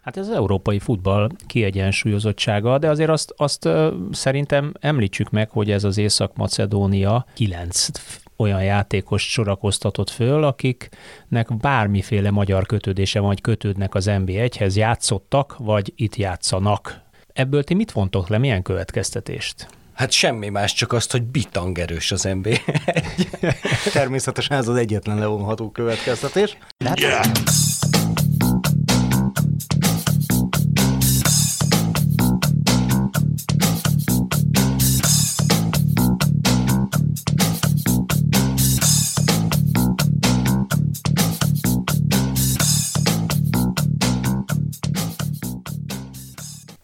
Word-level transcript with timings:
Hát 0.00 0.16
ez 0.16 0.28
az 0.28 0.34
európai 0.34 0.78
futball 0.78 1.28
kiegyensúlyozottsága, 1.46 2.78
de 2.78 2.88
azért 2.88 3.10
azt, 3.10 3.34
azt 3.36 3.68
szerintem 4.12 4.72
említsük 4.80 5.30
meg, 5.30 5.50
hogy 5.50 5.70
ez 5.70 5.84
az 5.84 5.98
Észak-Macedónia 5.98 7.26
kilenc 7.34 7.88
olyan 8.36 8.62
játékos 8.62 9.30
sorakoztatott 9.30 10.10
föl, 10.10 10.44
akiknek 10.44 11.56
bármiféle 11.56 12.30
magyar 12.30 12.66
kötődése 12.66 13.20
vagy 13.20 13.40
kötődnek 13.40 13.94
az 13.94 14.06
NB1-hez, 14.08 14.74
játszottak, 14.74 15.56
vagy 15.58 15.92
itt 15.96 16.16
játszanak. 16.16 17.00
Ebből 17.32 17.64
ti 17.64 17.74
mit 17.74 17.92
vontok 17.92 18.28
le, 18.28 18.38
milyen 18.38 18.62
következtetést? 18.62 19.66
Hát 19.92 20.10
semmi 20.10 20.48
más, 20.48 20.72
csak 20.72 20.92
azt, 20.92 21.12
hogy 21.12 21.22
bitangerős 21.22 22.12
az 22.12 22.22
nb 22.22 22.48
Természetesen 23.92 24.56
ez 24.56 24.68
az 24.68 24.76
egyetlen 24.76 25.18
levonható 25.18 25.70
következtetés. 25.70 26.58
Yeah. 26.94 27.24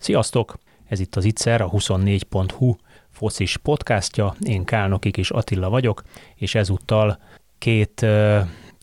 Sziasztok! 0.06 0.58
Ez 0.88 1.00
itt 1.00 1.16
az 1.16 1.24
Itzer, 1.24 1.60
a 1.60 1.70
24.hu 1.70 2.74
focis 3.10 3.56
podcastja. 3.56 4.34
Én 4.40 4.64
Kálnokik 4.64 5.16
és 5.16 5.30
Attila 5.30 5.68
vagyok, 5.68 6.02
és 6.34 6.54
ezúttal 6.54 7.18
két 7.58 8.02
ö, 8.02 8.40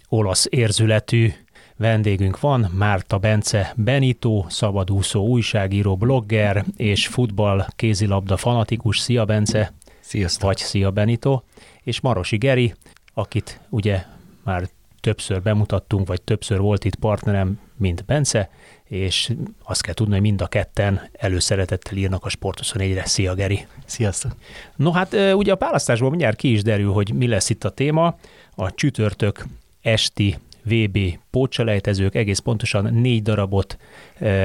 olasz 0.09 0.45
érzületű 0.49 1.31
vendégünk 1.77 2.39
van, 2.39 2.71
Márta 2.77 3.17
Bence 3.17 3.73
Benito, 3.75 4.45
szabadúszó 4.49 5.27
újságíró, 5.27 5.95
blogger 5.95 6.65
és 6.77 7.07
futball 7.07 7.65
kézilabda 7.75 8.37
fanatikus. 8.37 8.99
Szia 8.99 9.25
Bence! 9.25 9.73
Sziasztok! 9.99 10.43
Vagy 10.43 10.57
szia 10.57 10.91
Benito! 10.91 11.41
És 11.83 11.99
Marosi 11.99 12.37
Geri, 12.37 12.73
akit 13.13 13.59
ugye 13.69 14.03
már 14.43 14.69
többször 14.99 15.41
bemutattunk, 15.41 16.07
vagy 16.07 16.21
többször 16.21 16.59
volt 16.59 16.85
itt 16.85 16.95
partnerem, 16.95 17.59
mint 17.77 18.05
Bence, 18.05 18.49
és 18.93 19.31
azt 19.63 19.81
kell 19.81 19.93
tudni, 19.93 20.13
hogy 20.13 20.21
mind 20.21 20.41
a 20.41 20.47
ketten 20.47 21.09
előszeretettel 21.11 21.97
írnak 21.97 22.25
a 22.25 22.29
Sport 22.29 22.59
24-re. 22.63 23.05
Szia, 23.05 23.33
Geri! 23.33 23.67
Sziasztok! 23.85 24.31
No 24.75 24.91
hát 24.91 25.13
ugye 25.33 25.51
a 25.51 25.57
választásból 25.57 26.09
mindjárt 26.09 26.35
ki 26.37 26.51
is 26.51 26.61
derül, 26.61 26.91
hogy 26.91 27.13
mi 27.13 27.27
lesz 27.27 27.49
itt 27.49 27.63
a 27.63 27.69
téma. 27.69 28.17
A 28.55 28.73
csütörtök 28.73 29.45
esti 29.81 30.37
VB 30.63 30.97
pótselejtezők 31.31 32.15
egész 32.15 32.39
pontosan 32.39 32.93
négy 32.93 33.21
darabot 33.21 33.77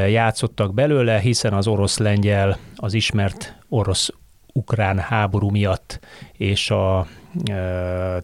játszottak 0.09 0.75
belőle, 0.75 1.19
hiszen 1.19 1.53
az 1.53 1.67
orosz-lengyel, 1.67 2.59
az 2.77 2.95
ismert 2.95 3.55
orosz-ukrán 3.69 4.99
háború 4.99 5.51
miatt 5.51 6.01
és 6.33 6.71
a 6.71 7.07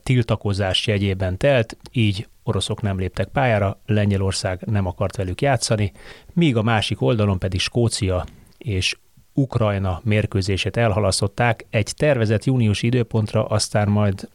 tiltakozás 0.02 0.86
jegyében 0.86 1.36
telt, 1.36 1.76
így 1.92 2.28
oroszok 2.42 2.82
nem 2.82 2.98
léptek 2.98 3.28
pályára, 3.28 3.80
Lengyelország 3.86 4.60
nem 4.66 4.86
akart 4.86 5.16
velük 5.16 5.40
játszani, 5.40 5.92
míg 6.32 6.56
a 6.56 6.62
másik 6.62 7.00
oldalon 7.00 7.38
pedig 7.38 7.60
Skócia 7.60 8.24
és 8.58 8.96
Ukrajna 9.32 10.00
mérkőzését 10.04 10.76
elhalasztották 10.76 11.66
egy 11.70 11.92
tervezett 11.96 12.44
júniusi 12.44 12.86
időpontra, 12.86 13.44
aztán 13.44 13.88
majd 13.88 14.28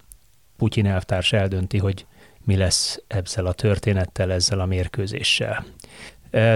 Putyin 0.58 0.86
elvtárs 0.86 1.34
eldönti, 1.34 1.78
hogy 1.78 2.06
mi 2.44 2.56
lesz 2.56 3.02
ezzel 3.08 3.46
a 3.46 3.54
történettel, 3.54 4.32
ezzel 4.32 4.60
a 4.60 4.66
mérkőzéssel. 4.66 5.66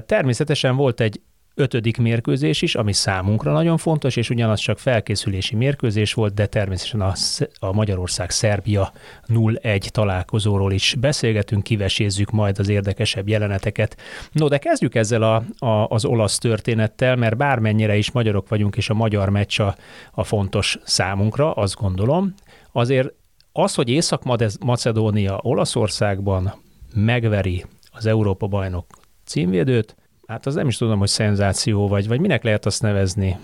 Természetesen 0.05 0.75
volt 0.75 0.99
egy 0.99 1.21
ötödik 1.55 1.97
mérkőzés 1.97 2.61
is, 2.61 2.75
ami 2.75 2.93
számunkra 2.93 3.51
nagyon 3.51 3.77
fontos, 3.77 4.15
és 4.15 4.29
ugyanaz 4.29 4.59
csak 4.59 4.79
felkészülési 4.79 5.55
mérkőzés 5.55 6.13
volt, 6.13 6.33
de 6.33 6.45
természetesen 6.45 7.01
a, 7.01 7.13
a 7.59 7.71
Magyarország-Szerbia 7.71 8.91
0-1 9.27 9.87
találkozóról 9.87 10.71
is 10.71 10.95
beszélgetünk, 10.99 11.63
kivesézzük 11.63 12.31
majd 12.31 12.59
az 12.59 12.69
érdekesebb 12.69 13.27
jeleneteket. 13.27 13.97
No, 14.31 14.47
de 14.47 14.57
kezdjük 14.57 14.95
ezzel 14.95 15.21
a, 15.21 15.65
a, 15.65 15.87
az 15.87 16.05
olasz 16.05 16.37
történettel, 16.37 17.15
mert 17.15 17.37
bármennyire 17.37 17.95
is 17.95 18.11
magyarok 18.11 18.49
vagyunk, 18.49 18.75
és 18.75 18.89
a 18.89 18.93
magyar 18.93 19.29
meccs 19.29 19.59
a, 19.59 19.75
a 20.11 20.23
fontos 20.23 20.79
számunkra, 20.83 21.51
azt 21.51 21.75
gondolom, 21.75 22.33
azért 22.71 23.13
az, 23.51 23.75
hogy 23.75 23.89
Észak-Macedónia 23.89 25.39
Olaszországban 25.41 26.53
megveri 26.93 27.65
az 27.91 28.05
Európa-bajnok 28.05 28.85
címvédőt, 29.25 29.95
hát 30.27 30.45
az 30.45 30.55
nem 30.55 30.67
is 30.67 30.77
tudom, 30.77 30.99
hogy 30.99 31.07
szenzáció 31.07 31.87
vagy, 31.87 32.07
vagy 32.07 32.19
minek 32.19 32.43
lehet 32.43 32.65
azt 32.65 32.81
nevezni, 32.81 33.37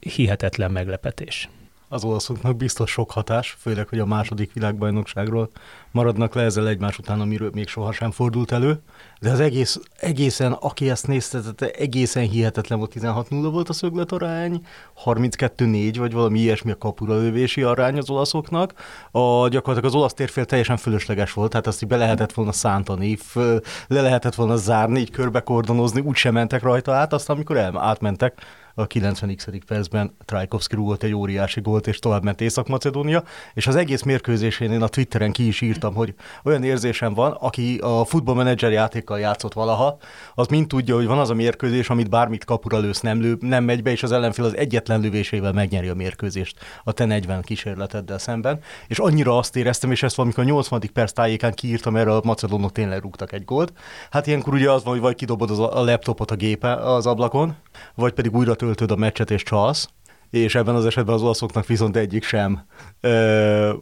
hihetetlen 0.00 0.70
meglepetés 0.70 1.48
az 1.92 2.04
olaszoknak 2.04 2.56
biztos 2.56 2.90
sok 2.90 3.10
hatás, 3.10 3.56
főleg, 3.58 3.88
hogy 3.88 3.98
a 3.98 4.06
második 4.06 4.52
világbajnokságról 4.52 5.50
maradnak 5.90 6.34
le 6.34 6.42
ezzel 6.42 6.68
egymás 6.68 6.98
után, 6.98 7.20
amiről 7.20 7.50
még 7.54 7.68
sohasem 7.68 8.10
fordult 8.10 8.52
elő. 8.52 8.82
De 9.20 9.30
az 9.30 9.40
egész, 9.40 9.80
egészen, 9.96 10.52
aki 10.52 10.90
ezt 10.90 11.06
nézte, 11.06 11.38
egészen 11.78 12.28
hihetetlen 12.28 12.78
volt, 12.78 12.92
16-0 12.94 13.48
volt 13.52 13.68
a 13.68 13.72
szögletarány, 13.72 14.66
32-4, 15.04 15.94
vagy 15.98 16.12
valami 16.12 16.38
ilyesmi 16.38 16.70
a 16.70 16.78
kapura 16.78 17.14
lövési 17.14 17.62
arány 17.62 17.98
az 17.98 18.10
olaszoknak. 18.10 18.74
A, 19.10 19.48
gyakorlatilag 19.48 19.84
az 19.84 19.94
olasz 19.94 20.14
térfél 20.14 20.44
teljesen 20.44 20.76
fölösleges 20.76 21.32
volt, 21.32 21.50
tehát 21.50 21.66
azt 21.66 21.82
így 21.82 21.88
be 21.88 21.96
lehetett 21.96 22.32
volna 22.32 22.52
szántani, 22.52 23.16
föl, 23.16 23.60
le 23.88 24.00
lehetett 24.00 24.34
volna 24.34 24.56
zárni, 24.56 25.00
így 25.00 25.10
körbe 25.10 25.40
kordonozni, 25.40 26.00
úgysem 26.00 26.32
mentek 26.32 26.62
rajta 26.62 26.92
át, 26.92 27.12
aztán 27.12 27.36
amikor 27.36 27.56
el, 27.56 27.78
átmentek, 27.78 28.42
a 28.74 28.86
90. 28.86 29.36
percben 29.66 30.16
Trajkovski 30.24 30.74
rúgott 30.74 31.02
egy 31.02 31.14
óriási 31.14 31.60
gólt, 31.60 31.86
és 31.86 31.98
tovább 31.98 32.22
ment 32.22 32.40
Észak-Macedónia, 32.40 33.22
és 33.54 33.66
az 33.66 33.76
egész 33.76 34.02
mérkőzésén 34.02 34.72
én 34.72 34.82
a 34.82 34.88
Twitteren 34.88 35.32
ki 35.32 35.46
is 35.46 35.60
írtam, 35.60 35.94
hogy 35.94 36.14
olyan 36.44 36.62
érzésem 36.62 37.14
van, 37.14 37.32
aki 37.32 37.78
a 37.78 38.04
futballmenedzser 38.04 38.70
játékkal 38.70 39.18
játszott 39.20 39.52
valaha, 39.52 39.98
az 40.34 40.46
mind 40.46 40.66
tudja, 40.66 40.94
hogy 40.94 41.06
van 41.06 41.18
az 41.18 41.30
a 41.30 41.34
mérkőzés, 41.34 41.90
amit 41.90 42.10
bármit 42.10 42.44
kapura 42.44 42.78
lősz, 42.78 43.00
nem, 43.00 43.20
lő, 43.20 43.36
nem 43.40 43.64
megy 43.64 43.82
be, 43.82 43.90
és 43.90 44.02
az 44.02 44.12
ellenfél 44.12 44.44
az 44.44 44.56
egyetlen 44.56 45.00
lövésével 45.00 45.52
megnyeri 45.52 45.88
a 45.88 45.94
mérkőzést 45.94 46.58
a 46.84 46.92
te 46.92 47.04
40 47.04 47.42
kísérleteddel 47.42 48.18
szemben. 48.18 48.60
És 48.86 48.98
annyira 48.98 49.38
azt 49.38 49.56
éreztem, 49.56 49.90
és 49.90 50.02
ezt 50.02 50.16
valamikor 50.16 50.44
a 50.44 50.46
80. 50.46 50.80
perc 50.92 51.12
tájékán 51.12 51.52
kiírtam, 51.52 51.96
erre 51.96 52.14
a 52.14 52.20
macedónok 52.24 52.72
tényleg 52.72 53.02
rúgtak 53.02 53.32
egy 53.32 53.44
gólt. 53.44 53.72
Hát 54.10 54.26
ilyenkor 54.26 54.54
ugye 54.54 54.70
az 54.70 54.84
van, 54.84 54.92
hogy 54.92 55.02
vagy 55.02 55.14
kidobod 55.14 55.50
az 55.50 55.58
a 55.58 55.84
laptopot 55.84 56.30
a 56.30 56.34
gépe 56.34 56.74
az 56.74 57.06
ablakon, 57.06 57.56
vagy 57.94 58.12
pedig 58.12 58.36
újra 58.36 58.54
letöltöd 58.60 58.90
a 58.90 58.96
meccset 58.96 59.30
és 59.30 59.42
csalsz, 59.42 59.88
és 60.30 60.54
ebben 60.54 60.74
az 60.74 60.86
esetben 60.86 61.14
az 61.14 61.22
olaszoknak 61.22 61.66
viszont 61.66 61.96
egyik 61.96 62.24
sem 62.24 62.66
ö, 63.00 63.72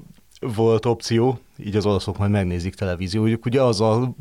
volt 0.41 0.87
opció, 0.87 1.39
így 1.57 1.77
az 1.77 1.87
olaszok 1.87 2.19
majd 2.19 2.31
megnézik 2.31 2.75
televíziójuk, 2.75 3.45
ugye 3.45 3.63
azzal 3.63 4.17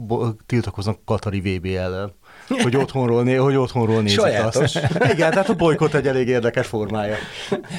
tiltakoznak 0.45 1.00
Katari 1.06 1.40
VB 1.40 1.66
ellen 1.66 2.13
hogy 2.47 2.75
otthonról, 2.78 3.23
né, 3.23 3.35
hogy 3.35 3.56
otthonról 3.56 4.01
nézik 4.01 4.19
Sajátos. 4.19 4.75
azt. 4.75 4.75
Igen, 5.13 5.31
tehát 5.31 5.50
a 5.50 5.53
bolykot 5.53 5.94
egy 5.94 6.07
elég 6.07 6.28
érdekes 6.28 6.68
formája. 6.68 7.16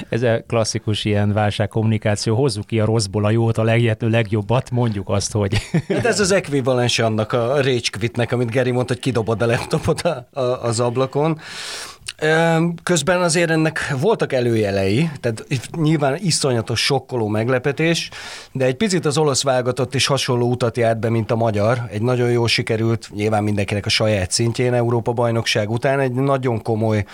Ez 0.08 0.22
a 0.22 0.42
klasszikus 0.46 1.04
ilyen 1.04 1.32
válságkommunikáció, 1.32 2.34
hozzuk 2.34 2.66
ki 2.66 2.80
a 2.80 2.84
rosszból 2.84 3.24
a 3.24 3.30
jót, 3.30 3.58
a 3.58 3.62
legjető 3.62 4.08
legjobbat, 4.08 4.70
mondjuk 4.70 5.08
azt, 5.08 5.32
hogy... 5.32 5.58
Hát 5.88 6.06
ez 6.06 6.20
az 6.20 6.30
ekvivalens 6.30 6.98
annak 6.98 7.32
a 7.32 7.56
rage 7.56 7.80
quitnek, 7.98 8.32
amit 8.32 8.50
Geri 8.50 8.70
mondta, 8.70 8.92
hogy 8.92 9.02
kidobod 9.02 9.42
a 9.42 9.46
laptopot 9.46 10.00
a, 10.00 10.28
a, 10.32 10.40
az 10.40 10.80
ablakon. 10.80 11.40
Közben 12.82 13.20
azért 13.20 13.50
ennek 13.50 13.94
voltak 14.00 14.32
előjelei, 14.32 15.10
tehát 15.20 15.44
nyilván 15.76 16.16
iszonyatos 16.20 16.80
sokkoló 16.84 17.28
meglepetés, 17.28 18.10
de 18.52 18.64
egy 18.64 18.76
picit 18.76 19.06
az 19.06 19.18
olasz 19.18 19.42
válogatott 19.42 19.94
is 19.94 20.06
hasonló 20.06 20.50
utat 20.50 20.76
járt 20.76 20.98
be, 20.98 21.10
mint 21.10 21.30
a 21.30 21.36
magyar. 21.36 21.82
Egy 21.90 22.02
nagyon 22.02 22.30
jól 22.30 22.48
sikerült, 22.48 23.10
nyilván 23.14 23.42
mindenkinek 23.42 23.86
a 23.86 23.88
saját 23.88 24.30
szintjén 24.30 24.74
Európa 24.74 25.12
bajnokság 25.12 25.70
után 25.70 26.00
egy 26.00 26.12
nagyon 26.12 26.62
komoly 26.62 27.04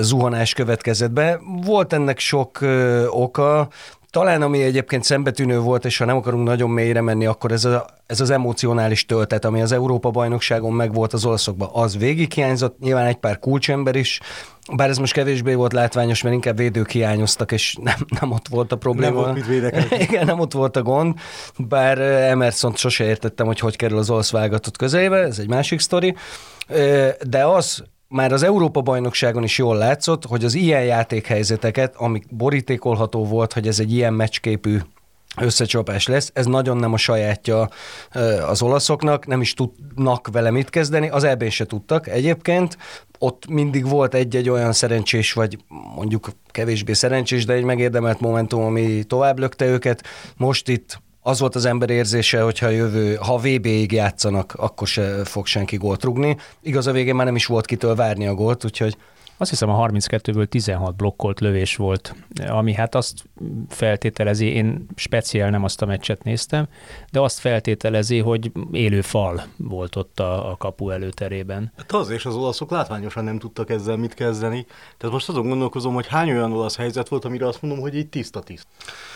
zuhanás 0.00 0.52
következett 0.52 1.12
be. 1.12 1.40
Volt 1.64 1.92
ennek 1.92 2.18
sok 2.18 2.58
oka, 3.10 3.68
talán 4.10 4.42
ami 4.42 4.62
egyébként 4.62 5.04
szembetűnő 5.04 5.58
volt, 5.58 5.84
és 5.84 5.98
ha 5.98 6.04
nem 6.04 6.16
akarunk 6.16 6.46
nagyon 6.46 6.70
mélyre 6.70 7.00
menni, 7.00 7.26
akkor 7.26 7.52
ez, 7.52 7.64
a, 7.64 7.86
ez 8.06 8.20
az 8.20 8.30
emocionális 8.30 9.06
töltet, 9.06 9.44
ami 9.44 9.60
az 9.62 9.72
Európa-bajnokságon 9.72 10.72
megvolt 10.72 11.12
az 11.12 11.24
olaszokban, 11.24 11.68
az 11.72 11.96
végig 11.96 12.32
hiányzott, 12.32 12.78
nyilván 12.78 13.06
egy 13.06 13.16
pár 13.16 13.38
kulcsember 13.38 13.96
is, 13.96 14.20
bár 14.76 14.88
ez 14.88 14.98
most 14.98 15.12
kevésbé 15.12 15.54
volt 15.54 15.72
látványos, 15.72 16.22
mert 16.22 16.34
inkább 16.34 16.56
védők 16.56 16.90
hiányoztak, 16.90 17.52
és 17.52 17.76
nem, 17.82 18.06
nem 18.20 18.30
ott 18.30 18.48
volt 18.48 18.72
a 18.72 18.76
probléma. 18.76 19.26
Nem 19.26 19.34
volt 19.34 19.48
mit 19.48 20.00
Igen, 20.08 20.26
nem 20.26 20.40
ott 20.40 20.52
volt 20.52 20.76
a 20.76 20.82
gond, 20.82 21.14
bár 21.56 21.98
Emerson 21.98 22.74
sose 22.74 23.04
értettem, 23.04 23.46
hogy 23.46 23.58
hogy 23.58 23.76
kerül 23.76 23.98
az 23.98 24.10
olasz 24.10 24.30
válogatott 24.30 24.76
közelébe, 24.76 25.16
ez 25.16 25.38
egy 25.38 25.48
másik 25.48 25.80
sztori. 25.80 26.14
De 27.28 27.44
az, 27.46 27.84
már 28.10 28.32
az 28.32 28.42
Európa-bajnokságon 28.42 29.42
is 29.42 29.58
jól 29.58 29.76
látszott, 29.76 30.24
hogy 30.24 30.44
az 30.44 30.54
ilyen 30.54 30.84
játékhelyzeteket, 30.84 31.94
amik 31.96 32.24
borítékolható 32.36 33.24
volt, 33.24 33.52
hogy 33.52 33.66
ez 33.66 33.80
egy 33.80 33.92
ilyen 33.92 34.14
meccsképű 34.14 34.78
összecsapás 35.36 36.06
lesz. 36.06 36.30
Ez 36.34 36.46
nagyon 36.46 36.76
nem 36.76 36.92
a 36.92 36.96
sajátja 36.96 37.68
az 38.48 38.62
olaszoknak, 38.62 39.26
nem 39.26 39.40
is 39.40 39.54
tudnak 39.54 40.28
vele 40.32 40.50
mit 40.50 40.70
kezdeni, 40.70 41.08
az 41.08 41.24
eb 41.24 41.48
se 41.48 41.66
tudtak 41.66 42.08
egyébként, 42.08 42.78
ott 43.18 43.46
mindig 43.48 43.88
volt 43.88 44.14
egy-egy 44.14 44.48
olyan 44.48 44.72
szerencsés, 44.72 45.32
vagy 45.32 45.58
mondjuk 45.94 46.30
kevésbé 46.46 46.92
szerencsés, 46.92 47.44
de 47.44 47.52
egy 47.52 47.64
megérdemelt 47.64 48.20
momentum, 48.20 48.62
ami 48.62 49.04
tovább 49.04 49.38
lökte 49.38 49.66
őket. 49.66 50.02
Most 50.36 50.68
itt 50.68 51.00
az 51.22 51.40
volt 51.40 51.54
az 51.54 51.64
ember 51.64 51.90
érzése, 51.90 52.42
hogyha 52.42 52.66
a 52.66 52.70
jövő, 52.70 53.14
ha 53.14 53.36
VB-ig 53.36 53.92
játszanak, 53.92 54.54
akkor 54.56 54.86
se 54.86 55.24
fog 55.24 55.46
senki 55.46 55.76
gólt 55.76 56.04
rugni. 56.04 56.36
Igaz, 56.62 56.86
a 56.86 56.92
végén 56.92 57.14
már 57.14 57.26
nem 57.26 57.36
is 57.36 57.46
volt 57.46 57.66
kitől 57.66 57.94
várni 57.94 58.26
a 58.26 58.34
gólt, 58.34 58.64
úgyhogy 58.64 58.96
azt 59.40 59.50
hiszem 59.50 59.68
a 59.68 59.86
32-ből 59.86 60.46
16 60.46 60.96
blokkolt 60.96 61.40
lövés 61.40 61.76
volt, 61.76 62.14
ami 62.48 62.74
hát 62.74 62.94
azt 62.94 63.24
feltételezi, 63.68 64.46
én 64.46 64.86
speciál 64.94 65.50
nem 65.50 65.64
azt 65.64 65.82
a 65.82 65.86
meccset 65.86 66.22
néztem, 66.22 66.68
de 67.12 67.20
azt 67.20 67.38
feltételezi, 67.38 68.18
hogy 68.18 68.52
élő 68.72 69.00
fal 69.00 69.42
volt 69.56 69.96
ott 69.96 70.20
a, 70.20 70.50
a 70.50 70.56
kapu 70.56 70.90
előterében. 70.90 71.72
Hát 71.76 71.92
az 71.92 72.10
és 72.10 72.24
az 72.24 72.34
olaszok 72.34 72.70
látványosan 72.70 73.24
nem 73.24 73.38
tudtak 73.38 73.70
ezzel 73.70 73.96
mit 73.96 74.14
kezdeni. 74.14 74.66
Tehát 74.96 75.14
most 75.14 75.28
azon 75.28 75.48
gondolkozom, 75.48 75.94
hogy 75.94 76.06
hány 76.06 76.30
olyan 76.30 76.52
olasz 76.52 76.76
helyzet 76.76 77.08
volt, 77.08 77.24
amire 77.24 77.46
azt 77.46 77.62
mondom, 77.62 77.80
hogy 77.80 77.94
így 77.96 78.08
tiszta 78.08 78.40
tiszt. 78.40 78.66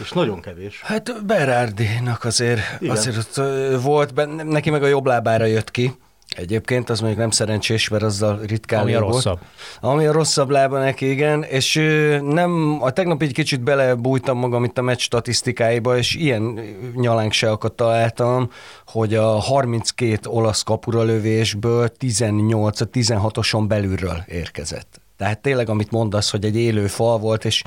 És 0.01 0.13
nagyon 0.13 0.41
kevés. 0.41 0.81
Hát 0.81 1.27
Berardinak 1.27 2.25
azért, 2.25 2.61
azért 2.89 3.17
ott 3.17 3.47
volt, 3.83 4.45
neki 4.45 4.71
meg 4.71 4.83
a 4.83 4.87
jobb 4.87 5.07
lábára 5.07 5.45
jött 5.45 5.71
ki 5.71 5.95
Egyébként 6.37 6.91
az 6.91 6.99
mondjuk 6.99 7.21
nem 7.21 7.31
szerencsés, 7.31 7.89
mert 7.89 8.03
azzal 8.03 8.41
ritkán 8.47 8.81
Ami 8.81 8.95
a 8.95 8.99
rosszabb. 8.99 9.39
Ami 9.81 10.07
a 10.07 10.13
rosszabb 10.13 10.51
lába 10.51 10.79
neki, 10.79 11.11
igen. 11.11 11.43
És 11.43 11.75
nem, 12.23 12.79
a 12.81 12.91
tegnap 12.91 13.23
egy 13.23 13.33
kicsit 13.33 13.61
belebújtam 13.61 14.39
magam 14.39 14.65
itt 14.65 14.79
a 14.79 14.83
meccs 14.83 15.01
statisztikáiba, 15.01 15.97
és 15.97 16.15
ilyen 16.15 16.61
nyalánkságokat 16.95 17.73
találtam, 17.73 18.51
hogy 18.87 19.15
a 19.15 19.27
32 19.27 20.19
olasz 20.29 20.63
kapura 20.63 21.03
lövésből 21.03 21.89
18 21.89 22.81
a 22.81 22.89
16-oson 22.89 23.65
belülről 23.69 24.25
érkezett. 24.27 25.01
Tehát 25.17 25.39
tényleg, 25.39 25.69
amit 25.69 25.91
mondasz, 25.91 26.31
hogy 26.31 26.45
egy 26.45 26.57
élő 26.57 26.87
fal 26.87 27.19
volt, 27.19 27.45
és 27.45 27.63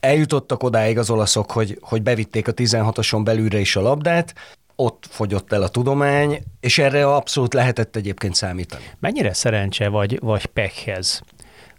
eljutottak 0.00 0.62
odáig 0.62 0.98
az 0.98 1.10
olaszok, 1.10 1.50
hogy, 1.50 1.78
hogy 1.80 2.02
bevitték 2.02 2.48
a 2.48 2.52
16-oson 2.52 3.24
belülre 3.24 3.58
is 3.58 3.76
a 3.76 3.80
labdát, 3.80 4.34
ott 4.80 5.06
fogyott 5.10 5.52
el 5.52 5.62
a 5.62 5.68
tudomány, 5.68 6.42
és 6.60 6.78
erre 6.78 7.14
abszolút 7.14 7.54
lehetett 7.54 7.96
egyébként 7.96 8.34
számítani. 8.34 8.84
Mennyire 8.98 9.32
szerencse 9.32 9.88
vagy, 9.88 10.18
vagy 10.20 10.46
pekhez, 10.46 11.22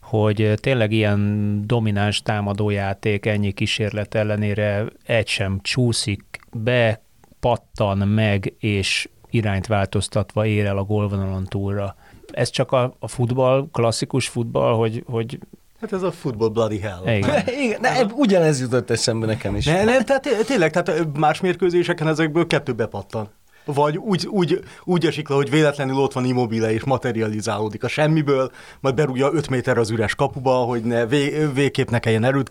hogy 0.01 0.53
tényleg 0.55 0.91
ilyen 0.91 1.61
domináns 1.67 2.21
támadójáték 2.21 3.25
ennyi 3.25 3.51
kísérlet 3.51 4.15
ellenére 4.15 4.85
egy 5.05 5.27
sem 5.27 5.59
csúszik 5.61 6.23
be, 6.53 7.01
pattan 7.39 7.97
meg, 7.97 8.53
és 8.59 9.09
irányt 9.29 9.67
változtatva 9.67 10.45
ér 10.45 10.65
el 10.65 10.77
a 10.77 10.83
gólvonalon 10.83 11.43
túlra. 11.43 11.95
Ez 12.31 12.49
csak 12.49 12.71
a, 12.71 12.95
a 12.99 13.07
futball, 13.07 13.67
klasszikus 13.71 14.27
futball, 14.27 14.73
hogy, 14.73 15.03
hogy 15.07 15.39
Hát 15.81 15.93
ez 15.93 16.01
a 16.01 16.11
football 16.11 16.49
bloody 16.49 16.79
hell. 16.79 17.15
Igen. 17.15 17.43
Igen 17.47 17.79
ne, 17.81 18.03
ugyanez 18.03 18.59
jutott 18.59 18.89
eszembe 18.89 19.25
nekem 19.25 19.55
is. 19.55 19.65
Ne, 19.65 19.83
ne, 19.83 20.03
tehát 20.03 20.27
tényleg, 20.45 20.71
tehát 20.71 21.17
más 21.17 21.41
mérkőzéseken 21.41 22.07
ezekből 22.07 22.47
kettő 22.47 22.73
bepattan. 22.73 23.29
Vagy 23.65 23.97
úgy, 23.97 24.27
úgy, 24.27 24.59
úgy 24.83 25.05
esik 25.05 25.29
le, 25.29 25.35
hogy 25.35 25.49
véletlenül 25.49 25.95
ott 25.95 26.13
van 26.13 26.25
immobile 26.25 26.73
és 26.73 26.83
materializálódik 26.83 27.83
a 27.83 27.87
semmiből, 27.87 28.51
majd 28.79 28.95
berúgja 28.95 29.29
5 29.33 29.49
méter 29.49 29.77
az 29.77 29.89
üres 29.89 30.15
kapuba, 30.15 30.51
hogy 30.51 30.83
ne, 30.83 31.05
vé, 31.05 31.45
végképp 31.53 31.89
ne 31.89 31.99
kelljen 31.99 32.23
erőt 32.23 32.47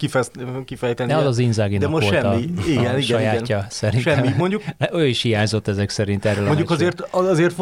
kifejteni. 0.65 1.13
De 1.13 1.17
az 1.17 1.27
az 1.27 1.39
inzági 1.39 1.79
De 1.79 1.89
most 1.89 2.11
volt 2.11 2.23
semmi. 2.23 2.35
A, 2.35 2.67
igen, 2.67 2.85
a 2.85 2.89
igen, 2.89 3.01
sajátja 3.01 3.57
igen. 3.57 3.67
szerintem. 3.71 4.15
Semmi. 4.15 4.35
Mondjuk, 4.37 4.63
ő 4.93 5.07
is 5.07 5.23
hiányzott 5.23 5.69
ezek 5.69 5.91
szerint 5.91 6.25
erről 6.25 6.47
Mondjuk 6.47 6.71
azért, 6.71 7.01
azért 7.11 7.55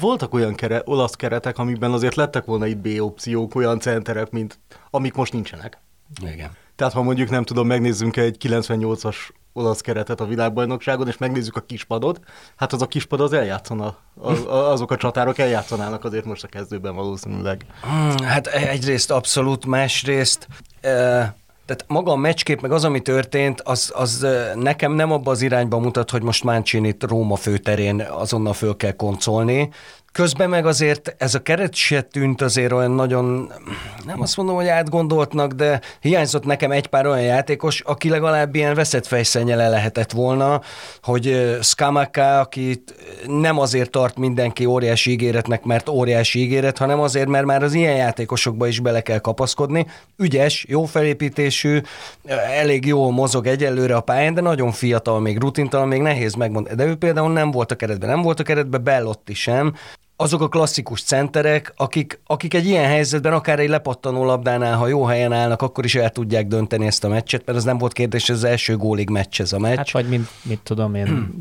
voltak 0.00 0.34
olyan 0.34 0.54
kere, 0.54 0.82
olasz 0.84 1.14
keretek, 1.14 1.58
amikben 1.58 1.92
azért 1.92 2.14
lettek 2.14 2.44
volna 2.44 2.66
itt 2.66 2.78
B 2.78 2.88
opciók, 3.00 3.54
olyan 3.54 3.80
centerek, 3.80 4.30
mint 4.30 4.58
amik 4.90 5.14
most 5.14 5.32
nincsenek. 5.32 5.78
Igen. 6.32 6.50
Tehát 6.76 6.92
ha 6.92 7.02
mondjuk 7.02 7.30
nem 7.30 7.42
tudom, 7.42 7.66
megnézzünk 7.66 8.16
egy 8.16 8.36
98-as 8.42 9.16
olasz 9.56 9.80
keretet 9.80 10.20
a 10.20 10.26
világbajnokságon, 10.26 11.08
és 11.08 11.18
megnézzük 11.18 11.56
a 11.56 11.60
kispadot, 11.60 12.20
hát 12.56 12.72
az 12.72 12.82
a 12.82 12.86
kispad 12.86 13.20
az 13.20 13.32
eljátszana, 13.32 13.96
az, 14.20 14.44
azok 14.48 14.90
a 14.90 14.96
csatárok 14.96 15.38
eljátszanának 15.38 16.04
azért 16.04 16.24
most 16.24 16.44
a 16.44 16.48
kezdőben 16.48 16.94
valószínűleg. 16.94 17.66
Hmm, 17.82 18.26
hát 18.26 18.46
egyrészt 18.46 19.10
abszolút, 19.10 19.66
másrészt 19.66 20.48
tehát 21.66 21.84
maga 21.86 22.12
a 22.12 22.16
meccskép, 22.16 22.60
meg 22.60 22.72
az, 22.72 22.84
ami 22.84 23.00
történt, 23.00 23.60
az, 23.60 23.92
az 23.94 24.26
nekem 24.54 24.92
nem 24.92 25.12
abba 25.12 25.30
az 25.30 25.42
irányba 25.42 25.78
mutat, 25.78 26.10
hogy 26.10 26.22
most 26.22 26.44
Mancini 26.44 26.96
Róma 27.00 27.36
főterén 27.36 28.00
azonnal 28.00 28.52
föl 28.52 28.76
kell 28.76 28.92
koncolni, 28.92 29.70
Közben 30.16 30.48
meg 30.48 30.66
azért 30.66 31.14
ez 31.18 31.34
a 31.34 31.42
keret 31.42 31.74
se 31.74 32.00
tűnt 32.00 32.42
azért 32.42 32.72
olyan 32.72 32.90
nagyon, 32.90 33.52
nem 34.04 34.20
azt 34.20 34.36
mondom, 34.36 34.54
hogy 34.54 34.66
átgondoltnak, 34.68 35.52
de 35.52 35.80
hiányzott 36.00 36.44
nekem 36.44 36.70
egy 36.70 36.86
pár 36.86 37.06
olyan 37.06 37.22
játékos, 37.22 37.80
aki 37.80 38.08
legalább 38.08 38.54
ilyen 38.54 38.74
veszett 38.74 39.06
fejszennyele 39.06 39.68
lehetett 39.68 40.12
volna, 40.12 40.60
hogy 41.02 41.56
Skamaka, 41.62 42.40
akit 42.40 42.94
nem 43.26 43.58
azért 43.58 43.90
tart 43.90 44.18
mindenki 44.18 44.64
óriási 44.64 45.10
ígéretnek, 45.10 45.64
mert 45.64 45.88
óriási 45.88 46.40
ígéret, 46.40 46.78
hanem 46.78 47.00
azért, 47.00 47.28
mert 47.28 47.44
már 47.44 47.62
az 47.62 47.74
ilyen 47.74 47.96
játékosokba 47.96 48.66
is 48.66 48.80
bele 48.80 49.00
kell 49.00 49.18
kapaszkodni. 49.18 49.86
Ügyes, 50.16 50.64
jó 50.68 50.84
felépítésű, 50.84 51.80
elég 52.58 52.86
jó 52.86 53.10
mozog 53.10 53.46
egyelőre 53.46 53.96
a 53.96 54.00
pályán, 54.00 54.34
de 54.34 54.40
nagyon 54.40 54.72
fiatal, 54.72 55.20
még 55.20 55.40
rutintalan, 55.40 55.88
még 55.88 56.00
nehéz 56.00 56.34
megmondani. 56.34 56.76
De 56.76 56.84
ő 56.84 56.94
például 56.94 57.32
nem 57.32 57.50
volt 57.50 57.72
a 57.72 57.76
keretben, 57.76 58.08
nem 58.08 58.22
volt 58.22 58.40
a 58.40 58.42
keretben, 58.42 58.84
Bellotti 58.84 59.34
sem, 59.34 59.74
azok 60.16 60.40
a 60.40 60.48
klasszikus 60.48 61.02
centerek, 61.02 61.72
akik, 61.76 62.20
akik 62.26 62.54
egy 62.54 62.66
ilyen 62.66 62.84
helyzetben 62.84 63.32
akár 63.32 63.58
egy 63.58 63.68
lepattanó 63.68 64.24
labdánál, 64.24 64.76
ha 64.76 64.86
jó 64.86 65.04
helyen 65.04 65.32
állnak, 65.32 65.62
akkor 65.62 65.84
is 65.84 65.94
el 65.94 66.10
tudják 66.10 66.46
dönteni 66.46 66.86
ezt 66.86 67.04
a 67.04 67.08
meccset, 67.08 67.46
mert 67.46 67.58
az 67.58 67.64
nem 67.64 67.78
volt 67.78 67.92
kérdés, 67.92 68.28
ez 68.28 68.36
az 68.36 68.44
első 68.44 68.76
gólig 68.76 69.10
meccs 69.10 69.40
ez 69.40 69.52
a 69.52 69.58
meccs. 69.58 69.76
Hát 69.76 69.90
vagy 69.90 70.08
mint, 70.08 70.28
mit 70.42 70.60
tudom 70.62 70.94
én, 70.94 71.34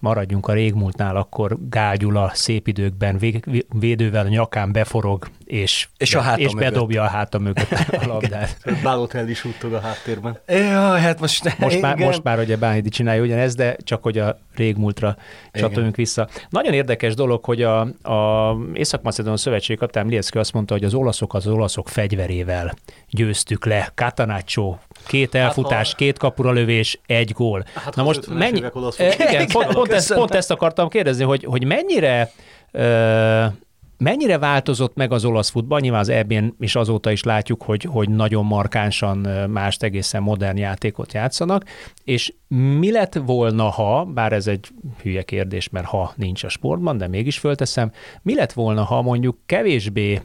maradjunk 0.00 0.48
a 0.48 0.52
régmúltnál, 0.52 1.16
akkor 1.16 1.58
Gágyula 1.70 2.30
szép 2.34 2.68
időkben 2.68 3.20
védővel 3.68 4.26
a 4.26 4.28
nyakán 4.28 4.72
beforog, 4.72 5.28
és, 5.52 5.88
és, 5.96 6.14
a 6.14 6.34
és 6.36 6.54
bedobja 6.54 7.02
a 7.02 7.06
háta 7.06 7.38
mögött 7.38 7.70
a 8.02 8.06
labdát. 8.06 8.56
Bálotel 8.82 9.28
is 9.28 9.44
úttog 9.44 9.72
a 9.72 9.80
háttérben. 9.80 10.38
Ja, 10.46 10.96
hát 10.96 11.20
most, 11.20 11.58
most, 11.58 11.80
már, 11.80 11.96
most 11.96 12.22
már 12.22 12.38
ugye 12.38 12.56
Bánidi 12.56 12.88
csinálja 12.88 13.22
ugyanezt, 13.22 13.56
de 13.56 13.76
csak 13.84 14.02
hogy 14.02 14.18
a 14.18 14.38
régmúltra 14.54 15.16
csatoljunk 15.52 15.96
vissza. 15.96 16.28
Nagyon 16.48 16.72
érdekes 16.72 17.14
dolog, 17.14 17.44
hogy 17.44 17.62
a, 17.62 17.80
a 18.02 18.56
Észak-Macedon 18.72 19.36
szövetség 19.36 19.78
kapitán 19.78 20.06
Lieszki 20.06 20.38
azt 20.38 20.52
mondta, 20.52 20.74
hogy 20.74 20.84
az 20.84 20.94
olaszok 20.94 21.34
az 21.34 21.46
olaszok 21.46 21.88
fegyverével 21.88 22.74
győztük 23.10 23.66
le. 23.66 23.92
Katanácsó, 23.94 24.78
két 25.06 25.32
hát 25.34 25.42
elfutás, 25.42 25.88
hát, 25.88 25.96
két 25.96 26.18
kapura 26.18 26.50
lövés, 26.50 27.00
egy 27.06 27.32
gól. 27.32 27.64
Hát, 27.74 27.96
Na 27.96 28.02
most 28.02 28.26
mennyi... 28.26 28.62
Igen, 29.28 29.46
pont, 29.52 29.72
pont, 29.72 29.92
ezt, 29.92 30.14
pont 30.14 30.34
ezt 30.34 30.50
akartam 30.50 30.88
kérdezni, 30.88 31.24
hogy, 31.24 31.44
hogy 31.44 31.64
mennyire 31.64 32.30
ö, 32.70 33.44
Mennyire 34.02 34.38
változott 34.38 34.94
meg 34.94 35.12
az 35.12 35.24
olasz 35.24 35.50
futball? 35.50 35.80
Nyilván 35.80 36.00
az 36.00 36.08
EB-n 36.08 36.54
is 36.58 36.74
azóta 36.74 37.10
is 37.10 37.22
látjuk, 37.22 37.62
hogy, 37.62 37.84
hogy 37.84 38.10
nagyon 38.10 38.44
markánsan 38.44 39.18
mást 39.50 39.82
egészen 39.82 40.22
modern 40.22 40.56
játékot 40.56 41.12
játszanak, 41.12 41.64
és 42.04 42.32
mi 42.78 42.90
lett 42.90 43.14
volna, 43.14 43.68
ha, 43.68 44.04
bár 44.04 44.32
ez 44.32 44.46
egy 44.46 44.68
hülye 45.02 45.22
kérdés, 45.22 45.68
mert 45.68 45.86
ha 45.86 46.12
nincs 46.16 46.44
a 46.44 46.48
sportban, 46.48 46.98
de 46.98 47.08
mégis 47.08 47.38
fölteszem, 47.38 47.92
mi 48.22 48.34
lett 48.34 48.52
volna, 48.52 48.82
ha 48.82 49.02
mondjuk 49.02 49.38
kevésbé 49.46 50.20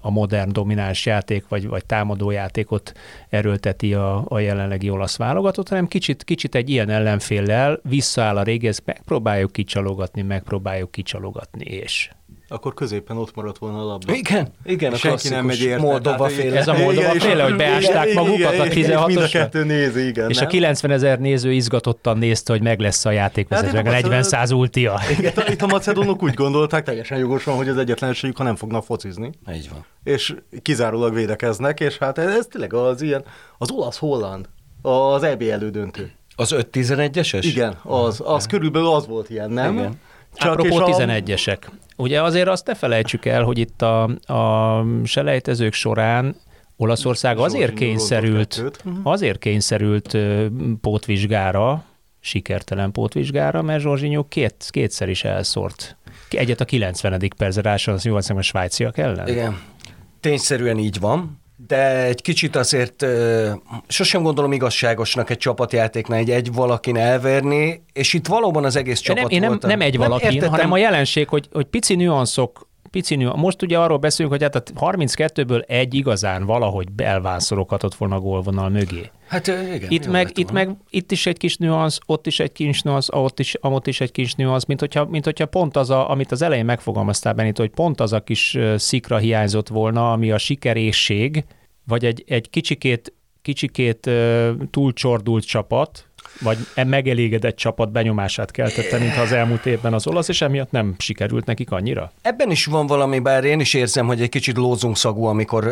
a 0.00 0.10
modern 0.10 0.52
domináns 0.52 1.06
játék, 1.06 1.48
vagy, 1.48 1.68
vagy 1.68 1.86
támadó 1.86 2.30
játékot 2.30 2.92
erőlteti 3.28 3.94
a, 3.94 4.24
a 4.28 4.38
jelenlegi 4.38 4.90
olasz 4.90 5.16
válogatott, 5.16 5.68
hanem 5.68 5.86
kicsit, 5.86 6.24
kicsit 6.24 6.54
egy 6.54 6.70
ilyen 6.70 6.90
ellenféllel 6.90 7.80
visszaáll 7.82 8.36
a 8.36 8.42
régi, 8.42 8.66
ezt 8.66 8.82
megpróbáljuk 8.84 9.52
kicsalogatni, 9.52 10.22
megpróbáljuk 10.22 10.90
kicsalogatni, 10.90 11.64
és 11.64 12.10
akkor 12.54 12.74
középen 12.74 13.16
ott 13.16 13.34
maradt 13.34 13.58
volna 13.58 13.78
a 13.78 13.84
labda. 13.84 14.14
Igen, 14.14 14.52
igen, 14.64 14.92
a 14.92 14.96
Senki 14.96 15.28
nem 15.28 15.44
megy 15.44 15.62
érte. 15.62 15.82
Moldova 15.82 16.28
féle. 16.28 16.56
Ez 16.56 16.68
a 16.68 16.72
Moldova 16.72 17.14
igen, 17.14 17.18
féle, 17.18 17.42
hogy 17.42 17.56
beásták 17.56 18.08
igen, 18.08 18.24
magukat 18.24 18.52
igen, 18.52 18.66
a 18.66 18.70
16 18.70 19.06
Mind 19.06 19.18
a 19.18 19.28
kettő 19.28 19.64
nézi, 19.64 20.06
igen. 20.06 20.30
És 20.30 20.36
nem? 20.36 20.46
a 20.46 20.48
90 20.48 20.90
ezer 20.90 21.18
néző 21.18 21.52
izgatottan 21.52 22.18
nézte, 22.18 22.52
hogy 22.52 22.62
meg 22.62 22.80
lesz 22.80 23.04
a 23.04 23.10
játékvezető, 23.10 23.76
hát, 23.76 23.84
40 23.84 24.22
száz 24.22 24.50
ultia. 24.50 25.00
Igen, 25.18 25.32
itt 25.48 25.62
a 25.62 25.66
macedonok 25.66 26.22
úgy 26.22 26.34
gondolták, 26.34 26.84
teljesen 26.84 27.18
jogosan, 27.18 27.56
hogy 27.56 27.68
az 27.68 27.76
egyetlenségük, 27.76 28.36
ha 28.36 28.44
nem 28.44 28.56
fognak 28.56 28.84
focizni. 28.84 29.30
Így 29.54 29.68
van. 29.70 29.84
És 30.04 30.34
kizárólag 30.62 31.14
védekeznek, 31.14 31.80
és 31.80 31.98
hát 31.98 32.18
ez, 32.18 32.34
ez 32.34 32.46
tényleg 32.50 32.72
az 32.72 33.02
ilyen, 33.02 33.24
az 33.58 33.70
olasz-holland, 33.70 34.48
az 34.82 35.22
EB 35.22 35.42
elődöntő. 35.42 36.12
Az 36.36 36.54
5-11-eses? 36.56 37.40
Igen, 37.42 37.76
az, 37.82 38.22
az 38.24 38.46
körülbelül 38.46 38.88
az 38.88 39.06
volt 39.06 39.30
ilyen, 39.30 39.50
nem? 39.50 39.78
Igen. 39.78 40.00
Csak 40.34 40.58
Apropó 40.58 40.76
a... 40.76 40.86
11-esek. 40.86 41.58
Ugye 41.96 42.22
azért 42.22 42.48
azt 42.48 42.66
ne 42.66 42.74
felejtsük 42.74 43.24
el, 43.24 43.42
hogy 43.42 43.58
itt 43.58 43.82
a, 43.82 44.02
a 44.32 44.84
selejtezők 45.04 45.72
során 45.72 46.36
Olaszország 46.76 47.38
azért 47.38 47.74
kényszerült, 47.74 48.64
azért 49.02 49.38
kényszerült 49.38 50.16
pótvizsgára, 50.80 51.84
sikertelen 52.20 52.92
pótvizsgára, 52.92 53.62
mert 53.62 53.80
Zsorzsinyó 53.80 54.24
két, 54.28 54.68
kétszer 54.70 55.08
is 55.08 55.24
elszórt. 55.24 55.96
Egyet 56.30 56.60
a 56.60 56.64
90. 56.64 57.22
percre 57.36 57.62
ráson, 57.62 57.94
az 57.94 58.02
80 58.02 58.36
a 58.36 58.42
svájciak 58.42 58.98
ellen. 58.98 59.28
Igen, 59.28 59.60
tényszerűen 60.20 60.78
így 60.78 61.00
van 61.00 61.42
de 61.66 62.04
egy 62.04 62.22
kicsit 62.22 62.56
azért 62.56 63.06
sosem 63.88 64.22
gondolom 64.22 64.52
igazságosnak 64.52 65.30
egy 65.30 65.38
csapatjátéknál 65.38 66.18
egy 66.18 66.30
egy 66.30 66.52
valakin 66.52 66.96
elverni, 66.96 67.84
és 67.92 68.12
itt 68.12 68.26
valóban 68.26 68.64
az 68.64 68.76
egész 68.76 69.00
csapat 69.00 69.22
nem, 69.22 69.30
én 69.30 69.40
nem, 69.40 69.48
volt. 69.48 69.62
nem 69.62 69.80
egy 69.80 69.96
valakin, 69.96 70.40
nem 70.40 70.50
hanem 70.50 70.72
a 70.72 70.76
jelenség, 70.76 71.28
hogy, 71.28 71.48
hogy 71.52 71.64
pici 71.64 71.94
nüanszok 71.94 72.68
pici 72.94 73.14
nüansz. 73.14 73.40
Most 73.40 73.62
ugye 73.62 73.78
arról 73.78 73.98
beszélünk, 73.98 74.34
hogy 74.34 74.42
hát 74.42 74.70
a 74.74 74.92
32-ből 74.92 75.64
egy 75.66 75.94
igazán 75.94 76.44
valahogy 76.44 76.92
belvánszoroghatott 76.92 77.94
volna 77.94 78.14
a 78.14 78.20
gólvonal 78.20 78.68
mögé. 78.68 79.10
Hát 79.26 79.46
igen. 79.46 79.90
Itt 79.90 80.06
meg, 80.06 80.30
itt 80.38 80.52
meg, 80.52 80.70
itt 80.90 81.12
is 81.12 81.26
egy 81.26 81.36
kis 81.36 81.56
nüansz, 81.56 81.98
ott 82.06 82.26
is 82.26 82.40
egy 82.40 82.52
kis 82.52 82.82
nüansz, 82.82 83.08
ott 83.10 83.40
is, 83.40 83.54
ott 83.60 83.86
is 83.86 84.00
egy 84.00 84.10
kis 84.10 84.34
nüansz, 84.34 84.64
mint 84.64 84.80
hogyha, 84.80 85.04
mint 85.04 85.24
hogyha 85.24 85.46
pont 85.46 85.76
az, 85.76 85.90
a, 85.90 86.10
amit 86.10 86.32
az 86.32 86.42
elején 86.42 86.64
megfogalmaztál 86.64 87.32
Benito, 87.32 87.62
hogy 87.62 87.70
pont 87.70 88.00
az 88.00 88.12
a 88.12 88.20
kis 88.20 88.58
szikra 88.76 89.16
hiányzott 89.16 89.68
volna, 89.68 90.12
ami 90.12 90.30
a 90.30 90.38
sikerészség, 90.38 91.44
vagy 91.86 92.04
egy, 92.04 92.24
egy 92.26 92.50
kicsikét, 92.50 93.12
kicsikét 93.42 94.10
túlcsordult 94.70 95.44
csapat, 95.44 96.08
vagy 96.40 96.58
e 96.74 96.84
megelégedett 96.84 97.56
csapat 97.56 97.92
benyomását 97.92 98.50
keltette, 98.50 98.98
mintha 98.98 99.22
az 99.22 99.32
elmúlt 99.32 99.66
évben 99.66 99.94
az 99.94 100.06
olasz, 100.06 100.28
és 100.28 100.40
emiatt 100.40 100.70
nem 100.70 100.94
sikerült 100.98 101.46
nekik 101.46 101.70
annyira? 101.70 102.12
Ebben 102.22 102.50
is 102.50 102.64
van 102.64 102.86
valami, 102.86 103.18
bár 103.18 103.44
én 103.44 103.60
is 103.60 103.74
érzem, 103.74 104.06
hogy 104.06 104.22
egy 104.22 104.28
kicsit 104.28 104.56
lózungszagú, 104.56 105.24
amikor 105.24 105.66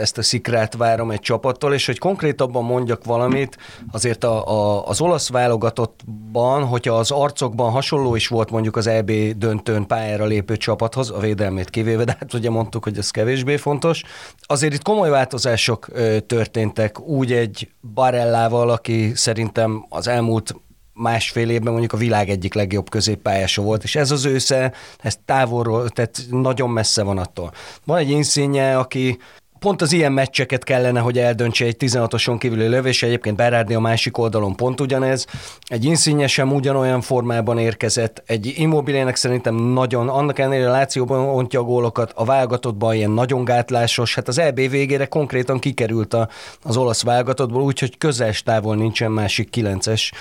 ezt 0.00 0.18
a 0.18 0.22
szikrát 0.22 0.74
várom 0.74 1.10
egy 1.10 1.20
csapattól, 1.20 1.74
és 1.74 1.86
hogy 1.86 1.98
konkrétabban 1.98 2.64
mondjak 2.64 3.04
valamit, 3.04 3.56
azért 3.90 4.24
a, 4.24 4.48
a, 4.48 4.86
az 4.88 5.00
olasz 5.00 5.28
válogatottban, 5.28 6.64
hogyha 6.64 6.94
az 6.94 7.10
arcokban 7.10 7.70
hasonló 7.70 8.14
is 8.14 8.28
volt 8.28 8.50
mondjuk 8.50 8.76
az 8.76 8.86
EB 8.86 9.10
döntőn 9.36 9.86
pályára 9.86 10.24
lépő 10.24 10.56
csapathoz, 10.56 11.10
a 11.10 11.18
védelmét 11.18 11.70
kivéve, 11.70 12.04
de 12.04 12.16
hát 12.20 12.34
ugye 12.34 12.50
mondtuk, 12.50 12.84
hogy 12.84 12.98
ez 12.98 13.10
kevésbé 13.10 13.56
fontos, 13.56 14.02
azért 14.40 14.74
itt 14.74 14.82
komoly 14.82 15.10
változások 15.10 15.88
történtek, 16.26 17.00
úgy 17.00 17.32
egy 17.32 17.68
Barellával, 17.94 18.70
aki 18.70 19.12
szerintem 19.14 19.86
az 19.98 20.08
elmúlt 20.08 20.54
másfél 20.92 21.50
évben 21.50 21.70
mondjuk 21.72 21.92
a 21.92 21.96
világ 21.96 22.28
egyik 22.28 22.54
legjobb 22.54 22.90
középpályása 22.90 23.62
volt, 23.62 23.82
és 23.82 23.94
ez 23.94 24.10
az 24.10 24.24
ősze, 24.24 24.72
ez 24.98 25.18
távolról, 25.24 25.88
tehát 25.88 26.20
nagyon 26.30 26.70
messze 26.70 27.02
van 27.02 27.18
attól. 27.18 27.52
Van 27.84 27.98
egy 27.98 28.10
inszínje, 28.10 28.78
aki 28.78 29.18
pont 29.58 29.82
az 29.82 29.92
ilyen 29.92 30.12
meccseket 30.12 30.64
kellene, 30.64 31.00
hogy 31.00 31.18
eldöntse 31.18 31.64
egy 31.64 31.76
16-oson 31.78 32.36
kívüli 32.38 32.66
lövés, 32.66 33.02
egyébként 33.02 33.36
Berardi 33.36 33.74
a 33.74 33.80
másik 33.80 34.18
oldalon 34.18 34.56
pont 34.56 34.80
ugyanez. 34.80 35.26
Egy 35.66 35.84
Insigne 35.84 36.26
sem 36.26 36.52
ugyanolyan 36.52 37.00
formában 37.00 37.58
érkezett, 37.58 38.22
egy 38.26 38.52
immobilének 38.56 39.16
szerintem 39.16 39.54
nagyon, 39.54 40.08
annak 40.08 40.38
ellenére 40.38 40.68
a 40.68 40.72
Lációban 40.72 41.18
ontja 41.20 41.60
a 41.60 41.64
gólokat, 41.64 42.12
a 42.14 42.24
válogatottban 42.24 42.94
ilyen 42.94 43.10
nagyon 43.10 43.44
gátlásos, 43.44 44.14
hát 44.14 44.28
az 44.28 44.38
EB 44.38 44.56
végére 44.56 45.06
konkrétan 45.06 45.58
kikerült 45.58 46.14
a, 46.14 46.28
az 46.62 46.76
olasz 46.76 47.02
válogatottból, 47.02 47.62
úgyhogy 47.62 47.98
közel 47.98 48.32
távol 48.44 48.76
nincsen 48.76 49.12
másik 49.12 49.50
kilences. 49.50 50.12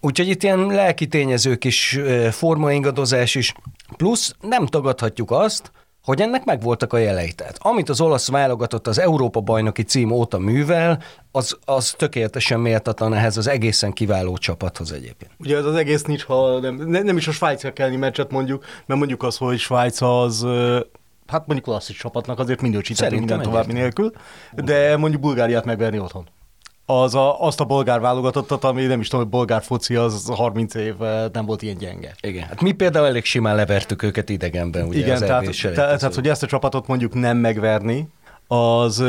Úgyhogy 0.00 0.28
itt 0.28 0.42
ilyen 0.42 0.66
lelki 0.66 1.06
tényezők 1.06 1.64
is, 1.64 1.98
formaingadozás 2.30 3.34
is, 3.34 3.54
plusz 3.96 4.34
nem 4.40 4.66
tagadhatjuk 4.66 5.30
azt, 5.30 5.72
hogy 6.04 6.20
ennek 6.20 6.44
megvoltak 6.44 6.92
a 6.92 6.98
jelei. 6.98 7.32
Tehát 7.32 7.58
amit 7.60 7.88
az 7.88 8.00
olasz 8.00 8.28
válogatott 8.28 8.86
az 8.86 8.98
Európa-bajnoki 8.98 9.82
cím 9.82 10.10
óta 10.10 10.38
művel, 10.38 11.02
az, 11.32 11.58
az 11.64 11.94
tökéletesen 11.98 12.60
méltatlan 12.60 13.14
ehhez 13.14 13.36
az 13.36 13.46
egészen 13.46 13.92
kiváló 13.92 14.36
csapathoz 14.36 14.92
egyébként. 14.92 15.30
Ugye 15.38 15.56
ez 15.56 15.64
az 15.64 15.74
egész 15.74 16.02
nincs, 16.02 16.24
ha 16.24 16.60
nem, 16.60 16.74
nem 16.88 17.16
is 17.16 17.28
a 17.28 17.32
Svájcra 17.32 17.72
kellni 17.72 17.96
meccset 17.96 18.30
mondjuk, 18.30 18.64
mert 18.86 18.98
mondjuk 18.98 19.22
az, 19.22 19.36
hogy 19.36 19.58
Svájc 19.58 20.00
az 20.00 20.46
hát 21.26 21.46
mondjuk 21.46 21.62
klasszis 21.62 21.96
csapatnak 21.96 22.38
azért 22.38 22.60
minősíteni 22.60 23.18
minden 23.18 23.42
további 23.42 23.72
nélkül, 23.72 24.12
de 24.52 24.96
mondjuk 24.96 25.22
Bulgáriát 25.22 25.64
megverni 25.64 25.98
otthon 25.98 26.26
az 26.86 27.14
a, 27.14 27.40
azt 27.40 27.60
a 27.60 27.64
bolgár 27.64 28.00
válogatottat, 28.00 28.64
ami 28.64 28.82
nem 28.82 29.00
is 29.00 29.08
tudom, 29.08 29.24
hogy 29.24 29.34
bolgár 29.34 29.62
foci 29.62 29.94
az 29.94 30.28
30 30.28 30.74
év 30.74 30.94
nem 31.32 31.44
volt 31.46 31.62
ilyen 31.62 31.76
gyenge. 31.76 32.14
Igen, 32.20 32.46
hát 32.46 32.60
mi 32.60 32.72
például 32.72 33.06
elég 33.06 33.24
simán 33.24 33.56
levertük 33.56 34.02
őket 34.02 34.28
idegenben, 34.28 34.86
ugye 34.86 34.98
Igen, 34.98 35.18
tehát, 35.18 35.60
tehát, 35.60 35.98
tehát, 35.98 36.14
hogy 36.14 36.28
ezt 36.28 36.42
a 36.42 36.46
csapatot 36.46 36.86
mondjuk 36.86 37.14
nem 37.14 37.36
megverni, 37.36 38.08
az, 38.46 39.04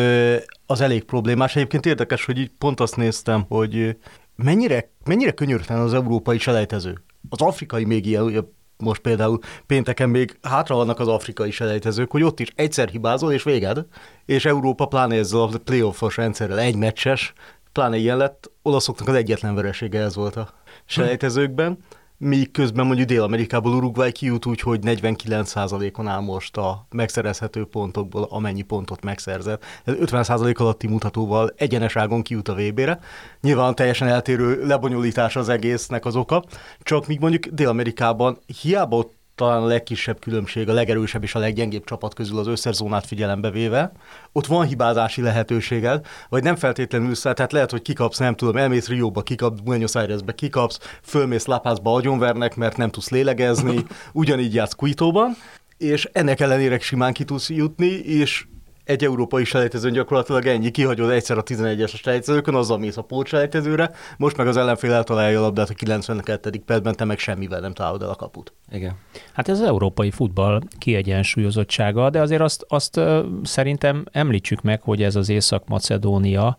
az 0.65 0.82
elég 0.82 1.03
problémás. 1.03 1.55
Egyébként 1.55 1.86
érdekes, 1.86 2.25
hogy 2.25 2.38
így 2.38 2.51
pont 2.58 2.79
azt 2.79 2.96
néztem, 2.96 3.46
hogy 3.48 3.98
mennyire, 4.36 4.89
mennyire 5.05 5.32
könyörtelen 5.32 5.82
az 5.82 5.94
európai 5.94 6.38
selejtező. 6.38 7.03
Az 7.29 7.41
afrikai 7.41 7.86
még 7.86 8.05
ilyen, 8.05 8.53
most 8.77 9.01
például 9.01 9.39
pénteken 9.65 10.10
még 10.10 10.38
hátra 10.41 10.75
vannak 10.75 11.00
az 11.00 11.08
afrikai 11.08 11.51
selejtezők, 11.51 12.12
hogy 12.12 12.24
ott 12.24 12.39
is 12.39 12.51
egyszer 12.55 12.89
hibázol, 12.89 13.32
és 13.32 13.44
véged, 13.44 13.86
és 14.25 14.46
Európa 14.46 14.86
pláne 14.86 15.15
ezzel 15.15 15.41
a 15.41 15.50
playoffos 15.63 16.17
rendszerrel 16.17 16.60
egy 16.60 16.75
meccses, 16.75 17.34
pláne 17.75 17.98
ilyen 17.98 18.17
lett, 18.17 18.51
olaszoknak 18.62 19.08
az 19.08 19.15
egyetlen 19.15 19.55
veresége 19.55 20.00
ez 20.00 20.15
volt 20.15 20.36
a 20.36 20.50
selejtezőkben, 20.86 21.77
míg 22.17 22.51
közben 22.51 22.86
mondjuk 22.86 23.08
Dél-Amerikából 23.08 23.74
Uruguay 23.74 24.12
kijut 24.12 24.46
úgy, 24.46 24.60
hogy 24.60 24.79
49%-on 24.84 26.08
áll 26.08 26.20
most 26.20 26.58
a 26.58 26.88
megszerezhető 26.89 27.65
pontokból, 27.65 28.27
amennyi 28.29 28.62
pontot 28.62 29.03
megszerzett. 29.03 29.63
Ez 29.84 29.94
50% 30.00 30.58
alatti 30.58 30.88
mutatóval 30.88 31.53
egyenes 31.58 31.96
ágon 31.96 32.22
kijut 32.22 32.48
a 32.48 32.53
VB-re. 32.53 33.00
Nyilván 33.41 33.75
teljesen 33.75 34.08
eltérő 34.08 34.65
lebonyolítás 34.65 35.36
az 35.36 35.50
egésznek 35.50 36.05
az 36.05 36.15
oka, 36.15 36.44
csak 36.82 37.08
míg 37.08 37.20
mondjuk 37.20 37.46
Dél-Amerikában 37.46 38.38
hiába 38.62 38.98
ott 38.98 39.14
talán 39.36 39.62
a 39.62 39.65
legkisebb 39.65 40.20
különbség, 40.20 40.70
a 40.70 40.74
legerősebb 40.74 41.24
és 41.24 41.36
a 41.36 41.39
leggyengébb 41.39 41.84
csapat 41.84 42.13
közül 42.13 42.39
az 42.39 42.48
összes 42.48 42.75
zónát 42.75 43.06
figyelembe 43.06 43.50
véve. 43.50 43.92
Ott 44.32 44.46
van 44.46 44.65
hibázási 44.65 45.22
lehetőséged, 45.22 46.06
vagy 46.30 46.44
nem 46.44 46.56
feltétlenül 46.56 47.15
száll, 47.15 47.34
tehát 47.34 47.51
lehet, 47.51 47.72
hogy 47.72 47.82
kikapsz, 47.82 48.18
nem 48.18 48.36
tudom, 48.36 48.58
elmész 48.58 48.88
Rióba, 48.88 49.22
kikapsz, 49.22 49.60
Buenos 49.60 49.96
Airesbe 49.96 50.36
kikapsz, 50.36 50.80
fölmész 51.04 51.46
Lapázba 51.46 51.94
agyonvernek, 51.94 52.56
mert 52.56 52.77
nem 52.77 52.89
tudsz 52.89 53.10
lélegezni, 53.10 53.86
ugyanígy 54.13 54.54
játsz 54.54 54.74
Kuitóban, 54.74 55.36
és 55.77 56.10
ennek 56.12 56.39
ellenére 56.39 56.80
simán 56.80 57.13
ki 57.13 57.24
tudsz 57.24 57.50
jutni, 57.50 57.92
és 57.92 58.46
egy 58.86 59.04
európai 59.04 59.44
selejtezőn 59.44 59.94
gyakorlatilag 59.94 60.46
ennyi, 60.46 60.72
kihagyod 60.72 61.10
egyszer 61.10 61.38
a 61.38 61.44
11-es 61.44 61.96
selejtezőkön, 61.96 62.56
azzal 62.56 62.77
mész 62.77 62.98
a 62.98 63.01
pótselejtezőre, 63.01 63.92
most 64.18 64.38
meg 64.38 64.48
az 64.48 64.58
ellenfél 64.58 64.94
eltalálja 64.94 65.39
a 65.39 65.42
labdát 65.42 65.70
a 65.70 65.74
92. 65.74 66.62
percben, 66.65 66.96
te 66.96 67.06
meg 67.06 67.18
semmivel 67.18 67.60
nem 67.60 67.74
találod 67.74 68.01
el 68.01 68.10
a 68.10 68.15
kaput. 68.15 68.54
Igen. 68.72 68.94
Hát 69.34 69.50
ez 69.50 69.60
az 69.60 69.68
európai 69.68 70.12
futball 70.12 70.62
kiegyensúlyozottsága, 70.77 72.10
de 72.10 72.22
azért 72.22 72.42
azt, 72.42 72.65
azt 72.68 73.00
szerintem 73.44 74.06
említsük 74.12 74.62
meg, 74.62 74.82
hogy 74.82 75.04
ez 75.04 75.15
az 75.15 75.30
Észak-Macedónia, 75.30 76.58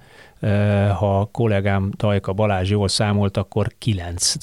ha 0.98 1.20
a 1.20 1.28
kollégám 1.32 1.90
Tajka 1.96 2.32
Balázs 2.32 2.70
jól 2.70 2.88
számolt, 2.88 3.36
akkor 3.36 3.66
kilenc 3.78 4.34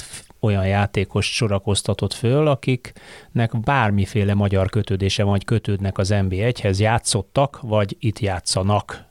olyan 0.43 0.67
játékos 0.67 1.35
sorakoztatott 1.35 2.13
föl, 2.13 2.47
akiknek 2.47 3.59
bármiféle 3.59 4.33
magyar 4.33 4.69
kötődése 4.69 5.23
vagy 5.23 5.45
kötődnek 5.45 5.97
az 5.97 6.09
NB1-hez, 6.13 6.77
játszottak, 6.77 7.59
vagy 7.62 7.95
itt 8.00 8.19
játszanak. 8.19 9.03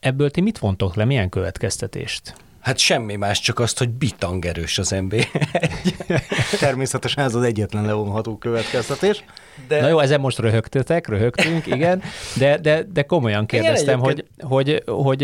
Ebből 0.00 0.30
ti 0.30 0.40
mit 0.40 0.58
vontok 0.58 0.94
le, 0.94 1.04
milyen 1.04 1.28
következtetést? 1.28 2.34
Hát 2.60 2.78
semmi 2.78 3.16
más, 3.16 3.40
csak 3.40 3.58
azt, 3.58 3.78
hogy 3.78 3.88
bitang 3.88 4.44
erős 4.44 4.78
az 4.78 4.90
nb 4.90 5.14
Természetesen 6.60 7.24
ez 7.24 7.34
az 7.34 7.42
egyetlen 7.42 7.84
levonható 7.84 8.36
következtetés. 8.38 9.24
De... 9.68 9.80
Na 9.80 9.88
jó, 9.88 9.98
ezen 9.98 10.20
most 10.20 10.38
röhögtetek, 10.38 11.08
röhögtünk, 11.08 11.66
igen, 11.66 12.02
de, 12.36 12.58
de, 12.58 12.82
de 12.92 13.02
komolyan 13.02 13.46
kérdeztem, 13.46 13.98
hogy, 13.98 14.24
hogy, 14.38 14.82
hogy 14.86 15.22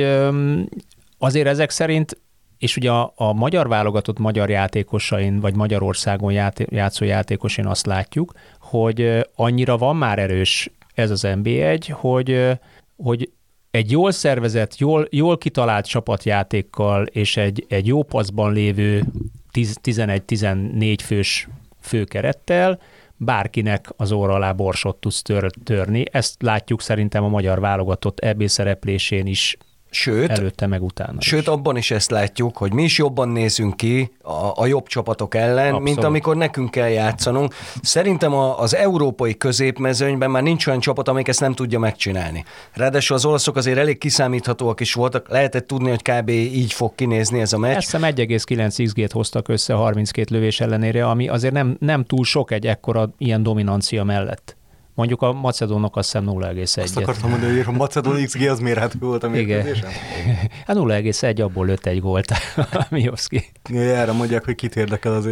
azért 1.18 1.46
ezek 1.46 1.70
szerint 1.70 2.18
és 2.64 2.76
ugye 2.76 2.90
a, 2.90 3.12
a 3.16 3.32
magyar 3.32 3.68
válogatott 3.68 4.18
magyar 4.18 4.50
játékosain, 4.50 5.40
vagy 5.40 5.54
Magyarországon 5.54 6.32
játé, 6.32 6.66
játszó 6.68 7.04
játékosain 7.04 7.68
azt 7.68 7.86
látjuk, 7.86 8.32
hogy 8.60 9.26
annyira 9.34 9.78
van 9.78 9.96
már 9.96 10.18
erős 10.18 10.70
ez 10.94 11.10
az 11.10 11.22
NB1, 11.24 11.88
hogy, 11.90 12.58
hogy 12.96 13.30
egy 13.70 13.90
jól 13.90 14.10
szervezett, 14.10 14.76
jól, 14.76 15.08
jól 15.10 15.38
kitalált 15.38 15.86
csapatjátékkal 15.86 17.06
és 17.06 17.36
egy, 17.36 17.64
egy 17.68 17.86
jó 17.86 18.02
paszban 18.02 18.52
lévő 18.52 19.04
11-14 19.52 20.98
fős 21.02 21.48
főkerettel 21.80 22.78
bárkinek 23.16 23.92
az 23.96 24.12
óra 24.12 24.34
alá 24.34 24.52
borsot 24.52 24.96
tudsz 24.96 25.22
tör, 25.22 25.50
törni. 25.64 26.04
Ezt 26.10 26.42
látjuk 26.42 26.80
szerintem 26.80 27.24
a 27.24 27.28
magyar 27.28 27.60
válogatott 27.60 28.18
EB 28.18 28.46
szereplésén 28.46 29.26
is 29.26 29.56
Sőt, 29.94 30.30
előtte 30.30 30.66
meg 30.66 30.82
utána. 30.82 31.20
Sőt, 31.20 31.40
is. 31.40 31.46
abban 31.46 31.76
is 31.76 31.90
ezt 31.90 32.10
látjuk, 32.10 32.56
hogy 32.56 32.72
mi 32.72 32.82
is 32.82 32.98
jobban 32.98 33.28
nézünk 33.28 33.76
ki 33.76 34.10
a, 34.22 34.52
a 34.54 34.66
jobb 34.66 34.86
csapatok 34.86 35.34
ellen, 35.34 35.64
Abszolút. 35.64 35.82
mint 35.82 36.04
amikor 36.04 36.36
nekünk 36.36 36.70
kell 36.70 36.88
játszanunk. 36.88 37.54
Szerintem 37.82 38.32
a, 38.32 38.58
az 38.58 38.74
európai 38.74 39.36
középmezőnyben 39.36 40.30
már 40.30 40.42
nincs 40.42 40.66
olyan 40.66 40.80
csapat, 40.80 41.08
amelyik 41.08 41.28
ezt 41.28 41.40
nem 41.40 41.54
tudja 41.54 41.78
megcsinálni. 41.78 42.44
Ráadásul 42.72 43.16
az 43.16 43.24
olaszok 43.24 43.56
azért 43.56 43.78
elég 43.78 43.98
kiszámíthatóak 43.98 44.80
is 44.80 44.94
voltak, 44.94 45.28
lehetett 45.28 45.66
tudni, 45.66 45.88
hogy 45.88 46.02
kb. 46.02 46.28
így 46.28 46.72
fog 46.72 46.94
kinézni 46.94 47.40
ez 47.40 47.52
a 47.52 47.58
meccs. 47.58 47.76
Ezt 47.76 47.96
1,9 47.96 48.84
XG-t 48.84 49.12
hoztak 49.12 49.48
össze 49.48 49.74
32 49.74 50.34
lövés 50.34 50.60
ellenére, 50.60 51.06
ami 51.06 51.28
azért 51.28 51.54
nem, 51.54 51.76
nem 51.80 52.04
túl 52.04 52.24
sok 52.24 52.50
egy 52.50 52.66
ekkora 52.66 53.10
ilyen 53.18 53.42
dominancia 53.42 54.04
mellett. 54.04 54.56
Mondjuk 54.94 55.22
a 55.22 55.32
macedónok 55.32 55.96
azt 55.96 56.12
hiszem 56.12 56.26
0,1. 56.28 56.82
Azt 56.82 56.96
akartam 56.96 57.30
mondani, 57.30 57.56
hogy 57.56 57.74
a 57.74 57.76
macedón 57.76 58.24
XG 58.24 58.42
az 58.42 58.58
mérhető 58.58 58.98
volt 59.00 59.22
a 59.22 59.28
mérkőzésen? 59.28 59.90
Hát 60.66 60.76
0,1, 60.76 61.42
abból 61.42 61.66
lőtt 61.66 61.86
egy 61.86 62.00
gólt 62.00 62.30
a 62.56 62.86
Miovszki. 62.90 63.44
Erre 63.74 64.12
mondják, 64.12 64.44
hogy 64.44 64.54
kit 64.54 64.76
érdekel 64.76 65.12
az, 65.12 65.28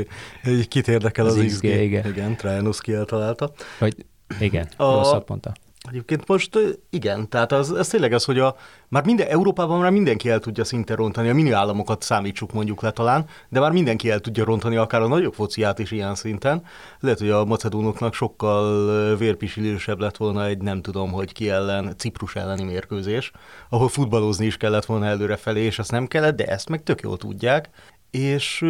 kit 0.69 0.89
érdekel 0.89 1.27
az, 1.27 1.37
az 1.37 1.45
XG. 1.45 1.53
XG. 1.53 1.65
Igen, 1.65 2.07
igen 2.07 2.37
Trajanuszki 2.37 2.93
eltalálta. 2.93 3.53
Hogy, 3.79 4.07
igen, 4.41 4.69
a... 4.77 4.85
rosszat 4.85 5.29
mondta. 5.29 5.53
Egyébként 5.89 6.29
most 6.29 6.59
igen, 6.91 7.29
tehát 7.29 7.53
az, 7.53 7.73
ez 7.73 7.89
tényleg 7.89 8.13
az, 8.13 8.25
hogy 8.25 8.39
a, 8.39 8.57
már 8.89 9.05
minden, 9.05 9.27
Európában 9.27 9.81
már 9.81 9.91
mindenki 9.91 10.31
el 10.31 10.39
tudja 10.39 10.65
szinte 10.65 10.95
rontani, 10.95 11.29
a 11.29 11.35
mini 11.35 11.51
államokat 11.51 12.03
számítsuk 12.03 12.53
mondjuk 12.53 12.83
le 12.83 12.91
talán, 12.91 13.27
de 13.49 13.61
már 13.61 13.73
mindenki 13.73 14.11
el 14.11 14.21
tudja 14.21 14.45
rontani 14.45 14.77
akár 14.77 15.01
a 15.01 15.09
nagyobb 15.09 15.35
fociát 15.35 15.79
is 15.79 15.91
ilyen 15.91 16.15
szinten. 16.15 16.65
Lehet, 17.01 17.19
hogy 17.19 17.31
a 17.31 17.45
macedónoknak 17.45 18.15
sokkal 18.15 19.17
vérpisilősebb 19.17 20.01
lett 20.01 20.17
volna 20.17 20.47
egy 20.47 20.59
nem 20.59 20.83
tudom, 20.83 21.13
hogy 21.13 21.33
ki 21.33 21.51
ellen, 21.51 21.95
Ciprus 21.97 22.37
elleni 22.37 22.63
mérkőzés, 22.63 23.31
ahol 23.69 23.89
futballozni 23.89 24.47
is 24.47 24.57
kellett 24.57 24.85
volna 24.85 25.07
előrefelé, 25.07 25.61
és 25.61 25.79
ezt 25.79 25.91
nem 25.91 26.07
kellett, 26.07 26.37
de 26.37 26.45
ezt 26.45 26.69
meg 26.69 26.83
tök 26.83 27.01
jól 27.01 27.17
tudják. 27.17 27.71
És 28.11 28.65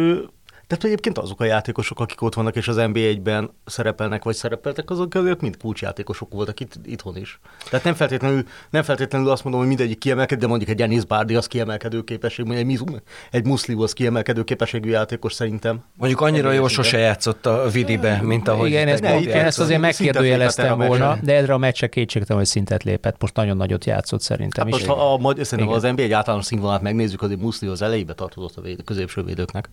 tehát 0.73 0.87
egyébként 0.87 1.17
azok 1.17 1.41
a 1.41 1.45
játékosok, 1.45 1.99
akik 1.99 2.21
ott 2.21 2.33
vannak 2.33 2.55
és 2.55 2.67
az 2.67 2.75
NBA-ben 2.75 3.49
szerepelnek 3.65 4.23
vagy 4.23 4.35
szerepeltek, 4.35 4.89
azok 4.89 5.15
azért 5.15 5.41
mind 5.41 5.57
kulcsjátékosok 5.57 6.33
voltak 6.33 6.59
itt, 6.59 6.73
itthon 6.85 7.17
is. 7.17 7.39
Tehát 7.69 7.85
nem 7.85 7.93
feltétlenül, 7.93 8.43
nem 8.69 8.83
feltétlenül 8.83 9.29
azt 9.29 9.43
mondom, 9.43 9.61
hogy 9.61 9.69
mindegyik 9.69 9.97
kiemelkedő, 9.97 10.41
de 10.41 10.47
mondjuk 10.47 10.69
egy 10.69 10.79
Janis 10.79 11.05
Bárdi 11.05 11.35
az 11.35 11.47
kiemelkedő 11.47 12.03
képesség, 12.03 12.45
mondjuk 12.45 12.89
egy, 12.89 13.01
egy 13.31 13.45
Muszliu 13.45 13.81
az 13.81 13.93
kiemelkedő 13.93 14.43
képességű 14.43 14.89
játékos 14.89 15.33
szerintem. 15.33 15.83
Mondjuk 15.97 16.21
annyira 16.21 16.51
jó 16.51 16.67
sose 16.67 16.97
játszott 16.97 17.45
a 17.45 17.69
Vidibe, 17.69 18.21
mint 18.21 18.47
ahogy 18.47 18.69
Igen, 18.69 18.87
ezt, 18.87 19.01
ne, 19.01 19.19
igen, 19.19 19.45
ezt 19.45 19.59
azért 19.59 19.81
megkérdőjeleztem 19.81 20.77
volna, 20.77 21.17
de 21.21 21.33
erre 21.33 21.53
a 21.53 21.57
meccsre 21.57 21.87
kétségtelen, 21.87 22.37
hogy 22.41 22.51
szintet 22.51 22.83
lépett. 22.83 23.21
Most 23.21 23.35
nagyon 23.35 23.57
nagyot 23.57 23.85
játszott 23.85 24.21
szerintem 24.21 24.65
hát 24.65 24.75
is. 24.75 24.85
Most, 24.85 24.99
ha 24.99 25.13
a, 25.13 25.43
szerintem 25.43 25.75
az 25.75 25.81
NBA 25.83 26.01
egy 26.01 26.11
általános 26.11 26.45
színvonalát 26.45 26.81
megnézzük, 26.81 27.21
azért 27.21 27.39
Muszliu 27.39 27.71
az 27.71 27.81
elejébe 27.81 28.13
tartozott 28.13 28.55
a 28.55 28.61
véd, 28.61 28.83
középső 28.83 29.23
védőknek. 29.23 29.69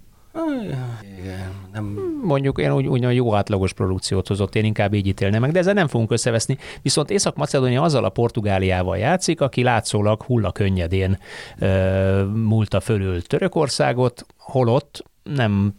Igen, 1.19 1.69
nem... 1.73 1.99
Mondjuk 2.23 2.59
én 2.59 2.73
úgy, 2.73 2.87
úgy 2.87 3.15
jó 3.15 3.35
átlagos 3.35 3.73
produkciót 3.73 4.29
hozott, 4.29 4.55
én 4.55 4.65
inkább 4.65 4.95
így 4.95 5.07
ítélném 5.07 5.41
meg, 5.41 5.53
de 5.53 5.59
ezzel 5.59 5.75
nem 5.75 5.89
fogunk 5.89 6.11
összeveszni. 6.11 6.59
Viszont 6.83 7.11
Észak-Macedónia 7.11 7.83
azzal 7.83 8.05
a 8.05 8.09
Portugáliával 8.09 8.99
játszik, 8.99 9.41
aki 9.41 9.63
látszólag 9.63 10.23
hulla 10.23 10.53
könnyedén 10.53 11.19
ö, 11.59 12.25
múlta 12.25 12.81
fölül 12.81 13.23
Törökországot, 13.23 14.27
holott 14.37 15.05
nem 15.23 15.75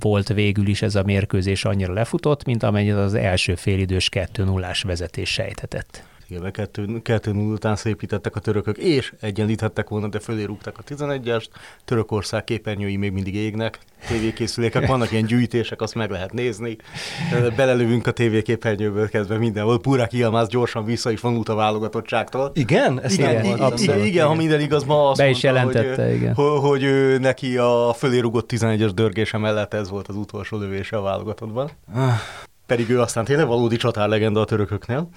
volt 0.00 0.28
végül 0.28 0.66
is 0.66 0.82
ez 0.82 0.94
a 0.94 1.02
mérkőzés 1.02 1.64
annyira 1.64 1.92
lefutott, 1.92 2.44
mint 2.44 2.62
amennyit 2.62 2.94
az 2.94 3.14
első 3.14 3.54
félidős 3.54 4.08
2 4.08 4.44
0 4.44 4.72
vezetés 4.82 5.30
sejtetett. 5.30 6.04
Igen, 6.32 6.52
kettő, 6.52 7.02
kettő 7.02 7.30
után 7.30 7.76
szépítettek 7.76 8.36
a 8.36 8.40
törökök, 8.40 8.78
és 8.78 9.12
egyenlíthettek 9.20 9.88
volna, 9.88 10.08
de 10.08 10.18
fölé 10.18 10.42
rúgták 10.42 10.78
a 10.78 10.82
11-est. 10.82 11.46
Törökország 11.84 12.44
képernyői 12.44 12.96
még 12.96 13.12
mindig 13.12 13.34
égnek, 13.34 13.78
tévékészülékek, 14.08 14.86
vannak 14.86 15.12
ilyen 15.12 15.24
gyűjtések, 15.24 15.80
azt 15.80 15.94
meg 15.94 16.10
lehet 16.10 16.32
nézni. 16.32 16.76
Belelövünk 17.56 18.06
a 18.06 18.10
tévéképernyőből 18.10 19.08
kezdve 19.08 19.38
mindenhol. 19.38 19.80
Púrák 19.80 20.12
Ilmász 20.12 20.48
gyorsan 20.48 20.84
vissza 20.84 21.10
is 21.10 21.20
vonult 21.20 21.48
a 21.48 21.54
válogatottságtól. 21.54 22.50
Igen? 22.54 23.00
Ezt 23.02 23.18
igen, 23.18 23.44
igen, 23.44 23.56
igen, 23.56 23.76
igen, 23.76 24.04
igen, 24.04 24.26
ha 24.26 24.34
minden 24.34 24.60
igaz, 24.60 24.84
ma 24.84 25.08
azt 25.08 25.18
Be 25.18 25.28
is 25.28 25.42
mondta, 25.42 25.60
jelentette, 25.60 26.04
hogy, 26.04 26.14
igen. 26.14 26.34
Hogy, 26.34 26.60
hogy 26.60 26.82
ő 26.82 27.18
neki 27.18 27.56
a 27.56 27.94
fölé 27.96 28.18
rúgott 28.18 28.50
11-es 28.52 28.90
dörgése 28.94 29.38
mellett 29.38 29.74
ez 29.74 29.90
volt 29.90 30.08
az 30.08 30.16
utolsó 30.16 30.58
lövése 30.58 30.96
a 30.96 31.02
válogatottban. 31.02 31.70
Pedig 32.66 32.90
ő 32.90 33.00
aztán 33.00 33.24
tényleg 33.24 33.46
valódi 33.46 33.76
csatárlegenda 33.76 34.40
a 34.40 34.44
törököknél. 34.44 35.08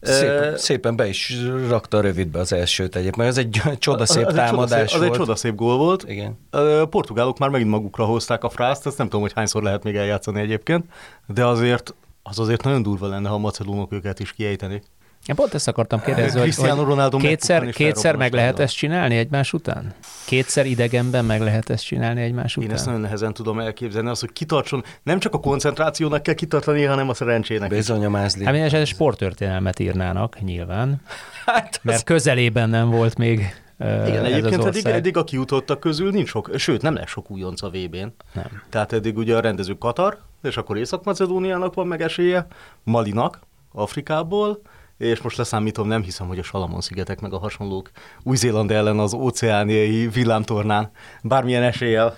Szépen, 0.00 0.56
szépen 0.56 0.96
be 0.96 1.08
is 1.08 1.36
rakta 1.68 2.00
rövidbe 2.00 2.38
az 2.38 2.52
elsőt 2.52 2.96
egyébként, 2.96 3.26
ez 3.26 3.38
egy 3.38 3.62
csodaszép 3.78 4.26
az 4.26 4.34
támadás 4.34 4.92
egy 4.92 4.98
volt. 4.98 5.10
Az 5.10 5.16
egy 5.16 5.20
csodaszép 5.20 5.54
gól 5.54 5.76
volt. 5.76 6.04
Igen. 6.08 6.38
A 6.50 6.84
portugálok 6.84 7.38
már 7.38 7.48
megint 7.48 7.70
magukra 7.70 8.04
hozták 8.04 8.44
a 8.44 8.48
frászt, 8.48 8.86
ezt 8.86 8.98
nem 8.98 9.06
tudom, 9.06 9.20
hogy 9.20 9.32
hányszor 9.34 9.62
lehet 9.62 9.84
még 9.84 9.96
eljátszani 9.96 10.40
egyébként, 10.40 10.84
de 11.26 11.46
azért 11.46 11.94
az 12.22 12.38
azért 12.38 12.62
nagyon 12.62 12.82
durva 12.82 13.08
lenne, 13.08 13.28
ha 13.28 13.34
a 13.34 13.38
macedónok 13.38 13.92
őket 13.92 14.20
is 14.20 14.32
kiejtenék. 14.32 14.82
Én 15.30 15.36
pont 15.36 15.54
ezt 15.54 15.68
akartam 15.68 16.00
kérdezni, 16.00 16.40
hogy, 16.40 16.54
hogy 16.54 16.68
Ronaldo 16.68 17.16
kétszer, 17.16 17.70
kétszer 17.70 18.16
meg 18.16 18.32
lehet 18.32 18.58
ezt 18.58 18.76
csinálni 18.76 19.16
egymás 19.16 19.52
után? 19.52 19.94
Kétszer 20.26 20.66
idegenben 20.66 21.24
meg 21.24 21.40
lehet 21.40 21.70
ezt 21.70 21.84
csinálni 21.84 22.22
egymás 22.22 22.56
után? 22.56 22.68
Én 22.68 22.74
ezt 22.74 22.86
nagyon 22.86 23.00
nehezen 23.00 23.32
tudom 23.32 23.60
elképzelni, 23.60 24.08
az, 24.08 24.20
hogy 24.20 24.32
kitartson, 24.32 24.84
nem 25.02 25.18
csak 25.18 25.34
a 25.34 25.40
koncentrációnak 25.40 26.22
kell 26.22 26.34
kitartani, 26.34 26.84
hanem 26.84 27.08
a 27.08 27.14
szerencsének. 27.14 27.68
Bizony 27.68 28.04
a 28.04 28.08
mázli. 28.08 28.44
Hát 28.44 28.54
minden 28.54 28.84
sporttörténelmet 28.84 29.78
írnának, 29.78 30.40
nyilván. 30.40 31.00
hát 31.46 31.68
az... 31.72 31.80
Mert 31.82 32.04
közelében 32.04 32.70
nem 32.70 32.90
volt 32.90 33.18
még 33.18 33.54
igen, 33.78 34.24
egyébként 34.24 34.64
eddig, 34.64 34.86
eddig 34.86 35.16
a 35.16 35.24
kijutottak 35.24 35.80
közül 35.80 36.10
nincs 36.10 36.28
sok, 36.28 36.50
sőt 36.56 36.82
nem 36.82 36.94
lesz 36.94 37.08
sok 37.08 37.30
újonc 37.30 37.62
a 37.62 37.68
VB-n. 37.68 38.12
Nem. 38.32 38.62
Tehát 38.68 38.92
eddig 38.92 39.16
ugye 39.16 39.36
a 39.36 39.40
rendező 39.40 39.74
Katar, 39.74 40.18
és 40.42 40.56
akkor 40.56 40.76
Észak-Macedóniának 40.76 41.74
van 41.74 41.86
meg 41.86 42.02
esélye, 42.02 42.46
Malinak, 42.84 43.38
Afrikából, 43.72 44.60
és 45.00 45.20
most 45.20 45.36
leszámítom, 45.36 45.86
nem 45.88 46.02
hiszem, 46.02 46.26
hogy 46.26 46.38
a 46.38 46.42
Salamon-szigetek 46.42 47.20
meg 47.20 47.32
a 47.32 47.38
hasonlók 47.38 47.90
Új-Zéland 48.22 48.70
ellen 48.70 48.98
az 48.98 49.12
óceániai 49.14 50.08
villámtornán 50.08 50.90
bármilyen 51.22 51.62
eséllyel 51.62 52.16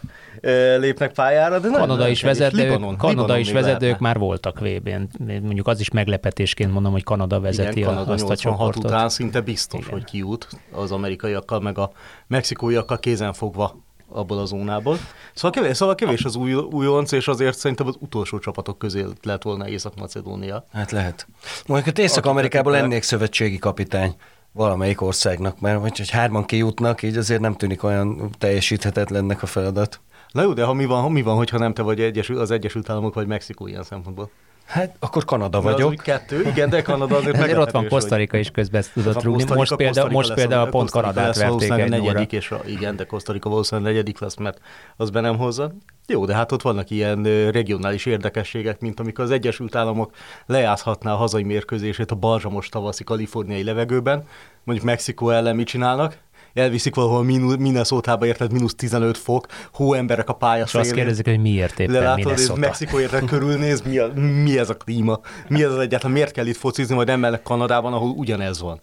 lépnek 0.79 1.12
pályára. 1.12 1.59
De 1.59 1.68
Kanada 1.71 2.09
is 2.09 2.23
vezet, 2.23 2.53
Libanon, 2.53 2.97
Kanada 2.97 3.21
Libanon 3.21 3.40
is 3.40 3.53
vezet, 3.53 3.83
ők 3.83 3.99
már 3.99 4.18
voltak 4.18 4.61
VB-n. 4.61 5.09
Mondjuk 5.27 5.66
az 5.66 5.81
is 5.81 5.90
meglepetésként 5.90 6.73
mondom, 6.73 6.92
hogy 6.92 7.03
Kanada 7.03 7.40
vezeti 7.40 7.79
Igen, 7.79 7.88
Kanada 7.95 8.12
azt 8.12 8.31
a 8.31 8.37
csoportot. 8.37 8.85
után 8.85 9.09
szinte 9.09 9.40
biztos, 9.40 9.81
Igen. 9.81 9.92
hogy 9.92 10.05
kijut 10.05 10.49
az 10.73 10.92
amerikaiakkal, 10.92 11.61
meg 11.61 11.79
a 11.79 11.92
mexikóiakkal 12.27 12.99
kézen 12.99 13.33
fogva 13.33 13.77
abból 14.14 14.38
a 14.38 14.44
zónából. 14.44 14.98
Szóval 15.35 15.51
kevés, 15.51 15.77
szóval 15.77 15.94
kevés 15.94 16.25
az 16.25 16.37
új, 16.37 16.55
újonc, 16.55 17.12
és 17.12 17.29
azért 17.29 17.59
szerintem 17.59 17.87
az 17.87 17.96
utolsó 17.98 18.38
csapatok 18.38 18.79
közé 18.79 19.05
lett 19.22 19.42
volna 19.42 19.68
Észak-Macedónia. 19.68 20.66
Hát 20.72 20.90
lehet. 20.90 21.27
Mondjuk, 21.66 21.98
Észak-Amerikában 21.98 22.72
lennék 22.72 23.03
szövetségi 23.03 23.59
kapitány 23.59 24.14
valamelyik 24.53 25.01
országnak, 25.01 25.61
mert 25.61 25.81
hogy 25.81 26.11
hárman 26.11 26.44
kijutnak, 26.44 27.03
így 27.03 27.16
azért 27.16 27.40
nem 27.40 27.55
tűnik 27.55 27.83
olyan 27.83 28.31
teljesíthetetlennek 28.38 29.42
a 29.42 29.46
feladat. 29.46 30.01
Na 30.33 30.42
jó, 30.42 30.53
de 30.53 30.64
ha 30.64 30.72
mi 30.72 30.85
van, 30.85 31.03
ha 31.03 31.09
mi 31.09 31.22
van 31.22 31.37
hogyha 31.37 31.59
nem 31.59 31.75
te 31.75 31.83
vagy 31.83 32.01
Egyesül, 32.01 32.38
az 32.38 32.51
Egyesült 32.51 32.90
Államok 32.90 33.14
vagy 33.14 33.27
Mexikó 33.27 33.66
ilyen 33.66 33.83
szempontból? 33.83 34.31
Hát 34.66 34.96
akkor 34.98 35.25
Kanada 35.25 35.61
vagyok. 35.61 35.92
Az 35.92 36.03
kettő, 36.03 36.46
igen, 36.46 36.68
de 36.68 36.83
Kanada 36.83 37.16
azért 37.16 37.37
Ezért 37.42 37.59
ott 37.59 37.70
van 37.70 37.88
Kosztarika 37.88 38.37
is 38.37 38.51
közben 38.51 38.83
tudott 38.92 39.22
rúgni. 39.22 39.44
Most 39.55 39.75
például, 39.75 40.11
most 40.11 40.35
például 40.35 40.68
pont 40.70 40.90
Kanadát 40.90 41.37
verték 41.37 41.70
egy 41.70 41.88
negyedik, 41.88 42.33
és 42.33 42.51
a, 42.51 42.61
igen, 42.66 42.96
de 42.96 43.05
Kosztarika 43.05 43.48
valószínűleg 43.48 43.92
negyedik 43.92 44.18
lesz, 44.18 44.37
mert 44.37 44.59
az 44.96 45.11
be 45.11 45.20
nem 45.20 45.37
hozza. 45.37 45.72
Jó, 46.07 46.25
de 46.25 46.35
hát 46.35 46.53
ott 46.53 46.62
vannak 46.62 46.90
ilyen 46.90 47.22
regionális 47.51 48.07
érdekességek, 48.07 48.81
mint 48.81 49.01
amikor 49.01 49.25
az 49.25 49.31
Egyesült 49.31 49.75
Államok 49.75 50.14
lejátszhatná 50.46 51.12
a 51.12 51.16
hazai 51.16 51.42
mérkőzését 51.42 52.11
a 52.11 52.14
balzsamos 52.14 52.68
tavaszi 52.68 53.05
kaliforniai 53.05 53.64
levegőben, 53.64 54.27
mondjuk 54.64 54.87
Mexikó 54.87 55.31
ellen 55.31 55.57
mit 55.57 55.66
csinálnak, 55.66 56.16
elviszik 56.55 56.95
valahol 56.95 57.25
Minnesota-ba 57.59 58.27
érted, 58.27 58.53
mínusz 58.53 58.75
15 58.75 59.19
fok, 59.19 59.47
hóemberek 59.73 60.29
a 60.29 60.33
pálya 60.33 60.65
És 60.65 60.75
azt 60.75 60.93
kérdezik, 60.93 61.27
hogy 61.27 61.41
miért 61.41 61.81
éppen 61.81 61.95
Lelátod, 61.95 62.25
Minnesota. 62.25 62.59
Mexikó 62.59 63.01
érted 63.01 63.25
körülnéz, 63.25 63.81
mi, 63.81 63.99
a, 63.99 64.12
mi 64.43 64.59
ez 64.59 64.71
a 64.71 64.77
klíma, 64.77 65.21
mi 65.49 65.62
ez 65.62 65.71
az 65.71 65.79
egyáltalán, 65.79 66.15
miért 66.15 66.33
kell 66.33 66.47
itt 66.47 66.57
focizni, 66.57 66.95
majd 66.95 67.09
emellett 67.09 67.43
Kanadában, 67.43 67.93
ahol 67.93 68.11
ugyanez 68.11 68.61
van. 68.61 68.81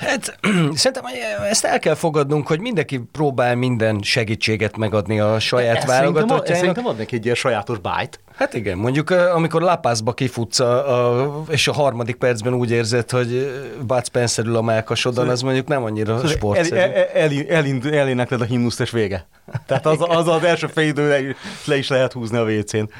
Hát 0.00 0.38
szerintem 0.74 1.04
ezt 1.50 1.64
el 1.64 1.78
kell 1.78 1.94
fogadnunk, 1.94 2.46
hogy 2.46 2.60
mindenki 2.60 2.98
próbál 3.12 3.54
minden 3.54 4.00
segítséget 4.02 4.76
megadni 4.76 5.20
a 5.20 5.38
saját 5.38 5.84
válogatottjának. 5.84 6.56
Szerintem 6.56 6.86
ad 6.86 6.96
neki 6.96 7.16
egy 7.16 7.24
ilyen 7.24 7.36
sajátos 7.36 7.78
bájt. 7.78 8.20
Hát 8.40 8.54
igen, 8.54 8.78
mondjuk 8.78 9.10
amikor 9.10 9.62
Lápászba 9.62 10.12
kifutsz, 10.12 10.60
a, 10.60 11.22
a, 11.24 11.42
és 11.48 11.68
a 11.68 11.72
harmadik 11.72 12.16
percben 12.16 12.54
úgy 12.54 12.70
érzed, 12.70 13.10
hogy 13.10 13.50
Bud 13.86 14.04
Spencer 14.04 14.44
ül 14.44 14.56
a 14.56 14.62
melkasodon, 14.62 15.28
az 15.28 15.42
mondjuk 15.42 15.66
nem 15.66 15.84
annyira 15.84 16.26
sportszerű. 16.26 16.76
El, 16.76 16.92
el, 16.92 17.30
el, 17.48 17.64
el, 17.64 17.92
elénekled 17.92 18.40
a 18.40 18.44
himnuszt, 18.44 18.80
és 18.80 18.90
vége. 18.90 19.26
Tehát 19.66 19.86
az 19.86 19.98
az, 20.00 20.28
az 20.28 20.44
első 20.44 20.66
fél 20.66 20.88
idő 20.88 21.08
le, 21.08 21.34
le 21.64 21.76
is 21.76 21.88
lehet 21.88 22.12
húzni 22.12 22.36
a 22.36 22.44
WC-n. 22.44 22.90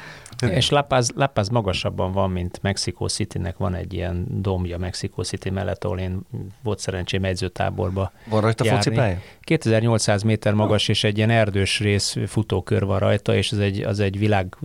És 0.49 0.69
La 0.69 0.81
Paz, 0.81 1.11
La 1.15 1.27
Paz 1.27 1.49
magasabban 1.49 2.11
van, 2.11 2.31
mint 2.31 2.59
Mexico 2.61 3.07
City-nek 3.07 3.57
van 3.57 3.75
egy 3.75 3.93
ilyen 3.93 4.25
dombja 4.29 4.77
Mexico 4.77 5.23
City 5.23 5.49
mellett, 5.49 5.83
ahol 5.83 5.99
én 5.99 6.19
volt 6.63 6.79
szerencsém 6.79 7.23
edzőtáborba 7.23 8.11
Van 8.25 8.41
rajta 8.41 8.65
járni. 8.65 8.83
focipálya? 8.83 9.17
2800 9.41 10.23
méter 10.23 10.53
magas, 10.53 10.87
és 10.87 11.03
egy 11.03 11.17
ilyen 11.17 11.29
erdős 11.29 11.79
rész 11.79 12.15
futókör 12.27 12.85
van 12.85 12.99
rajta, 12.99 13.35
és 13.35 13.51
ez 13.51 13.57
egy, 13.57 13.81
az 13.81 13.99
egy 13.99 14.19
világ 14.19 14.57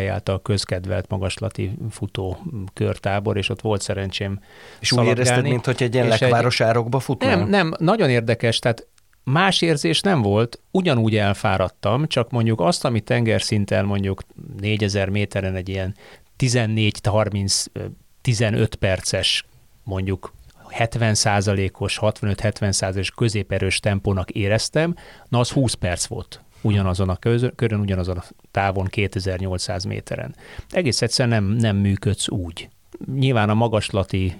atlétáj 0.00 0.08
által 0.08 0.42
közkedvelt 0.42 1.08
magaslati 1.08 1.78
futókörtábor, 1.90 3.36
és 3.36 3.48
ott 3.48 3.60
volt 3.60 3.82
szerencsém 3.82 4.40
És 4.80 4.92
úgy 4.92 5.06
érezted, 5.06 5.42
mint 5.42 5.64
hogy 5.64 5.82
egy 5.82 5.94
ilyen 5.94 6.08
lekvárosárokba 6.08 7.00
futnál? 7.00 7.36
Nem, 7.36 7.48
nem, 7.48 7.74
nagyon 7.78 8.10
érdekes, 8.10 8.58
tehát 8.58 8.86
Más 9.24 9.62
érzés 9.62 10.00
nem 10.00 10.22
volt, 10.22 10.60
ugyanúgy 10.70 11.16
elfáradtam, 11.16 12.06
csak 12.06 12.30
mondjuk 12.30 12.60
azt, 12.60 12.84
ami 12.84 13.00
tengerszinten 13.00 13.84
mondjuk 13.84 14.22
4000 14.60 15.08
méteren 15.08 15.54
egy 15.54 15.68
ilyen 15.68 15.94
14-30-15 16.38 18.72
perces 18.78 19.44
mondjuk 19.82 20.32
70% 20.78 21.70
os 21.78 21.98
65-70 22.00 22.72
százalékos 22.72 23.10
középerős 23.10 23.80
tempónak 23.80 24.30
éreztem, 24.30 24.94
na 25.28 25.38
az 25.38 25.50
20 25.50 25.74
perc 25.74 26.06
volt 26.06 26.40
ugyanazon 26.62 27.08
a 27.08 27.16
körön, 27.56 27.80
ugyanazon 27.80 28.16
a 28.16 28.24
távon 28.50 28.86
2800 28.86 29.84
méteren. 29.84 30.34
Egész 30.70 31.02
egyszerűen 31.02 31.42
nem, 31.42 31.56
nem 31.56 31.76
működsz 31.76 32.28
úgy. 32.28 32.68
Nyilván 33.14 33.50
a 33.50 33.54
magaslati 33.54 34.34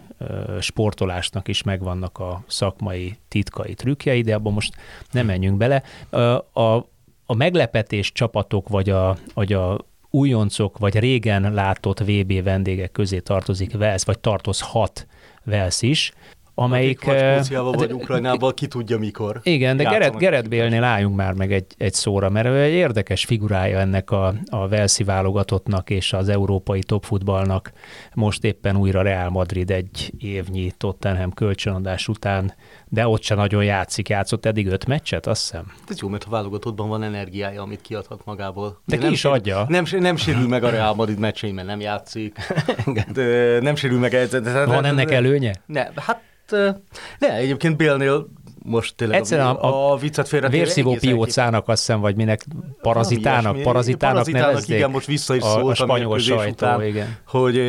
sportolásnak 0.61 1.49
is 1.49 1.63
megvannak 1.63 2.19
a 2.19 2.43
szakmai 2.47 3.17
titkai 3.29 3.75
trükkjei, 3.75 4.23
de 4.23 4.35
abban 4.35 4.53
most 4.53 4.75
nem 5.11 5.27
menjünk 5.27 5.57
bele. 5.57 5.83
A, 6.53 6.61
a 7.27 7.35
meglepetés 7.37 8.13
csapatok, 8.13 8.69
vagy 8.69 8.91
a, 8.91 9.17
vagy 9.35 9.53
a 9.53 9.79
újoncok, 10.11 10.79
vagy 10.79 10.99
régen 10.99 11.53
látott 11.55 11.99
VB 11.99 12.43
vendégek 12.43 12.93
közé 12.93 13.19
tartozik 13.19 13.77
Velsz, 13.77 14.05
vagy 14.05 14.19
tartozhat 14.19 15.07
Velsz 15.45 15.83
is, 15.83 16.13
amelyik... 16.61 17.01
Skóciával 17.01 17.73
vagy 17.73 17.93
Ukrajnával, 17.93 18.55
ki 18.55 18.67
tudja 18.67 18.99
mikor. 18.99 19.41
Igen, 19.43 19.77
de 19.77 19.83
Gerett, 19.83 20.17
Gerett 20.17 20.49
Bélnél 20.49 20.85
álljunk 20.85 21.17
már 21.17 21.33
meg 21.33 21.53
egy, 21.53 21.67
egy 21.77 21.93
szóra, 21.93 22.29
mert 22.29 22.47
ő 22.47 22.63
egy 22.63 22.73
érdekes 22.73 23.25
figurája 23.25 23.79
ennek 23.79 24.11
a, 24.11 24.35
a 24.51 24.69
Velszi 24.69 25.05
válogatottnak 25.05 25.91
és 25.91 26.13
az 26.13 26.29
európai 26.29 26.83
topfutballnak. 26.83 27.73
Most 28.15 28.45
éppen 28.45 28.77
újra 28.77 29.03
Real 29.03 29.31
Madrid 29.31 29.71
egy 29.71 30.13
évnyi 30.19 30.73
Tottenham 30.77 31.33
kölcsönadás 31.33 32.09
után, 32.09 32.55
de 32.89 33.09
ott 33.09 33.23
se 33.23 33.35
nagyon 33.35 33.65
játszik, 33.65 34.09
játszott 34.09 34.47
eddig 34.47 34.67
öt 34.67 34.87
meccset, 34.87 35.27
azt 35.27 35.41
hiszem. 35.41 35.73
Ez 35.89 36.01
jó, 36.01 36.09
mert 36.09 36.25
a 36.25 36.31
válogatottban 36.31 36.89
van 36.89 37.03
energiája, 37.03 37.63
amit 37.63 37.81
kiadhat 37.81 38.25
magából. 38.25 38.69
De, 38.69 38.77
de 38.85 38.97
ki 38.97 39.03
nem 39.03 39.13
is 39.13 39.25
adja. 39.25 39.65
Nem, 39.69 39.85
nem 39.99 40.17
sérül 40.17 40.49
meg 40.49 40.65
a 40.65 40.71
Real 40.71 40.95
Madrid 40.95 41.19
meccsei, 41.19 41.53
mert 41.53 41.67
nem 41.67 41.81
játszik. 41.81 42.37
nem 43.61 43.75
sérül 43.75 43.99
meg. 43.99 44.11
De, 44.11 44.65
van 44.65 44.85
ennek 44.85 45.11
előnye? 45.11 45.53
Ne, 45.67 45.89
hát 45.95 46.29
ne, 47.19 47.35
egyébként 47.35 47.77
Bélnél 47.77 48.27
most 48.63 48.95
tényleg 48.97 49.19
Egyszerűen 49.19 49.47
a, 49.47 49.65
a, 49.65 49.93
a 49.93 49.97
viccet 49.97 50.29
félre. 50.29 50.49
Vérszívó 50.49 50.95
piócának 50.95 51.69
azt 51.69 51.87
hiszem, 51.87 52.01
vagy 52.01 52.17
minek 52.17 52.47
parazitának, 52.83 53.63
parazitának, 53.63 53.63
parazitának 53.63 54.49
nevezzék. 54.49 54.77
Igen, 54.77 54.91
most 54.91 55.07
vissza 55.07 55.35
is 55.35 55.43
szólt 55.43 55.65
a, 55.65 55.69
a 55.69 55.75
spanyol 55.75 56.19
sajtó, 56.19 56.51
után, 56.51 56.85
igen. 56.85 57.17
Hogy, 57.27 57.61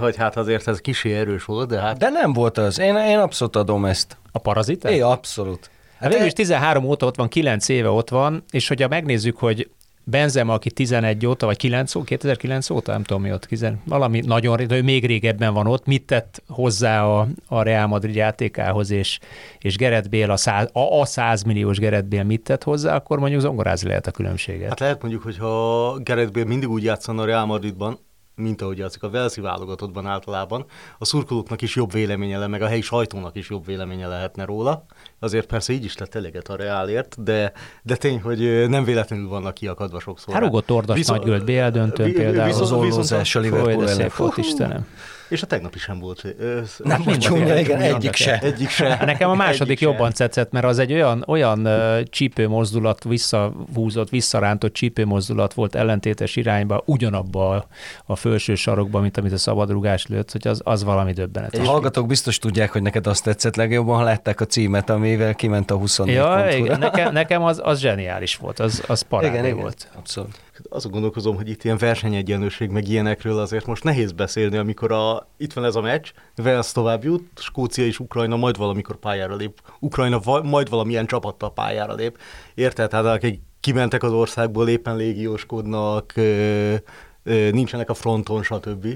hogy 0.00 0.16
hát 0.16 0.36
azért 0.36 0.68
ez 0.68 0.80
kicsi 0.80 1.12
erős 1.12 1.44
volt, 1.44 1.68
de 1.68 1.78
hát... 1.80 1.98
De 1.98 2.08
nem 2.08 2.32
volt 2.32 2.58
az. 2.58 2.78
Én, 2.78 2.96
én 2.96 3.18
abszolút 3.18 3.56
adom 3.56 3.84
ezt. 3.84 4.16
A 4.32 4.38
parazitát? 4.38 4.92
É, 4.92 5.00
abszolút. 5.00 5.70
Hát 5.98 6.12
végül 6.12 6.26
is 6.26 6.32
13 6.32 6.84
óta 6.84 7.06
ott 7.06 7.16
van, 7.16 7.28
9 7.28 7.68
éve 7.68 7.88
ott 7.88 8.10
van, 8.10 8.44
és 8.50 8.68
hogyha 8.68 8.88
megnézzük, 8.88 9.36
hogy 9.36 9.70
Benzema, 10.10 10.52
aki 10.52 10.70
11 10.70 11.26
óta, 11.26 11.46
vagy 11.46 11.56
9 11.56 11.94
óta, 11.94 12.04
2009 12.04 12.70
óta, 12.70 12.92
nem 12.92 13.02
tudom 13.02 13.22
mi 13.22 13.32
ott, 13.32 13.44
10, 13.44 13.72
valami 13.84 14.20
nagyon, 14.20 14.66
de 14.66 14.76
ő 14.76 14.82
még 14.82 15.06
régebben 15.06 15.54
van 15.54 15.66
ott, 15.66 15.86
mit 15.86 16.06
tett 16.06 16.42
hozzá 16.48 17.04
a, 17.04 17.26
a 17.46 17.62
Real 17.62 17.86
Madrid 17.86 18.14
játékához, 18.14 18.90
és, 18.90 19.18
és 19.58 19.76
Gerett 19.76 20.08
Bél, 20.08 20.30
a, 20.30 20.36
száz, 20.36 20.68
a, 20.72 21.00
a 21.00 21.04
100 21.04 21.42
milliós 21.42 21.78
Gerett 21.78 22.06
Bél 22.06 22.22
mit 22.22 22.42
tett 22.42 22.62
hozzá, 22.62 22.94
akkor 22.94 23.18
mondjuk 23.18 23.40
zongorázni 23.40 23.88
lehet 23.88 24.06
a 24.06 24.10
különbséget. 24.10 24.68
Hát 24.68 24.80
lehet 24.80 25.00
mondjuk, 25.00 25.22
hogyha 25.22 25.98
Gerett 25.98 26.32
Bél 26.32 26.44
mindig 26.44 26.68
úgy 26.68 26.82
játszana 26.82 27.22
a 27.22 27.24
Real 27.24 27.46
Madridban, 27.46 27.98
mint 28.38 28.62
ahogy 28.62 28.78
játszik 28.78 29.02
a 29.02 29.10
Velszi 29.10 29.40
válogatottban 29.40 30.06
általában, 30.06 30.64
a 30.98 31.04
szurkolóknak 31.04 31.62
is 31.62 31.76
jobb 31.76 31.92
véleménye 31.92 32.38
le, 32.38 32.46
meg 32.46 32.62
a 32.62 32.66
helyi 32.66 32.80
sajtónak 32.80 33.36
is 33.36 33.50
jobb 33.50 33.66
véleménye 33.66 34.06
lehetne 34.06 34.44
róla. 34.44 34.84
Azért 35.18 35.46
persze 35.46 35.72
így 35.72 35.84
is 35.84 35.96
lett 35.96 36.14
eléget 36.14 36.48
a 36.48 36.56
Reálért, 36.56 37.22
de, 37.22 37.52
de 37.82 37.96
tény, 37.96 38.20
hogy 38.20 38.68
nem 38.68 38.84
véletlenül 38.84 39.28
vannak 39.28 39.54
kiakadva 39.54 40.00
sokszor. 40.00 40.34
Hárugott 40.34 40.66
Tordas 40.66 40.96
Viszont, 40.96 41.24
nagy 41.24 41.44
BL 41.44 41.68
döntőn 41.68 42.12
például. 42.12 42.46
Viszont, 42.46 42.64
az 42.64 42.72
ollózás 42.72 43.34
a 43.34 43.40
Liverpool 43.40 43.88
ellen. 43.88 44.10
Volt, 44.16 44.36
Istenem. 44.36 44.86
És 45.28 45.42
a 45.42 45.46
tegnapi 45.46 45.78
sem 45.78 45.98
volt. 45.98 46.36
Nem 46.78 47.02
volt 47.02 47.20
csúnya, 47.20 47.58
igen, 47.58 47.80
egyik 47.80 48.14
se. 48.14 48.38
Egyik 48.38 48.68
se. 48.68 48.98
Nekem 49.04 49.30
a 49.30 49.34
második 49.34 49.60
egyik 49.60 49.80
jobban 49.80 50.10
se. 50.10 50.16
tetszett, 50.16 50.52
mert 50.52 50.64
az 50.64 50.78
egy 50.78 50.92
olyan, 50.92 51.24
olyan 51.26 51.66
uh, 51.66 52.02
csípőmozdulat, 52.02 53.04
visszahúzott, 53.04 54.08
visszarántott 54.08 54.72
csípőmozdulat 54.72 55.54
volt 55.54 55.74
ellentétes 55.74 56.36
irányba, 56.36 56.82
ugyanabba 56.84 57.50
a, 57.50 57.66
a 58.06 58.16
felső 58.16 58.54
sarokba, 58.54 59.00
mint 59.00 59.16
amit 59.16 59.32
a 59.32 59.38
szabadrugás 59.38 60.06
lőtt, 60.06 60.32
hogy 60.32 60.48
az, 60.48 60.60
az 60.64 60.84
valami 60.84 61.12
döbbenetes. 61.12 61.66
A 61.66 61.70
hallgatók 61.70 62.06
biztos 62.06 62.38
tudják, 62.38 62.72
hogy 62.72 62.82
neked 62.82 63.06
azt 63.06 63.24
tetszett 63.24 63.56
legjobban, 63.56 63.96
ha 63.96 64.02
látták 64.02 64.40
a 64.40 64.46
címet, 64.46 64.90
amivel 64.90 65.34
kiment 65.34 65.70
a 65.70 65.76
24 65.76 66.14
ja, 66.14 66.48
igen, 66.56 66.78
nekem, 66.78 67.12
nekem 67.12 67.42
az, 67.42 67.60
az 67.64 67.80
zseniális 67.80 68.36
volt, 68.36 68.58
az, 68.58 68.82
az 68.86 69.02
parádé 69.02 69.38
igen, 69.38 69.56
volt. 69.56 69.86
Igen, 69.88 69.98
abszolút 69.98 70.46
azon 70.68 70.92
gondolkozom, 70.92 71.36
hogy 71.36 71.48
itt 71.48 71.64
ilyen 71.64 71.78
versenyegyenlőség, 71.78 72.70
meg 72.70 72.88
ilyenekről 72.88 73.38
azért 73.38 73.66
most 73.66 73.84
nehéz 73.84 74.12
beszélni, 74.12 74.56
amikor 74.56 74.92
a, 74.92 75.28
itt 75.36 75.52
van 75.52 75.64
ez 75.64 75.74
a 75.74 75.80
meccs, 75.80 76.10
Wales 76.36 76.72
tovább 76.72 77.04
jut, 77.04 77.28
Skócia 77.34 77.84
és 77.84 77.98
Ukrajna 77.98 78.36
majd 78.36 78.56
valamikor 78.56 78.96
pályára 78.96 79.36
lép, 79.36 79.60
Ukrajna 79.78 80.18
va, 80.18 80.42
majd 80.42 80.68
valamilyen 80.68 81.06
csapattal 81.06 81.52
pályára 81.52 81.94
lép. 81.94 82.18
Érted? 82.54 82.88
Tehát 82.88 83.06
akik 83.06 83.40
kimentek 83.60 84.02
az 84.02 84.12
országból, 84.12 84.68
éppen 84.68 84.96
légióskodnak, 84.96 86.12
ö, 86.16 86.74
ö, 87.22 87.50
nincsenek 87.50 87.90
a 87.90 87.94
fronton, 87.94 88.42
stb. 88.42 88.86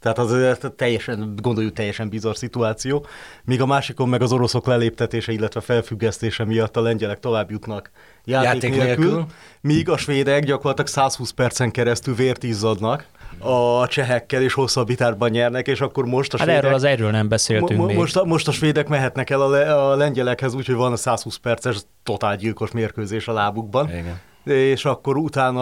Tehát 0.00 0.18
az 0.18 0.58
teljesen, 0.76 1.32
gondoljuk 1.36 1.72
teljesen 1.72 2.08
bizarr 2.08 2.34
szituáció. 2.34 3.06
Míg 3.44 3.60
a 3.60 3.66
másikon 3.66 4.08
meg 4.08 4.22
az 4.22 4.32
oroszok 4.32 4.66
leléptetése, 4.66 5.32
illetve 5.32 5.60
felfüggesztése 5.60 6.44
miatt 6.44 6.76
a 6.76 6.80
lengyelek 6.80 7.20
tovább 7.20 7.50
jutnak 7.50 7.90
játék, 8.24 8.52
játék 8.52 8.70
nélkül, 8.70 9.04
nélkül, 9.04 9.26
míg 9.60 9.88
a 9.88 9.96
svédek 9.96 10.44
gyakorlatilag 10.44 10.88
120 10.88 11.30
percen 11.30 11.70
keresztül 11.70 12.14
vért 12.14 12.42
izzadnak 12.42 13.06
a 13.38 13.86
csehekkel 13.86 14.42
és 14.42 14.52
hosszabbítárban 14.52 15.30
nyernek, 15.30 15.66
és 15.66 15.80
akkor 15.80 16.04
most 16.04 16.34
a 16.34 16.38
hát 16.38 16.46
svédek... 16.46 16.64
erről 16.64 16.74
az 16.76 16.84
erről 16.84 17.10
nem 17.10 17.28
beszéltünk 17.28 17.80
mo-. 17.80 17.92
Most, 17.92 18.24
most 18.24 18.48
a 18.48 18.52
svédek 18.52 18.88
mehetnek 18.88 19.30
el 19.30 19.40
a, 19.40 19.48
le, 19.48 19.74
a 19.74 19.96
lengyelekhez, 19.96 20.54
úgyhogy 20.54 20.74
van 20.74 20.92
a 20.92 20.96
120 20.96 21.36
perces 21.36 21.76
totál 22.02 22.36
gyilkos 22.36 22.70
mérkőzés 22.70 23.28
a 23.28 23.32
lábukban. 23.32 23.88
Igen 23.88 24.20
és 24.44 24.84
akkor 24.84 25.16
utána, 25.16 25.60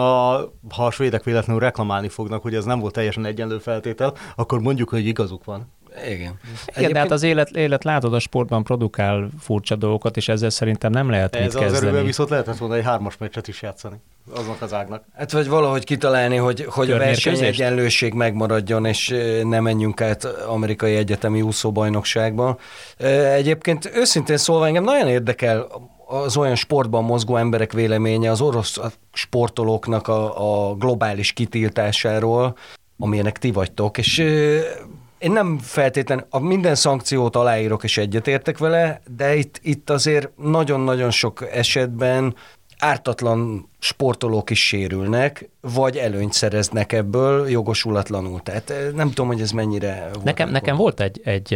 ha 0.69 0.85
a 0.85 0.91
svédek 0.91 1.23
véletlenül 1.23 1.61
reklamálni 1.61 2.09
fognak, 2.09 2.41
hogy 2.41 2.55
ez 2.55 2.65
nem 2.65 2.79
volt 2.79 2.93
teljesen 2.93 3.25
egyenlő 3.25 3.57
feltétel, 3.57 4.13
akkor 4.35 4.59
mondjuk, 4.59 4.89
hogy 4.89 5.05
igazuk 5.05 5.43
van. 5.43 5.71
Igen. 5.95 6.13
Igen, 6.13 6.37
Egyébként... 6.65 6.93
de 6.93 6.99
hát 6.99 7.11
az 7.11 7.23
élet, 7.23 7.49
élet 7.49 7.83
látod, 7.83 8.13
a 8.13 8.19
sportban 8.19 8.63
produkál 8.63 9.29
furcsa 9.39 9.75
dolgokat, 9.75 10.17
és 10.17 10.27
ezzel 10.27 10.49
szerintem 10.49 10.91
nem 10.91 11.09
lehet 11.09 11.35
ez 11.35 11.41
mit 11.41 11.51
kezdeni. 11.51 11.75
az 11.75 11.83
erővel 11.83 12.03
viszont 12.03 12.29
lehetett 12.29 12.57
volna 12.57 12.75
egy 12.75 12.83
hármas 12.83 13.17
meccset 13.17 13.47
is 13.47 13.61
játszani 13.61 13.95
aznak 14.35 14.61
az 14.61 14.73
ágnak. 14.73 15.03
Hát 15.15 15.31
vagy 15.31 15.47
valahogy 15.47 15.83
kitalálni, 15.83 16.35
hogy, 16.35 16.65
hogy 16.69 16.91
a 16.91 16.97
versenyegyenlőség 16.97 18.13
megmaradjon, 18.13 18.85
és 18.85 19.15
ne 19.43 19.59
menjünk 19.59 20.01
át 20.01 20.23
amerikai 20.25 20.95
egyetemi 20.95 21.41
úszóbajnokságba. 21.41 22.57
Egyébként 23.33 23.91
őszintén 23.95 24.37
szólva 24.37 24.67
engem 24.67 24.83
nagyon 24.83 25.07
érdekel 25.07 25.67
az 26.07 26.37
olyan 26.37 26.55
sportban 26.55 27.03
mozgó 27.03 27.35
emberek 27.35 27.73
véleménye 27.73 28.31
az 28.31 28.41
orosz 28.41 28.79
sportolóknak 29.13 30.07
a, 30.07 30.69
a 30.69 30.75
globális 30.75 31.33
kitiltásáról, 31.33 32.57
amilyenek 32.99 33.37
ti 33.37 33.51
vagytok, 33.51 33.97
és 33.97 34.23
én 35.21 35.31
nem 35.31 35.57
feltétlen, 35.57 36.25
a 36.29 36.39
minden 36.39 36.75
szankciót 36.75 37.35
aláírok 37.35 37.83
és 37.83 37.97
egyetértek 37.97 38.57
vele, 38.57 39.01
de 39.15 39.35
itt, 39.35 39.59
itt 39.63 39.89
azért 39.89 40.29
nagyon-nagyon 40.37 41.11
sok 41.11 41.47
esetben 41.51 42.35
ártatlan 42.79 43.69
sportolók 43.79 44.49
is 44.49 44.67
sérülnek, 44.67 45.49
vagy 45.61 45.97
előnyt 45.97 46.33
szereznek 46.33 46.93
ebből 46.93 47.49
jogosulatlanul. 47.49 48.39
Tehát 48.39 48.73
nem 48.95 49.07
tudom, 49.07 49.27
hogy 49.27 49.41
ez 49.41 49.51
mennyire 49.51 50.09
volt. 50.13 50.23
Nekem, 50.25 50.49
nekem 50.49 50.75
volt 50.75 50.99
egy, 50.99 51.21
egy 51.23 51.53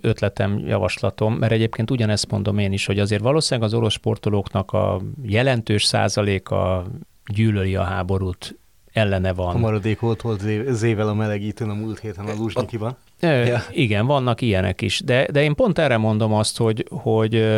ötletem, 0.00 0.58
javaslatom, 0.58 1.34
mert 1.34 1.52
egyébként 1.52 1.90
ugyanezt 1.90 2.30
mondom 2.30 2.58
én 2.58 2.72
is, 2.72 2.86
hogy 2.86 2.98
azért 2.98 3.22
valószínűleg 3.22 3.68
az 3.68 3.74
orosz 3.74 3.92
sportolóknak 3.92 4.72
a 4.72 5.00
jelentős 5.22 5.84
százaléka 5.84 6.86
gyűlöli 7.26 7.76
a 7.76 7.82
háborút, 7.82 8.56
ellene 8.92 9.32
van. 9.32 9.54
A 9.54 9.58
maradék 9.58 10.00
volt, 10.00 10.20
volt 10.20 10.42
zével 10.68 11.08
a 11.08 11.14
melegítőn 11.14 11.70
a 11.70 11.74
múlt 11.74 11.98
héten 11.98 12.26
a 12.26 12.34
Luzsnyikiban. 12.34 12.96
Ja. 13.20 13.62
Igen, 13.70 14.06
vannak 14.06 14.40
ilyenek 14.40 14.80
is, 14.80 15.00
de, 15.00 15.26
de 15.30 15.42
én 15.42 15.54
pont 15.54 15.78
erre 15.78 15.96
mondom 15.96 16.32
azt, 16.32 16.56
hogy, 16.56 16.86
hogy, 16.90 17.48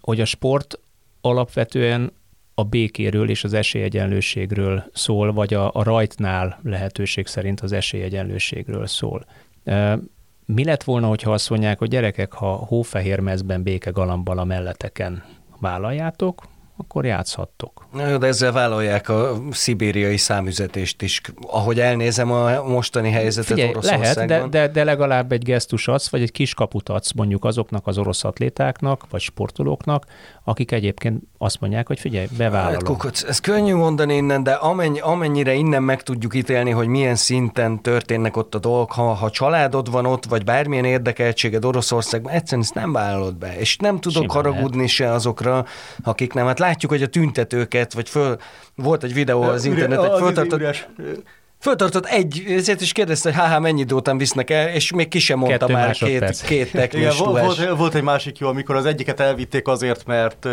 hogy 0.00 0.20
a 0.20 0.24
sport 0.24 0.78
alapvetően 1.20 2.12
a 2.54 2.64
békéről 2.64 3.30
és 3.30 3.44
az 3.44 3.52
esélyegyenlőségről 3.52 4.84
szól, 4.92 5.32
vagy 5.32 5.54
a, 5.54 5.70
a 5.72 5.82
rajtnál 5.82 6.60
lehetőség 6.62 7.26
szerint 7.26 7.60
az 7.60 7.72
esélyegyenlőségről 7.72 8.86
szól. 8.86 9.26
Mi 10.46 10.64
lett 10.64 10.82
volna, 10.82 11.08
hogyha 11.08 11.32
azt 11.32 11.50
mondják, 11.50 11.78
hogy 11.78 11.88
gyerekek, 11.88 12.32
ha 12.32 12.52
hófehér 12.52 13.20
mezben 13.20 13.62
béke 13.62 13.90
a 13.90 14.44
melleteken 14.44 15.24
vállaljátok, 15.60 16.42
akkor 16.76 17.04
játszhattok. 17.04 17.75
Na 17.96 18.08
jó, 18.08 18.16
de 18.16 18.26
ezzel 18.26 18.52
vállalják 18.52 19.08
a 19.08 19.38
szibériai 19.50 20.16
számüzetést 20.16 21.02
is. 21.02 21.20
Ahogy 21.46 21.80
elnézem 21.80 22.32
a 22.32 22.62
mostani 22.62 23.10
helyzetet 23.10 23.52
Figyelj, 23.52 23.70
Oroszországban. 23.70 24.26
Lehet, 24.26 24.48
de, 24.48 24.58
de, 24.58 24.68
de 24.68 24.84
legalább 24.84 25.32
egy 25.32 25.42
gesztus 25.42 25.88
adsz, 25.88 26.08
vagy 26.08 26.22
egy 26.22 26.32
kis 26.32 26.54
kaput 26.54 26.88
adsz 26.88 27.12
mondjuk 27.12 27.44
azoknak 27.44 27.86
az 27.86 27.98
orosz 27.98 28.24
atlétáknak, 28.24 29.10
vagy 29.10 29.20
sportolóknak, 29.20 30.04
akik 30.48 30.72
egyébként 30.72 31.22
azt 31.38 31.60
mondják, 31.60 31.86
hogy 31.86 32.00
figyelj, 32.00 32.26
bevállalom. 32.36 32.74
Hát, 32.74 32.82
kukuc, 32.82 33.22
ez 33.22 33.38
könnyű 33.38 33.74
mondani 33.74 34.14
innen, 34.14 34.42
de 34.42 34.52
amennyi, 34.52 35.00
amennyire 35.00 35.54
innen 35.54 35.82
meg 35.82 36.02
tudjuk 36.02 36.34
ítélni, 36.34 36.70
hogy 36.70 36.86
milyen 36.86 37.14
szinten 37.14 37.82
történnek 37.82 38.36
ott 38.36 38.54
a 38.54 38.58
dolgok, 38.58 38.92
ha, 38.92 39.02
ha 39.02 39.30
családod 39.30 39.90
van 39.90 40.06
ott, 40.06 40.24
vagy 40.24 40.44
bármilyen 40.44 40.84
érdekeltséged 40.84 41.64
Oroszországban, 41.64 42.32
egyszerűen 42.32 42.62
ezt 42.62 42.74
nem 42.74 42.92
vállalod 42.92 43.36
be. 43.36 43.58
És 43.58 43.76
nem 43.76 44.00
tudok 44.00 44.22
Simán 44.22 44.36
haragudni 44.36 44.76
lehet. 44.76 44.92
se 44.92 45.10
azokra, 45.10 45.64
akik 46.02 46.32
nem. 46.32 46.46
Hát 46.46 46.58
látjuk, 46.58 46.90
hogy 46.90 47.02
a 47.02 47.08
tüntetőket, 47.08 47.92
vagy 47.92 48.08
föl, 48.08 48.36
volt 48.74 49.02
egy 49.02 49.14
videó 49.14 49.42
az 49.42 49.64
interneten, 49.64 50.18
föltartott, 50.18 50.86
Föltartott 51.66 52.06
egy, 52.06 52.44
ezért 52.48 52.80
is 52.80 52.92
kérdezte, 52.92 53.28
hogy 53.28 53.38
háhá, 53.38 53.58
mennyi 53.58 53.80
idő 53.80 53.94
után 53.94 54.18
visznek 54.18 54.50
el, 54.50 54.68
és 54.68 54.92
még 54.92 55.08
ki 55.08 55.18
sem 55.18 55.38
mondta 55.38 55.58
Kettő 55.58 55.72
már 55.72 55.92
két, 55.92 56.40
két 56.40 56.72
teknős 56.80 57.14
Igen, 57.14 57.32
volt, 57.32 57.68
volt, 57.76 57.94
egy 57.94 58.02
másik 58.02 58.38
jó, 58.38 58.48
amikor 58.48 58.76
az 58.76 58.84
egyiket 58.86 59.20
elvitték 59.20 59.68
azért, 59.68 60.06
mert, 60.06 60.48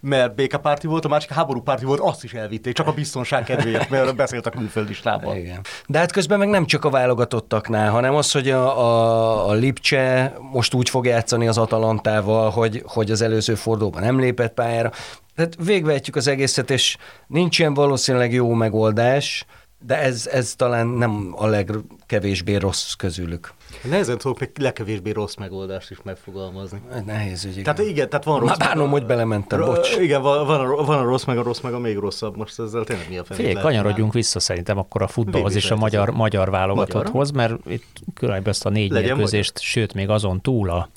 mert 0.00 0.34
békepárti 0.34 0.86
volt, 0.86 1.04
a 1.04 1.08
másik 1.08 1.30
háborúpárti 1.30 1.84
volt, 1.84 2.00
azt 2.00 2.24
is 2.24 2.32
elvitték, 2.32 2.74
csak 2.74 2.86
a 2.86 2.92
biztonság 2.92 3.44
kedvéért, 3.44 3.90
mert 3.90 4.16
beszélt 4.16 4.46
a 4.46 4.50
külföldistában. 4.50 5.36
Igen. 5.36 5.60
De 5.86 5.98
hát 5.98 6.12
közben 6.12 6.38
meg 6.38 6.48
nem 6.48 6.66
csak 6.66 6.84
a 6.84 6.90
válogatottaknál, 6.90 7.90
hanem 7.90 8.14
az, 8.14 8.32
hogy 8.32 8.50
a, 8.50 8.78
a, 8.78 9.48
a 9.48 9.52
Lipcse 9.52 10.34
most 10.52 10.74
úgy 10.74 10.88
fog 10.88 11.06
játszani 11.06 11.48
az 11.48 11.58
Atalantával, 11.58 12.50
hogy, 12.50 12.82
hogy 12.86 13.10
az 13.10 13.22
előző 13.22 13.54
fordulóban 13.54 14.02
nem 14.02 14.20
lépett 14.20 14.54
pályára. 14.54 14.90
Tehát 15.36 15.56
végvehetjük 15.64 16.16
az 16.16 16.26
egészet, 16.26 16.70
és 16.70 16.96
nincs 17.26 17.58
ilyen 17.58 17.74
valószínűleg 17.74 18.32
jó 18.32 18.52
megoldás, 18.52 19.46
de 19.86 19.98
ez, 19.98 20.26
ez 20.26 20.54
talán 20.54 20.86
nem 20.86 21.34
a 21.36 21.46
legkevésbé 21.46 22.54
rossz 22.54 22.92
közülük. 22.92 23.52
Nehezen 23.82 24.18
tudok 24.18 24.40
még 24.40 24.50
legkevésbé 24.58 25.10
rossz 25.10 25.34
megoldást 25.34 25.90
is 25.90 25.98
megfogalmazni. 26.02 26.80
Nehéz, 27.06 27.42
hogy 27.42 27.50
igen. 27.50 27.74
Tehát 27.74 27.90
igen, 27.90 28.08
tehát 28.08 28.24
van 28.24 28.38
rossz. 28.40 28.48
Már 28.48 28.58
bánom, 28.58 28.90
hogy 28.90 29.06
belementem, 29.06 29.60
bocs. 29.60 29.96
Igen, 29.96 30.22
van, 30.22 30.46
van, 30.46 30.60
a, 30.60 30.84
van 30.84 30.98
a 30.98 31.02
rossz, 31.02 31.24
meg 31.24 31.38
a 31.38 31.42
rossz, 31.42 31.60
meg 31.60 31.72
a 31.72 31.78
még 31.78 31.96
rosszabb. 31.96 32.36
Most 32.36 32.60
ezzel 32.60 32.84
tényleg 32.84 33.08
mi 33.08 33.18
a 33.18 33.24
fenét 33.24 33.46
Figyelj, 33.46 33.64
kanyarodjunk 33.64 34.12
vissza 34.12 34.40
szerintem 34.40 34.78
akkor 34.78 35.02
a 35.02 35.06
futballhoz 35.06 35.54
és 35.54 35.70
a 35.70 35.76
magyar, 35.76 36.10
magyar 36.10 36.50
válogatotthoz, 36.50 37.30
mert 37.30 37.54
itt 37.66 37.86
különböző 38.14 38.50
ezt 38.50 38.66
a 38.66 38.70
négy 38.70 38.92
mérkőzést, 38.92 39.58
sőt, 39.58 39.94
még 39.94 40.08
azon 40.08 40.40
túl 40.40 40.70
a, 40.70 40.88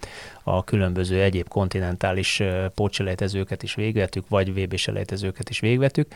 a 0.47 0.63
különböző 0.63 1.21
egyéb 1.21 1.47
kontinentális 1.47 2.43
pótselejtezőket 2.75 3.63
is 3.63 3.75
végvetük, 3.75 4.29
vagy 4.29 4.53
vb 4.53 4.75
selejtezőket 4.75 5.49
is 5.49 5.59
végvetük. 5.59 6.07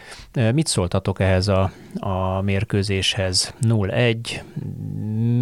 Mit 0.54 0.68
szóltatok 0.68 1.20
ehhez 1.20 1.48
a, 1.48 1.72
a 2.00 2.42
mérkőzéshez? 2.42 3.54
0-1, 3.62 4.42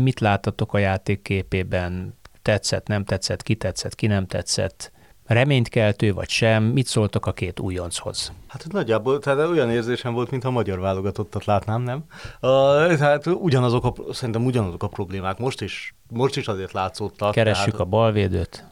mit 0.03 0.19
láttatok 0.19 0.73
a 0.73 0.77
játék 0.77 1.21
képében? 1.21 2.17
Tetszett, 2.41 2.87
nem 2.87 3.03
tetszett, 3.03 3.43
ki 3.43 3.55
tetszett, 3.55 3.95
ki 3.95 4.07
nem 4.07 4.25
tetszett? 4.25 4.91
reménykeltő 5.29 6.13
vagy 6.13 6.29
sem? 6.29 6.63
Mit 6.63 6.85
szóltok 6.85 7.25
a 7.25 7.31
két 7.31 7.59
újonchoz? 7.59 8.31
Hát 8.47 8.65
nagyjából, 8.71 9.19
tehát 9.19 9.49
olyan 9.49 9.71
érzésem 9.71 10.13
volt, 10.13 10.31
mint 10.31 10.43
a 10.43 10.49
magyar 10.49 10.79
válogatottat 10.79 11.45
látnám, 11.45 11.81
nem? 11.81 12.03
Uh, 12.41 12.97
tehát 12.97 13.25
ugyanazok 13.25 13.85
a, 13.85 14.13
szerintem 14.13 14.45
ugyanazok 14.45 14.83
a 14.83 14.87
problémák 14.87 15.37
most 15.37 15.61
is, 15.61 15.95
most 16.07 16.37
is 16.37 16.47
azért 16.47 16.71
látszottak. 16.71 17.31
Keressük 17.31 17.71
tehát, 17.71 17.79
a 17.79 17.89
balvédőt 17.89 18.67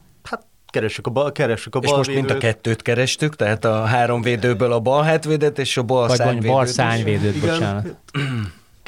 keressük 0.70 1.08
a, 1.08 1.10
bal, 1.10 1.32
keressük 1.32 1.76
a 1.76 1.80
bal 1.80 1.90
És 1.90 1.96
most 1.96 2.14
mind 2.14 2.30
a 2.30 2.38
kettőt 2.38 2.82
kerestük, 2.82 3.36
tehát 3.36 3.66
a 3.66 3.84
három 3.84 4.22
védőből 4.22 4.72
a 4.72 4.80
bal 4.80 5.04
hátvédet 5.04 5.60
és 5.60 5.78
a 5.78 5.84
bal 5.84 6.08
Vagy 6.08 6.18
szányvédőt. 6.18 6.52
bal 6.52 6.66
szányvédőt, 6.66 7.36
is. 7.36 7.42
bocsánat. 7.42 7.96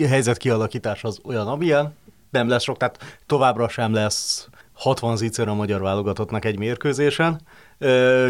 helyzet 0.08 0.38
kialakítás 0.38 1.04
az 1.04 1.20
olyan, 1.24 1.48
amilyen, 1.48 1.96
nem 2.30 2.50
lesz 2.50 2.64
sok, 2.64 2.78
tehát 2.78 3.20
továbbra 3.26 3.70
sem 3.70 3.94
lesz 3.94 4.48
60 4.74 5.16
zicser 5.16 5.48
a 5.48 5.54
magyar 5.54 5.82
válogatottnak 5.82 6.46
egy 6.46 6.58
mérkőzésen. 6.58 7.42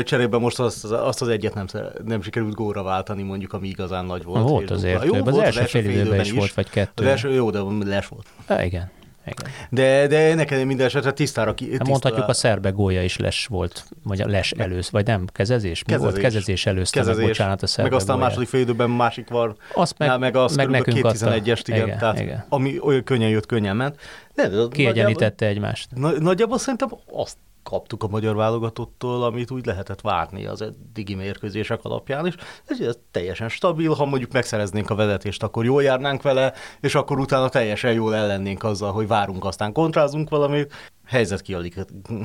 Cserébe 0.04 0.38
most 0.38 0.60
azt, 0.60 0.86
azt 0.86 1.22
az 1.22 1.28
egyet 1.28 1.54
nem, 1.54 1.66
nem 2.06 2.22
sikerült 2.22 2.54
góra 2.54 2.84
váltani, 2.84 3.24
mondjuk, 3.24 3.54
ami 3.54 3.68
igazán 3.68 4.06
nagy 4.06 4.24
volt. 4.24 4.50
Volt 4.50 4.72
azért, 4.72 5.04
jó, 5.04 5.14
az, 5.14 5.22
volt, 5.22 5.46
első 5.46 5.66
fél 5.66 5.90
időben 5.90 6.20
is, 6.20 6.28
is 6.28 6.34
volt, 6.34 6.54
vagy 6.54 6.70
kettő. 6.70 7.04
Az 7.04 7.10
első, 7.10 7.34
jó, 7.34 7.50
de 7.50 7.60
les 7.86 8.08
volt. 8.08 8.26
Há, 8.48 8.64
igen. 8.64 8.92
Igen. 9.38 9.52
De, 9.70 10.08
de 10.08 10.36
nekem 10.36 10.68
minden 10.68 10.86
esetre 10.86 11.12
tisztára 11.12 11.54
ki. 11.54 11.66
Tisztára... 11.66 11.90
Mondhatjuk 11.90 12.28
a 12.28 12.34
szerbe 12.34 12.70
gólya 12.70 13.04
is 13.04 13.18
les 13.18 13.46
volt, 13.46 13.86
vagy 14.04 14.24
les 14.26 14.52
elősz, 14.52 14.90
vagy 14.90 15.06
nem, 15.06 15.26
kezezés? 15.32 15.84
Mi 15.84 15.92
kezezés. 15.92 16.12
volt? 16.12 16.24
Kezezés 16.24 16.66
előzte 16.66 17.00
kezezés. 17.00 17.20
meg, 17.20 17.28
bocsánat, 17.28 17.64
a 17.64 17.68
szerbe 17.68 17.90
Meg 17.90 18.00
aztán 18.00 18.16
gólyát. 18.16 18.28
a 18.28 18.32
második 18.32 18.50
fél 18.50 18.62
időben 18.62 18.90
másik 18.90 19.30
var, 19.30 19.56
azt 19.74 19.98
meg, 19.98 20.20
meg, 20.20 20.36
az 20.36 20.56
meg 20.56 20.70
nekünk 20.70 20.98
211-est, 21.02 21.64
igen, 21.66 21.86
igen, 21.86 21.98
tehát 21.98 22.20
igen. 22.20 22.46
ami 22.50 22.80
olyan 22.80 23.04
könnyen 23.04 23.30
jött, 23.30 23.46
könnyen 23.46 23.76
ment. 23.76 24.00
De, 24.36 24.50
Kiegyenítette 24.70 25.46
egymást. 25.46 25.88
Nagyjából 26.20 26.58
szerintem 26.58 26.90
azt 27.12 27.38
kaptuk 27.64 28.04
a 28.04 28.08
magyar 28.08 28.36
válogatottól, 28.36 29.24
amit 29.24 29.52
úgy 29.52 29.66
lehetett 29.66 30.02
várni 30.02 30.46
az 30.46 30.62
eddigi 30.62 31.16
mérkőzések 31.16 31.80
alapján 31.84 32.26
is. 32.26 32.36
Ez 32.66 32.98
teljesen 33.12 33.50
stabil, 33.50 33.94
ha 33.94 34.06
mondjuk 34.06 34.32
megszereznénk 34.32 34.90
a 34.90 34.96
vezetést, 34.96 35.44
akkor 35.44 35.66
jól 35.66 35.84
járnánk 35.84 36.22
vele, 36.22 36.54
és 36.80 36.96
akkor 36.96 37.20
utána 37.20 37.50
teljesen 37.50 37.94
jól 37.94 38.16
ellennénk 38.16 38.64
azzal, 38.64 38.92
hogy 38.92 39.08
várunk, 39.08 39.46
aztán 39.46 39.74
kontrázunk 39.74 40.30
valamit. 40.30 40.74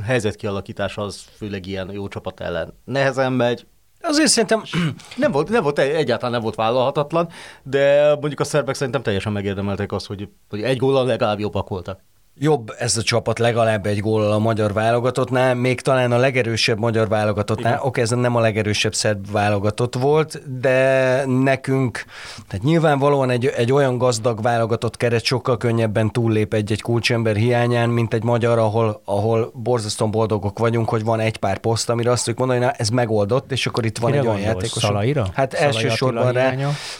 Helyzet 0.04 0.36
kialakítás 0.36 0.96
az 0.96 1.24
főleg 1.36 1.66
ilyen 1.66 1.90
jó 1.92 2.08
csapat 2.08 2.40
ellen 2.40 2.74
nehezen 2.84 3.32
megy, 3.32 3.66
Azért 4.06 4.28
szerintem... 4.28 4.62
Nem 5.16 5.32
volt, 5.32 5.48
nem 5.48 5.62
volt, 5.62 5.78
egyáltalán 5.78 6.32
nem 6.32 6.40
volt 6.40 6.54
vállalhatatlan, 6.54 7.28
de 7.62 8.08
mondjuk 8.20 8.40
a 8.40 8.44
szerbek 8.44 8.74
szerintem 8.74 9.02
teljesen 9.02 9.32
megérdemelték 9.32 9.92
azt, 9.92 10.06
hogy, 10.06 10.28
hogy 10.48 10.62
egy 10.62 10.76
góllal 10.76 11.06
legalább 11.06 11.38
jobbak 11.38 11.68
voltak 11.68 12.00
jobb 12.38 12.74
ez 12.78 12.96
a 12.96 13.02
csapat 13.02 13.38
legalább 13.38 13.86
egy 13.86 14.00
gól 14.00 14.32
a 14.32 14.38
magyar 14.38 14.72
válogatottnál, 14.72 15.54
még 15.54 15.80
talán 15.80 16.12
a 16.12 16.16
legerősebb 16.16 16.78
magyar 16.78 17.08
válogatottnál, 17.08 17.80
oké, 17.82 18.00
ez 18.00 18.10
nem 18.10 18.36
a 18.36 18.40
legerősebb 18.40 18.94
szerb 18.94 19.30
válogatott 19.30 19.94
volt, 19.94 20.60
de 20.60 21.24
nekünk, 21.26 22.04
tehát 22.48 22.64
nyilvánvalóan 22.64 23.30
egy, 23.30 23.46
egy 23.46 23.72
olyan 23.72 23.98
gazdag 23.98 24.42
válogatott 24.42 24.96
keret 24.96 25.24
sokkal 25.24 25.56
könnyebben 25.56 26.10
túllép 26.10 26.54
egy-egy 26.54 26.82
kulcsember 26.82 27.36
hiányán, 27.36 27.88
mint 27.88 28.14
egy 28.14 28.22
magyar, 28.22 28.58
ahol, 28.58 29.02
ahol 29.04 29.50
borzasztóan 29.54 30.10
boldogok 30.10 30.58
vagyunk, 30.58 30.88
hogy 30.88 31.04
van 31.04 31.20
egy 31.20 31.36
pár 31.36 31.58
poszt, 31.58 31.90
amire 31.90 32.10
azt 32.10 32.24
tudjuk 32.24 32.38
mondani, 32.38 32.58
hogy 32.58 32.68
na, 32.68 32.74
ez 32.78 32.88
megoldott, 32.88 33.52
és 33.52 33.66
akkor 33.66 33.84
itt 33.84 33.98
van 33.98 34.10
Kire 34.10 34.22
egy 34.22 34.28
olyan 34.28 34.40
játékos. 34.40 34.82
Szalaira? 34.82 35.26
Hát 35.34 35.52
Szalai 35.52 35.66
elsősorban 35.66 36.32
rá, 36.32 36.54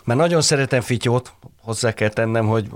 mert 0.05 0.21
nagyon 0.21 0.41
szeretem 0.41 0.81
Fityót, 0.81 1.33
hozzá 1.65 1.93
kell 1.93 2.09
tennem, 2.09 2.47
hogy 2.47 2.69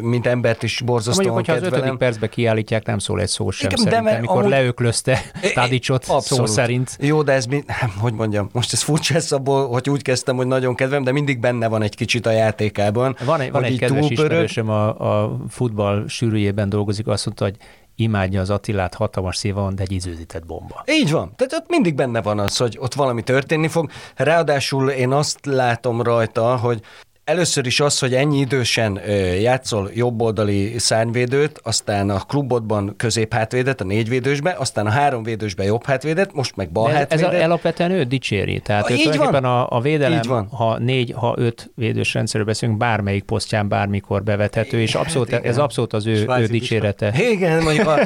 mint 0.00 0.26
embert 0.26 0.62
is 0.62 0.80
borzasztóan 0.84 1.32
Mondjuk, 1.32 1.46
hogyha 1.46 1.52
kedvelem. 1.52 1.74
az 1.74 1.84
ötödik 1.84 1.98
percben 1.98 2.28
kiállítják, 2.28 2.86
nem 2.86 2.98
szól 2.98 3.20
egy 3.20 3.28
szó 3.28 3.50
sem 3.50 3.70
Igen, 3.70 3.84
szerintem, 3.84 4.04
de 4.04 4.16
amikor 4.18 4.38
amúgy... 4.38 4.50
leöklözte 4.50 5.20
Tadicsot 5.54 6.04
szó 6.20 6.46
szerint. 6.46 6.96
Jó, 7.00 7.22
de 7.22 7.32
ez, 7.32 7.46
mi, 7.46 7.64
hogy 7.98 8.12
mondjam, 8.12 8.48
most 8.52 8.72
ez 8.72 8.82
furcsa 8.82 9.14
ez 9.14 9.32
abból, 9.32 9.68
hogy 9.68 9.90
úgy 9.90 10.02
kezdtem, 10.02 10.36
hogy 10.36 10.46
nagyon 10.46 10.74
kedvem, 10.74 11.02
de 11.02 11.12
mindig 11.12 11.40
benne 11.40 11.68
van 11.68 11.82
egy 11.82 11.94
kicsit 11.94 12.26
a 12.26 12.30
játékában. 12.30 13.16
Van 13.24 13.40
egy, 13.40 13.50
van 13.50 13.64
egy 13.64 13.78
kedves 13.78 14.10
ismerősöm, 14.10 14.68
a, 14.68 15.22
a 15.22 15.36
futball 15.48 16.04
sűrűjében 16.08 16.68
dolgozik, 16.68 17.06
azt 17.06 17.26
mondta, 17.26 17.44
hogy 17.44 17.56
imádja 17.96 18.40
az 18.40 18.50
Attilát, 18.50 18.94
hatalmas 18.94 19.36
szíve 19.36 19.60
van, 19.60 19.74
de 19.74 19.82
egy 19.82 19.92
izőzített 19.92 20.46
bomba. 20.46 20.82
Így 20.86 21.10
van. 21.10 21.32
Tehát 21.36 21.52
ott 21.52 21.68
mindig 21.68 21.94
benne 21.94 22.22
van 22.22 22.38
az, 22.38 22.56
hogy 22.56 22.76
ott 22.80 22.94
valami 22.94 23.22
történni 23.22 23.68
fog. 23.68 23.90
Ráadásul 24.16 24.90
én 24.90 25.12
azt 25.12 25.46
látom 25.46 26.02
rajta, 26.02 26.56
hogy 26.56 26.80
Először 27.24 27.66
is 27.66 27.80
az, 27.80 27.98
hogy 27.98 28.14
ennyi 28.14 28.38
idősen 28.38 29.00
játszol 29.40 29.90
jobboldali 29.94 30.78
szárnyvédőt, 30.78 31.60
aztán 31.62 32.10
a 32.10 32.18
klubodban 32.18 32.94
középhátvédet, 32.96 33.80
a 33.80 33.84
négyvédősbe, 33.84 34.54
aztán 34.58 34.86
a 34.86 34.90
háromvédősbe 34.90 35.64
jobb 35.64 35.84
hátvédet, 35.84 36.32
most 36.32 36.56
meg 36.56 36.70
bal 36.70 36.92
Ez 37.08 37.22
a, 37.22 37.42
alapvetően 37.42 37.90
ő 37.90 38.02
dicséri. 38.02 38.60
Tehát 38.60 38.90
ő 38.90 38.94
így 38.94 39.16
van. 39.16 39.44
a, 39.44 39.66
a 39.70 39.80
védelem, 39.80 40.18
így 40.18 40.26
van. 40.26 40.46
ha 40.46 40.78
négy, 40.78 41.12
ha 41.16 41.34
öt 41.38 41.70
védős 41.74 42.14
rendszerről 42.14 42.46
beszélünk, 42.46 42.78
bármelyik 42.78 43.24
posztján 43.24 43.68
bármikor 43.68 44.22
bevethető, 44.22 44.80
és 44.80 44.94
abszolút, 44.94 45.30
hát, 45.30 45.44
ez 45.44 45.58
abszolút 45.58 45.92
az 45.92 46.06
ő, 46.06 46.26
ő 46.38 46.46
dicsérete. 46.46 47.12
Igen, 47.30 47.62
mondjuk 47.62 47.86
a, 47.86 47.98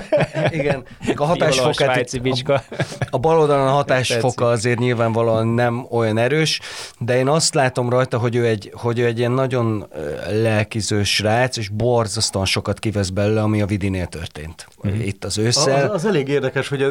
igen, 0.50 0.84
a 1.16 1.24
hatásfokát, 1.24 2.10
a, 2.44 2.62
a 3.10 3.18
bal 3.18 3.38
oldalon 3.38 3.66
a 3.66 3.70
hatásfoka 3.70 4.48
azért 4.48 4.78
nyilvánvalóan 4.78 5.46
nem 5.46 5.86
olyan 5.90 6.18
erős, 6.18 6.60
de 6.98 7.16
én 7.16 7.28
azt 7.28 7.54
látom 7.54 7.90
rajta, 7.90 8.18
hogy 8.18 8.36
ő 8.36 8.46
egy, 8.46 8.70
hogy 8.74 8.98
ő 8.98 9.06
egy 9.08 9.18
ilyen 9.18 9.32
nagyon 9.32 9.86
lelkiző 10.30 11.02
srác, 11.02 11.56
és 11.56 11.68
borzasztóan 11.68 12.44
sokat 12.44 12.78
kivesz 12.78 13.08
belőle, 13.08 13.42
ami 13.42 13.62
a 13.62 13.66
Vidinél 13.66 14.06
történt. 14.06 14.66
Mm-hmm. 14.88 15.00
Itt 15.00 15.24
az 15.24 15.38
ősszel. 15.38 15.84
Az, 15.84 15.94
az 15.94 16.04
elég 16.04 16.28
érdekes, 16.28 16.68
hogy 16.68 16.82
a 16.82 16.90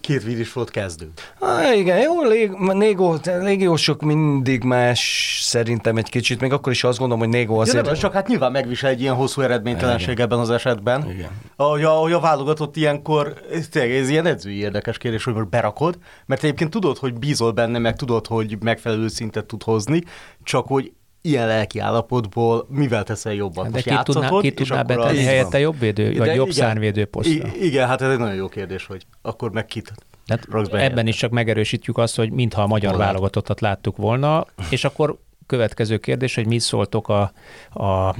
két 0.00 0.22
Vidis 0.24 0.52
volt 0.52 0.70
kezdő. 0.70 1.10
Ah, 1.38 1.76
igen, 1.76 1.98
jó, 1.98 2.22
lég, 2.22 2.50
Négó, 2.72 3.16
légiósok 3.24 4.02
mindig 4.02 4.62
más 4.62 5.40
szerintem 5.42 5.96
egy 5.96 6.08
kicsit, 6.08 6.40
még 6.40 6.52
akkor 6.52 6.72
is 6.72 6.84
azt 6.84 6.98
gondolom, 6.98 7.22
hogy 7.22 7.32
Négó 7.32 7.58
azért... 7.58 7.76
Ja, 7.76 7.82
nem, 7.82 8.00
csak 8.00 8.12
hát 8.12 8.28
nyilván 8.28 8.52
megvisel 8.52 8.90
egy 8.90 9.00
ilyen 9.00 9.14
hosszú 9.14 9.40
eredménytelenség 9.40 10.08
igen. 10.08 10.24
ebben 10.24 10.38
az 10.38 10.50
esetben. 10.50 11.10
Igen. 11.10 11.30
Ahogy 11.56 11.82
a, 11.82 11.90
ahogy 11.90 12.12
a 12.12 12.20
válogatott 12.20 12.76
ilyenkor, 12.76 13.34
ez, 13.52 13.68
ez 13.72 14.08
ilyen 14.08 14.26
edzői 14.26 14.56
érdekes 14.58 14.98
kérdés, 14.98 15.24
hogy 15.24 15.34
most 15.34 15.48
berakod, 15.48 15.98
mert 16.26 16.42
egyébként 16.42 16.70
tudod, 16.70 16.98
hogy 16.98 17.14
bízol 17.14 17.52
benne, 17.52 17.78
meg 17.78 17.96
tudod, 17.96 18.26
hogy 18.26 18.56
megfelelő 18.60 19.08
szintet 19.08 19.44
tud 19.44 19.62
hozni, 19.62 20.02
csak 20.42 20.66
hogy 20.66 20.92
ilyen 21.22 21.46
lelki 21.46 21.78
állapotból 21.78 22.66
mivel 22.68 23.04
teszel 23.04 23.32
jobban? 23.32 23.64
Hát 23.64 23.72
de 23.72 23.82
ki 23.82 24.02
tudná, 24.02 24.30
ki 24.40 24.52
tudná 24.52 24.82
betenni 24.82 25.22
helyette 25.22 25.58
jobb 25.58 25.78
védő, 25.78 26.16
vagy 26.16 26.34
jobb 26.34 26.48
igen, 26.48 26.50
szárvédő 26.50 27.04
posztra? 27.04 27.48
Igen, 27.60 27.88
hát 27.88 28.02
ez 28.02 28.10
egy 28.10 28.18
nagyon 28.18 28.34
jó 28.34 28.48
kérdés, 28.48 28.86
hogy 28.86 29.06
akkor 29.22 29.50
meg 29.52 29.66
kit 29.66 29.92
Hát 30.28 30.46
ebben 30.72 31.06
is 31.06 31.16
csak 31.16 31.30
megerősítjük 31.30 31.98
azt, 31.98 32.16
hogy 32.16 32.30
mintha 32.30 32.62
a 32.62 32.66
magyar 32.66 32.96
válogatottat 32.96 33.60
láttuk 33.60 33.96
volna, 33.96 34.46
és 34.70 34.84
akkor 34.84 35.18
következő 35.48 35.96
kérdés, 35.96 36.34
hogy 36.34 36.46
mit 36.46 36.60
szóltok 36.60 37.08
a, 37.08 37.32
a, 37.72 37.82
a 37.82 38.14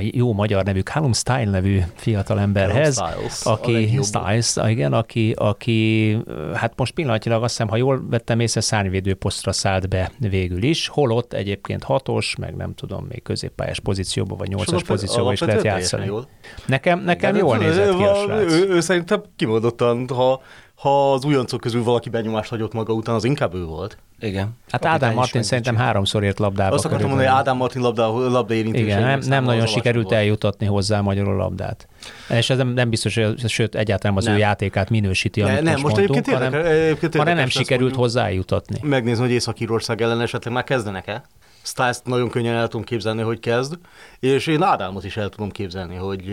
jó 0.00 0.32
magyar 0.32 0.64
nevű 0.64 0.80
Callum 0.80 1.12
Style 1.12 1.50
nevű 1.50 1.80
fiatalemberhez, 1.94 2.94
Styles, 2.94 3.44
aki, 3.44 3.98
Styles, 4.02 4.56
igen, 4.68 4.92
aki, 4.92 5.34
aki 5.36 6.16
hát 6.54 6.72
most 6.76 6.94
pillanatilag 6.94 7.42
azt 7.42 7.50
hiszem, 7.50 7.68
ha 7.68 7.76
jól 7.76 8.06
vettem 8.08 8.40
észre, 8.40 8.60
szárnyvédő 8.60 9.14
posztra 9.14 9.52
szállt 9.52 9.88
be 9.88 10.10
végül 10.18 10.62
is, 10.62 10.88
holott 10.88 11.32
egyébként 11.32 11.84
hatos, 11.84 12.36
meg 12.36 12.56
nem 12.56 12.74
tudom, 12.74 13.06
még 13.08 13.22
középpályás 13.22 13.80
pozícióban, 13.80 14.38
vagy 14.38 14.48
nyolcas 14.48 14.82
pozícióban 14.82 15.32
is 15.32 15.40
lehet 15.40 15.62
játszani. 15.62 16.06
Jól. 16.06 16.28
Nekem, 16.66 17.00
nekem 17.00 17.36
jól 17.36 17.56
nézett 17.56 17.96
ki 17.96 18.02
a 18.02 18.14
srác. 18.14 18.52
Ő, 18.52 18.68
ő 18.68 18.80
szerintem 18.80 19.22
kimondottan, 19.36 20.08
ha 20.08 20.42
ha 20.80 21.12
az 21.12 21.24
újoncok 21.24 21.60
közül 21.60 21.82
valaki 21.82 22.08
benyomást 22.08 22.50
hagyott 22.50 22.72
maga 22.72 22.92
után, 22.92 23.14
az 23.14 23.24
inkább 23.24 23.54
ő 23.54 23.64
volt. 23.64 23.98
Igen. 24.20 24.56
Hát 24.70 24.84
Ádám 24.84 25.14
Martin 25.14 25.42
szerintem 25.42 25.74
kicsit. 25.74 25.86
háromszor 25.86 26.24
ért 26.24 26.38
labdába. 26.38 26.74
Azt 26.74 26.84
akartam 26.84 27.08
mondani, 27.08 27.28
hogy 27.28 27.38
Ádám 27.38 27.56
Martin 27.56 27.82
labda, 27.82 28.28
labda 28.28 28.54
érintés. 28.54 28.80
Igen, 28.80 29.02
nem, 29.02 29.20
nem 29.26 29.44
nagyon 29.44 29.66
sikerült 29.66 30.04
volt. 30.04 30.16
eljutatni 30.16 30.66
hozzá 30.66 31.00
magyarul 31.00 31.36
labdát. 31.36 31.88
És 32.28 32.50
ez 32.50 32.56
nem, 32.56 32.68
nem 32.68 32.90
biztos, 32.90 33.14
hogy 33.14 33.48
sőt, 33.48 33.74
egyáltalán 33.74 34.16
az 34.16 34.24
nem. 34.24 34.34
ő 34.34 34.38
játékát 34.38 34.90
minősíti, 34.90 35.42
amit 35.42 35.54
ne, 35.54 35.60
nem, 35.60 35.80
most, 35.80 35.82
most 35.82 36.08
mondtunk, 36.08 36.36
hanem, 36.36 36.54
érdekes, 36.54 37.16
hanem 37.16 37.36
nem 37.36 37.48
sikerült 37.48 37.94
hozzá 37.94 38.24
eljutatni. 38.24 38.78
Megnézni, 38.82 39.22
hogy 39.22 39.32
Észak-Írország 39.32 40.02
ellen 40.02 40.20
esetleg 40.20 40.54
már 40.54 40.64
kezdenek-e? 40.64 41.22
stiles 41.62 41.96
nagyon 42.04 42.28
könnyen 42.30 42.54
el 42.54 42.68
tudom 42.68 42.84
képzelni, 42.84 43.22
hogy 43.22 43.40
kezd, 43.40 43.78
és 44.20 44.46
én 44.46 44.62
Ádámot 44.62 45.04
is 45.04 45.16
el 45.16 45.28
tudom 45.28 45.50
képzelni, 45.50 45.94
hogy 45.94 46.24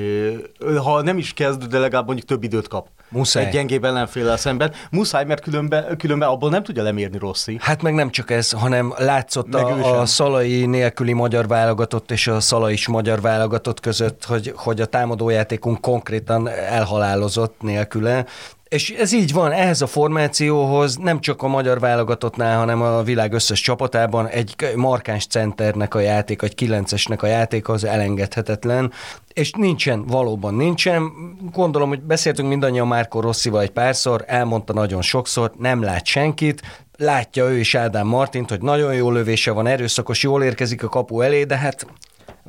ha 0.83 1.01
nem 1.01 1.17
is 1.17 1.33
kezd, 1.33 1.63
de 1.63 1.79
legalább 1.79 2.05
mondjuk 2.05 2.27
több 2.27 2.43
időt 2.43 2.67
kap. 2.67 2.87
Muszáj. 3.09 3.45
Egy 3.45 3.51
gyengébb 3.51 3.83
ellenféllel 3.83 4.37
szemben. 4.37 4.73
Muszáj, 4.91 5.25
mert 5.25 5.41
különben, 5.41 5.97
különben 5.97 6.29
abból 6.29 6.49
nem 6.49 6.63
tudja 6.63 6.83
lemérni 6.83 7.17
Rossi. 7.17 7.57
Hát 7.61 7.81
meg 7.81 7.93
nem 7.93 8.09
csak 8.09 8.31
ez, 8.31 8.51
hanem 8.51 8.93
látszott 8.97 9.53
a, 9.53 9.99
a 9.99 10.05
szalai 10.05 10.65
nélküli 10.65 11.13
magyar 11.13 11.47
válogatott 11.47 12.11
és 12.11 12.27
a 12.27 12.39
szalais 12.39 12.87
magyar 12.87 13.21
válogatott 13.21 13.79
között, 13.79 14.25
hogy, 14.25 14.53
hogy 14.55 14.81
a 14.81 14.85
támadójátékunk 14.85 15.81
konkrétan 15.81 16.49
elhalálozott 16.49 17.55
nélküle. 17.61 18.25
És 18.67 18.89
ez 18.89 19.13
így 19.13 19.33
van, 19.33 19.51
ehhez 19.51 19.81
a 19.81 19.87
formációhoz 19.87 20.95
nem 20.95 21.19
csak 21.19 21.41
a 21.41 21.47
magyar 21.47 21.79
válogatottnál, 21.79 22.57
hanem 22.57 22.81
a 22.81 23.03
világ 23.03 23.33
összes 23.33 23.61
csapatában 23.61 24.27
egy 24.27 24.55
markáns 24.75 25.27
centernek 25.27 25.95
a 25.95 25.99
játék, 25.99 26.41
egy 26.41 26.55
kilencesnek 26.55 27.23
a 27.23 27.27
játék 27.27 27.69
az 27.69 27.83
elengedhetetlen, 27.83 28.91
és 29.33 29.51
nincsen, 29.51 30.05
valóban 30.05 30.53
nincsen. 30.53 31.11
Gondolom, 31.53 31.89
hogy 31.89 32.01
beszéltünk 32.01 32.49
mindannyian 32.49 32.87
Márko 32.87 33.19
Rosszival 33.19 33.61
egy 33.61 33.71
párszor, 33.71 34.23
elmondta 34.27 34.73
nagyon 34.73 35.01
sokszor, 35.01 35.51
nem 35.57 35.83
lát 35.83 36.05
senkit, 36.05 36.61
látja 36.97 37.49
ő 37.49 37.57
is 37.57 37.75
Ádám 37.75 38.07
Martint, 38.07 38.49
hogy 38.49 38.61
nagyon 38.61 38.93
jó 38.93 39.11
lövése 39.11 39.51
van, 39.51 39.67
erőszakos, 39.67 40.23
jól 40.23 40.43
érkezik 40.43 40.83
a 40.83 40.89
kapu 40.89 41.21
elé, 41.21 41.43
de 41.43 41.57
hát 41.57 41.85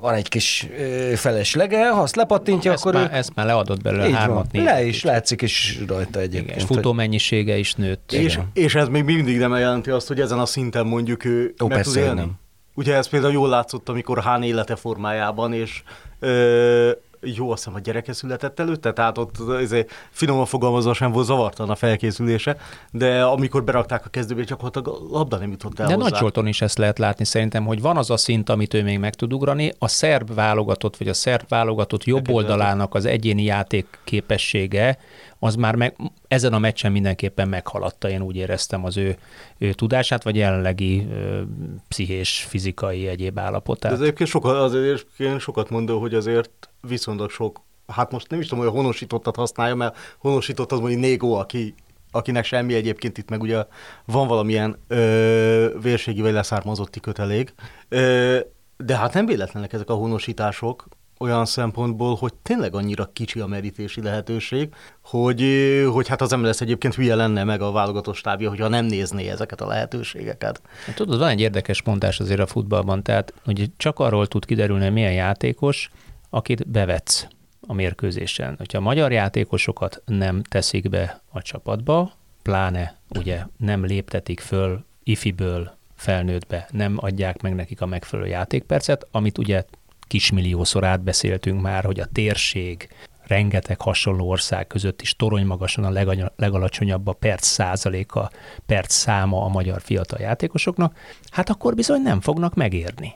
van 0.01 0.15
egy 0.15 0.29
kis 0.29 0.69
feleslege, 1.15 1.91
ha 1.91 2.01
azt 2.01 2.17
lepattintja, 2.17 2.73
ezt 2.73 2.81
akkor 2.87 3.01
már, 3.01 3.11
ő... 3.13 3.17
Ezt 3.17 3.35
már 3.35 3.47
leadott 3.47 3.83
belőle 3.83 4.17
hármat, 4.17 4.53
négy. 4.53 4.65
Le 4.65 4.85
is, 4.85 5.03
látszik 5.05 5.43
is 5.43 5.79
rajta 5.87 6.21
egyébként. 6.21 6.45
Igen, 6.45 6.59
és 6.59 6.65
futó 6.65 6.93
mennyisége 6.93 7.57
is 7.57 7.75
nőtt. 7.75 8.13
És, 8.13 8.39
és 8.53 8.75
ez 8.75 8.89
még 8.89 9.05
mindig 9.05 9.39
nem 9.39 9.57
jelenti 9.57 9.91
azt, 9.91 10.09
hogy 10.09 10.21
ezen 10.21 10.39
a 10.39 10.47
szinten 10.47 10.87
mondjuk 10.87 11.25
ő 11.25 11.55
Ó, 11.63 11.67
meg 11.67 11.83
tud 11.83 11.97
élni. 11.97 12.21
Nem. 12.21 12.33
Ugye 12.75 12.95
ez 12.95 13.09
például 13.09 13.33
jól 13.33 13.49
látszott, 13.49 13.89
amikor 13.89 14.23
Hán 14.23 14.43
élete 14.43 14.77
formájában, 14.77 15.53
és 15.53 15.83
ö, 16.19 16.91
jó, 17.21 17.51
azt 17.51 17.65
hiszem, 17.65 17.79
a 17.79 17.81
gyereke 17.81 18.13
született 18.13 18.61
előtte, 18.61 18.93
tehát 18.93 19.19
ott 19.19 19.39
azért 19.39 19.91
finoman 20.11 20.47
fogalmazva 20.47 20.95
sem 20.95 21.13
volt 21.13 21.27
zavartan 21.27 21.71
a 21.71 21.75
felkészülése, 21.75 22.57
de 22.91 23.23
amikor 23.23 23.65
berakták 23.65 24.07
a 24.07 24.09
kezdőbe, 24.09 24.45
csak 24.45 24.63
ott 24.63 24.77
a 24.77 24.99
labda 25.11 25.37
nem 25.37 25.51
jutott 25.51 25.79
el 25.79 25.87
De 25.87 25.95
hozzá. 25.95 26.09
Nagy 26.09 26.19
Zsolton 26.19 26.47
is 26.47 26.61
ezt 26.61 26.79
lehet 26.79 26.99
látni 26.99 27.25
szerintem, 27.25 27.65
hogy 27.65 27.81
van 27.81 27.97
az 27.97 28.11
a 28.11 28.17
szint, 28.17 28.49
amit 28.49 28.75
ő 28.75 28.83
még 28.83 28.99
meg 28.99 29.15
tud 29.15 29.33
ugrani, 29.33 29.73
a 29.79 29.89
szerb 29.89 30.35
válogatott, 30.35 30.97
vagy 30.97 31.09
a 31.09 31.15
szerb 31.15 31.49
válogatott 31.49 32.05
jobb 32.05 32.29
oldalának 32.31 32.95
az 32.95 33.05
egyéni 33.05 33.43
játék 33.43 33.99
képessége, 34.05 34.99
az 35.39 35.55
már 35.55 35.75
meg, 35.75 35.97
ezen 36.29 36.53
a 36.53 36.59
meccsen 36.59 36.93
mindenképpen 36.93 37.49
meghaladta, 37.49 38.11
én 38.11 38.23
úgy 38.23 38.37
éreztem 38.37 38.85
az 38.85 38.97
ő, 38.97 39.17
ő 39.59 39.73
tudását, 39.73 40.23
vagy 40.23 40.37
jelenlegi 40.37 41.07
ö, 41.11 41.41
pszichés, 41.89 42.47
fizikai 42.49 43.07
egyéb 43.07 43.39
állapotát. 43.39 43.93
Ez 43.93 44.01
egyébként 44.01 44.29
sokat, 44.29 44.57
azért 44.57 45.07
sokat 45.39 45.71
mondó, 45.71 46.01
hogy 46.01 46.15
azért 46.15 46.69
viszonylag 46.81 47.31
sok, 47.31 47.61
hát 47.87 48.12
most 48.12 48.31
nem 48.31 48.41
is 48.41 48.47
tudom, 48.47 48.64
hogy 48.64 48.73
a 48.73 48.77
honosítottat 48.77 49.37
használja, 49.37 49.75
mert 49.75 49.97
honosított 50.19 50.73
az 50.73 50.79
mondjuk 50.79 51.01
Négó, 51.01 51.35
aki 51.35 51.75
akinek 52.11 52.45
semmi 52.45 52.75
egyébként 52.75 53.19
itt 53.19 53.29
meg 53.29 53.43
ugye 53.43 53.64
van 54.05 54.29
valamilyen 54.29 54.77
ö, 54.88 55.79
vérségi 55.83 56.21
vagy 56.21 56.33
leszármazotti 56.33 57.01
kötelék, 57.01 57.55
ö, 57.88 58.38
de 58.77 58.97
hát 58.97 59.14
nem 59.14 59.27
véletlenek 59.27 59.73
ezek 59.73 59.91
a 59.91 59.95
honosítások, 59.95 60.87
olyan 61.19 61.45
szempontból, 61.45 62.14
hogy 62.14 62.35
tényleg 62.35 62.75
annyira 62.75 63.11
kicsi 63.12 63.41
a 63.41 63.47
merítési 63.47 64.03
lehetőség, 64.03 64.69
hogy, 65.03 65.45
hogy 65.93 66.09
hát 66.09 66.21
az 66.21 66.33
MLS 66.33 66.61
egyébként 66.61 66.95
hülye 66.95 67.14
lenne 67.14 67.45
meg 67.45 67.61
a 67.61 67.73
válogatott 67.73 68.14
stábja, 68.14 68.49
hogyha 68.49 68.69
nem 68.69 68.85
nézné 68.85 69.29
ezeket 69.29 69.61
a 69.61 69.67
lehetőségeket. 69.67 70.61
Hát 70.87 70.95
tudod, 70.95 71.19
van 71.19 71.29
egy 71.29 71.41
érdekes 71.41 71.83
mondás 71.83 72.21
azért 72.21 72.41
a 72.41 72.47
futballban, 72.47 73.03
tehát 73.03 73.33
hogy 73.45 73.71
csak 73.77 73.99
arról 73.99 74.27
tud 74.27 74.45
kiderülni, 74.45 74.85
hogy 74.85 74.93
milyen 74.93 75.12
játékos, 75.12 75.91
akit 76.31 76.71
bevetsz 76.71 77.27
a 77.67 77.73
mérkőzésen. 77.73 78.55
Hogyha 78.59 78.79
a 78.79 78.83
magyar 78.83 79.12
játékosokat 79.12 80.03
nem 80.05 80.43
teszik 80.43 80.88
be 80.88 81.23
a 81.31 81.43
csapatba, 81.43 82.12
pláne 82.43 82.97
ugye 83.19 83.43
nem 83.57 83.85
léptetik 83.85 84.41
föl 84.41 84.85
ifiből 85.03 85.77
felnőttbe, 85.97 86.69
nem 86.71 86.95
adják 86.97 87.43
meg 87.43 87.55
nekik 87.55 87.81
a 87.81 87.87
megfelelő 87.87 88.29
játékpercet, 88.29 89.07
amit 89.11 89.38
ugye 89.38 89.64
kismilliószor 90.07 90.85
átbeszéltünk 90.85 91.61
már, 91.61 91.85
hogy 91.85 92.01
a 92.01 92.07
térség, 92.12 92.88
rengeteg 93.27 93.81
hasonló 93.81 94.29
ország 94.29 94.67
között 94.67 95.03
is 95.03 95.17
torony 95.17 95.47
magasan 95.47 95.85
a 95.85 96.21
legalacsonyabb 96.37 97.07
a 97.07 97.12
perc 97.12 97.47
százaléka, 97.47 98.31
perc 98.67 98.93
száma 98.93 99.45
a 99.45 99.49
magyar 99.49 99.81
fiatal 99.81 100.21
játékosoknak, 100.21 100.97
hát 101.31 101.51
akkor 101.51 101.75
bizony 101.75 102.03
nem 102.03 102.21
fognak 102.21 102.55
megérni. 102.55 103.14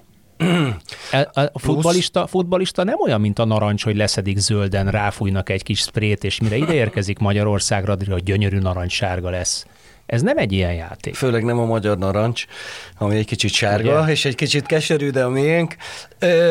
E, 1.11 1.31
a 1.33 1.59
futbalista, 1.59 2.27
futbalista 2.27 2.85
nem 2.85 3.01
olyan, 3.01 3.21
mint 3.21 3.39
a 3.39 3.45
narancs, 3.45 3.85
hogy 3.85 3.97
leszedik 3.97 4.39
zölden, 4.39 4.91
ráfújnak 4.91 5.49
egy 5.49 5.63
kis 5.63 5.81
sprét, 5.81 6.25
és 6.25 6.41
mire 6.41 6.57
ide 6.57 6.75
érkezik 6.75 7.19
Magyarországra, 7.19 7.93
addigra 7.93 8.19
gyönyörű 8.19 8.59
narancssárga 8.59 9.31
lesz. 9.31 9.67
Ez 10.07 10.23
nem 10.23 10.39
egy 10.39 10.53
ilyen 10.53 10.75
játék. 10.75 11.15
Főleg 11.15 11.45
nem 11.45 11.59
a 11.59 11.65
magyar 11.65 11.99
narancs, 11.99 12.45
ami 12.99 13.17
egy 13.17 13.27
kicsit 13.27 13.53
sárga, 13.53 14.03
Ugye? 14.03 14.13
és 14.13 14.25
egy 14.25 14.35
kicsit 14.35 14.67
keserű, 14.67 15.11
de 15.11 15.25
a 15.25 15.29
miénk. 15.29 15.77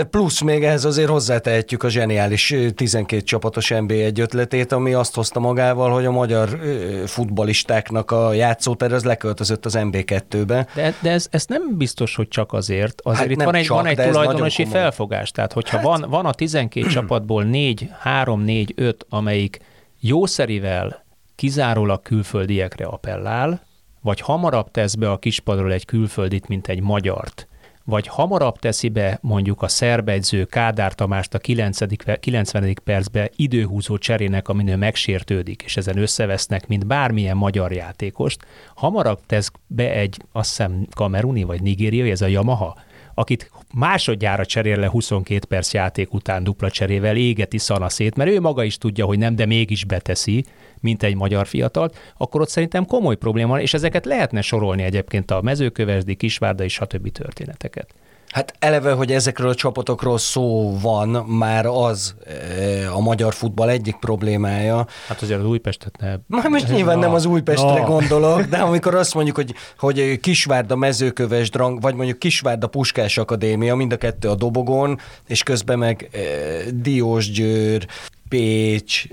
Plusz 0.10 0.42
még 0.42 0.64
ehhez 0.64 0.86
azért 0.86 1.10
hozzátehetjük 1.10 1.84
a 1.84 1.90
zseniális 1.90 2.56
12 2.76 3.22
csapatos 3.22 3.72
NB1 3.74 4.20
ötletét, 4.20 4.72
ami 4.72 4.94
azt 4.94 5.16
hozta 5.16 5.40
magával, 5.40 5.92
hogy 5.92 6.06
a 6.06 6.12
magyar 6.12 6.60
futbalistáknak 7.06 8.12
a 8.12 8.34
játszóter 8.34 8.94
az 8.94 9.04
leköltözött 9.04 9.66
az 9.66 9.78
MB2-be. 9.80 10.68
De, 10.74 10.94
de 11.02 11.12
ez, 11.12 11.28
ez 11.30 11.46
nem 11.48 11.78
biztos, 11.78 12.16
hogy 12.16 12.28
csak 12.28 12.54
azért. 12.54 13.02
Azért 13.04 13.20
hát 13.20 13.30
itt 13.30 13.44
van 13.44 13.56
egy, 13.56 13.66
csak, 13.66 13.76
van 13.76 13.86
egy 13.86 13.98
tulajdonosi 13.98 14.66
felfogás. 14.66 15.32
Tehát, 15.32 15.54
hogyha 15.54 15.78
hát... 15.78 15.86
van, 15.86 16.06
van 16.10 16.26
a 16.26 16.34
12 16.34 16.88
csapatból 16.88 17.44
4, 17.44 17.90
3, 18.00 18.42
4, 18.42 18.74
5, 18.76 19.06
amelyik 19.10 19.60
jószerivel 20.00 21.10
kizárólag 21.42 22.02
külföldiekre 22.02 22.86
appellál, 22.86 23.62
vagy 24.02 24.20
hamarabb 24.22 24.72
tesz 24.72 24.96
be 24.96 25.12
a 25.12 25.18
kispadról 25.18 25.72
egy 25.72 25.86
külföldit, 25.86 26.48
mint 26.48 26.68
egy 26.68 26.82
magyart, 26.82 27.48
vagy 27.86 28.08
hamarabb 28.08 28.60
teszi 28.60 28.90
be 28.90 29.18
mondjuk 29.22 29.62
a 29.62 29.68
szerbegyző 29.68 30.46
Kádár 30.46 30.94
Tamást 30.94 31.34
a 31.34 31.40
90. 31.40 32.78
percben 32.84 33.30
időhúzó 33.36 33.98
cserének, 33.98 34.48
amin 34.48 34.68
ő 34.68 34.76
megsértődik, 34.76 35.62
és 35.62 35.78
ezen 35.78 35.98
összevesznek, 35.98 36.68
mint 36.68 36.88
bármilyen 36.88 37.38
magyar 37.38 37.72
játékost, 37.72 38.46
hamarabb 38.76 39.20
tesz 39.26 39.52
be 39.68 39.92
egy, 39.92 40.22
azt 40.32 40.50
hiszem, 40.50 40.88
kameruni 40.96 41.44
vagy 41.44 41.62
nigériai, 41.62 42.12
ez 42.12 42.22
a 42.22 42.28
Yamaha, 42.28 42.78
akit 43.14 43.52
másodjára 43.74 44.46
cserél 44.46 44.80
le 44.80 44.88
22 44.88 45.46
perc 45.48 45.74
játék 45.74 46.14
után 46.14 46.44
dupla 46.44 46.70
cserével, 46.70 47.16
égeti 47.16 47.58
szanaszét, 47.58 48.16
mert 48.16 48.30
ő 48.30 48.40
maga 48.40 48.64
is 48.64 48.78
tudja, 48.78 49.06
hogy 49.06 49.18
nem, 49.18 49.36
de 49.36 49.46
mégis 49.46 49.86
beteszi, 49.86 50.46
mint 50.80 51.04
egy 51.04 51.16
magyar 51.16 51.48
fiatalt, 51.48 51.98
akkor 52.18 52.42
ott 52.42 52.50
szerintem 52.50 52.86
komoly 52.86 53.16
probléma 53.16 53.50
van, 53.50 53.60
és 53.60 53.74
ezeket 53.74 54.06
lehetne 54.06 54.42
sorolni 54.42 54.84
egyébként 54.84 55.32
a 55.32 55.42
mezőkövesdi, 55.42 56.16
kisvárda 56.16 56.64
és 56.64 56.74
stb. 56.74 57.12
történeteket. 57.12 57.94
Hát 58.32 58.54
eleve, 58.60 58.92
hogy 58.92 59.12
ezekről 59.12 59.50
a 59.50 59.56
csapatokról 59.56 60.18
szó 60.18 60.78
van, 60.82 61.10
már 61.26 61.66
az 61.66 62.16
e, 62.26 62.94
a 62.94 63.00
magyar 63.00 63.34
futball 63.34 63.70
egyik 63.70 63.96
problémája. 63.96 64.88
Hát 65.08 65.22
azért 65.22 65.40
az 65.40 65.46
Újpestet 65.46 65.98
ne... 66.00 66.16
Na, 66.28 66.50
most 66.50 66.68
nyilván 66.68 67.00
nem 67.00 67.14
az 67.14 67.26
Újpestre 67.26 67.80
no. 67.80 67.86
gondolok, 67.86 68.42
de 68.54 68.58
amikor 68.58 68.96
azt 68.96 69.14
mondjuk, 69.14 69.36
hogy, 69.36 69.54
hogy 69.78 70.20
Kisvárda 70.20 70.76
mezőköves 70.76 71.50
drang, 71.50 71.82
vagy 71.82 71.96
mondjuk 71.96 72.20
Kisvárda 72.20 72.68
Puskás 72.68 73.18
Akadémia, 73.18 73.76
mind 73.76 73.92
a 73.92 73.98
kettő 73.98 74.30
a 74.30 74.36
dobogón, 74.36 75.00
és 75.28 75.44
közben 75.44 75.78
meg 75.78 76.10
e, 76.12 76.20
Diósgyőr, 76.72 77.88
Pécs, 78.32 79.04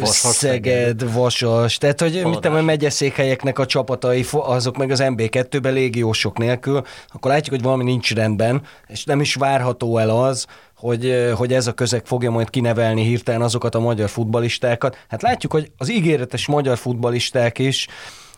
Vasas, 0.00 0.34
Szeged, 0.34 1.12
Vasas, 1.12 1.78
tehát 1.78 2.00
hogy 2.00 2.20
mit 2.24 2.40
tudom, 2.40 2.54
a 2.54 2.62
megyeszékhelyeknek 2.62 3.58
a 3.58 3.66
csapatai, 3.66 4.24
azok 4.30 4.76
meg 4.76 4.90
az 4.90 5.00
MB2-ben 5.02 5.72
légiósok 5.72 6.38
nélkül, 6.38 6.82
akkor 7.08 7.30
látjuk, 7.30 7.54
hogy 7.54 7.64
valami 7.64 7.84
nincs 7.84 8.14
rendben, 8.14 8.62
és 8.86 9.04
nem 9.04 9.20
is 9.20 9.34
várható 9.34 9.98
el 9.98 10.10
az, 10.10 10.46
hogy, 10.76 11.32
hogy 11.36 11.52
ez 11.52 11.66
a 11.66 11.72
közeg 11.72 12.06
fogja 12.06 12.30
majd 12.30 12.50
kinevelni 12.50 13.02
hirtelen 13.02 13.42
azokat 13.42 13.74
a 13.74 13.80
magyar 13.80 14.08
futbalistákat. 14.08 14.96
Hát 15.08 15.22
látjuk, 15.22 15.52
hogy 15.52 15.70
az 15.76 15.90
ígéretes 15.90 16.46
magyar 16.46 16.76
futbalisták 16.76 17.58
is, 17.58 17.86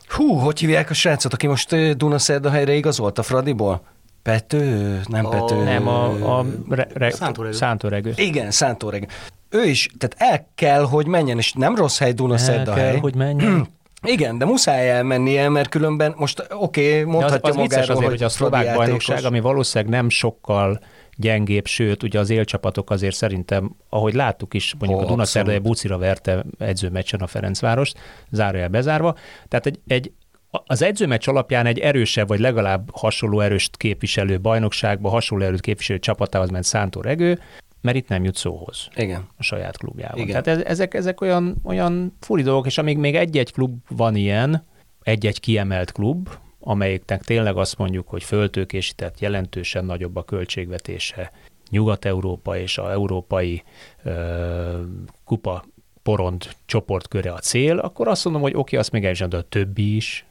hú, 0.09 0.35
hogy 0.35 0.59
hívják 0.59 0.91
a 0.91 0.95
srácot, 0.95 1.33
aki 1.33 1.47
most 1.47 1.97
Dunaszerdahelyre 1.97 2.75
igazolt 2.75 3.19
a 3.19 3.23
Fradiból? 3.23 3.83
Pető? 4.23 5.01
Nem 5.05 5.27
a, 5.27 5.29
Pető. 5.29 5.63
Nem, 5.63 5.89
a, 5.89 6.39
a 6.39 6.47
re, 6.69 6.89
re, 6.95 7.11
Szántóregő. 7.53 8.13
Igen, 8.17 8.51
Szántóregő 8.51 9.07
ő 9.51 9.65
is, 9.65 9.89
tehát 9.99 10.33
el 10.35 10.49
kell, 10.55 10.83
hogy 10.83 11.07
menjen, 11.07 11.39
és 11.39 11.53
nem 11.53 11.77
rossz 11.77 11.99
hely 11.99 12.13
Dunaszerdahely. 12.13 12.85
El 12.85 12.91
kell, 12.91 13.01
hogy 13.01 13.15
menjen. 13.15 13.67
Igen, 14.03 14.39
de 14.39 14.45
muszáj 14.45 14.91
elmennie, 14.91 15.49
mert 15.49 15.69
különben 15.69 16.15
most 16.17 16.47
oké, 16.51 17.01
okay, 17.01 17.13
mondhatja 17.13 17.51
az, 17.51 17.57
az 17.57 17.57
magáról, 17.57 17.83
azért, 17.83 17.99
hogy, 17.99 18.07
hogy 18.07 18.23
a 18.23 18.29
szlovák 18.29 18.75
bajnokság, 18.75 19.25
ami 19.25 19.41
valószínűleg 19.41 19.93
nem 19.93 20.09
sokkal 20.09 20.81
gyengébb, 21.17 21.67
sőt, 21.67 22.03
ugye 22.03 22.19
az 22.19 22.31
élcsapatok 22.31 22.91
azért 22.91 23.15
szerintem, 23.15 23.77
ahogy 23.89 24.15
láttuk 24.15 24.55
is, 24.55 24.75
mondjuk 24.79 25.01
oh, 25.01 25.07
a 25.07 25.09
Dunaszerdai 25.09 25.59
bucira 25.59 25.99
verte 25.99 26.45
edzőmeccsen 26.59 27.21
a 27.21 27.27
Ferencvárost, 27.27 27.99
zárójel 28.31 28.69
bezárva. 28.69 29.17
Tehát 29.49 29.67
egy, 29.67 29.81
egy 29.87 30.13
az 30.51 30.83
edzőmeccs 30.83 31.29
alapján 31.29 31.67
egy 31.67 31.79
erősebb, 31.79 32.29
vagy 32.29 32.41
legalább 32.41 32.89
hasonló 32.93 33.41
erőst 33.41 33.77
képviselő 33.77 34.41
bajnokságba, 34.41 35.09
hasonló 35.09 35.45
erőt 35.45 35.61
képviselő 35.61 35.99
csapatához 35.99 36.51
ment 36.51 36.65
Szántó 36.65 37.01
Regő, 37.01 37.41
mert 37.81 37.97
itt 37.97 38.09
nem 38.09 38.25
jut 38.25 38.37
szóhoz 38.37 38.89
Igen. 38.95 39.29
a 39.37 39.43
saját 39.43 39.77
klubjában. 39.77 40.19
Igen. 40.19 40.43
Tehát 40.43 40.65
ezek, 40.65 40.95
ezek 40.95 41.21
olyan, 41.21 41.57
olyan 41.65 42.17
furi 42.21 42.43
dolgok, 42.43 42.67
és 42.67 42.79
amíg 42.79 42.99
még 42.99 43.17
egy-egy 43.17 43.53
klub 43.53 43.79
van 43.89 44.17
ilyen, 44.17 44.67
egy-egy 45.03 45.41
kiemelt 45.41 45.93
klub, 45.93 46.29
amelyiknek 46.61 47.23
tényleg 47.23 47.57
azt 47.57 47.79
mondjuk, 47.79 48.09
hogy 48.09 48.23
föltőkésített, 48.23 49.21
jelentősen 49.21 49.85
nagyobb 49.85 50.17
a 50.17 50.23
költségvetése, 50.23 51.33
Nyugat-Európa 51.71 52.59
és 52.59 52.79
a 52.79 52.91
európai 52.91 53.63
ö, 54.03 54.81
kupa 55.25 55.65
porond 56.03 56.49
csoportköre 56.67 57.33
a 57.33 57.39
cél, 57.39 57.79
akkor 57.79 58.09
azt 58.09 58.25
mondom, 58.25 58.43
hogy 58.43 58.53
oké, 58.53 58.61
okay, 58.61 58.79
azt 58.79 58.91
még 58.91 59.05
el 59.05 59.29
de 59.29 59.37
a 59.37 59.43
többi 59.43 59.97
is. 59.97 60.25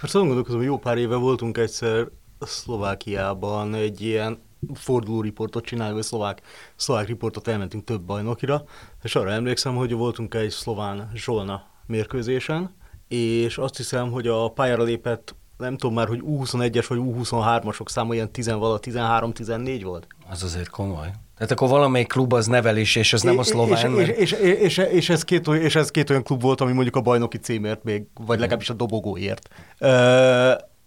Most 0.00 0.14
azon 0.14 0.26
gondolkozom, 0.26 0.58
hogy 0.58 0.68
jó 0.68 0.78
pár 0.78 0.98
éve 0.98 1.16
voltunk 1.16 1.58
egyszer 1.58 2.08
Szlovákiában 2.40 3.74
egy 3.74 4.00
ilyen 4.00 4.38
forduló 4.74 5.20
riportot 5.20 5.64
csinálni, 5.64 5.94
vagy 5.94 6.02
szlovák, 6.02 6.40
szlovák 6.76 7.06
riportot 7.06 7.48
elmentünk 7.48 7.84
több 7.84 8.02
bajnokira, 8.02 8.64
és 9.02 9.14
arra 9.14 9.30
emlékszem, 9.30 9.74
hogy 9.74 9.92
voltunk 9.92 10.34
egy 10.34 10.50
szlován 10.50 11.10
Zsolna 11.14 11.66
mérkőzésen, 11.86 12.76
és 13.08 13.58
azt 13.58 13.76
hiszem, 13.76 14.10
hogy 14.10 14.26
a 14.26 14.48
pályára 14.48 14.82
lépett 14.82 15.34
nem 15.58 15.76
tudom 15.76 15.94
már, 15.94 16.08
hogy 16.08 16.20
U21-es 16.24 16.84
vagy 16.88 16.98
U23-asok 17.02 17.88
száma 17.88 18.14
ilyen 18.14 18.32
10 18.32 18.48
vala 18.48 18.78
13-14 18.82 19.80
volt. 19.82 20.06
Az 20.30 20.42
azért 20.42 20.68
komoly. 20.68 21.10
Tehát 21.36 21.52
akkor 21.52 21.68
valamelyik 21.68 22.08
klub 22.08 22.32
az 22.32 22.46
nevelés, 22.46 22.96
és 22.96 23.12
ez 23.12 23.22
nem 23.22 23.38
a 23.38 23.42
szlován. 23.42 23.98
És, 23.98 24.08
és, 24.08 24.32
és, 24.32 24.58
és, 24.58 24.78
és, 24.78 25.08
ez 25.08 25.24
két, 25.24 25.46
és 25.46 25.74
ez 25.74 25.90
két 25.90 26.10
olyan 26.10 26.22
klub 26.22 26.40
volt, 26.40 26.60
ami 26.60 26.72
mondjuk 26.72 26.96
a 26.96 27.00
bajnoki 27.00 27.38
címért 27.38 27.84
még, 27.84 28.02
vagy 28.14 28.38
legalábbis 28.38 28.70
a 28.70 28.74
dobogóért 28.74 29.48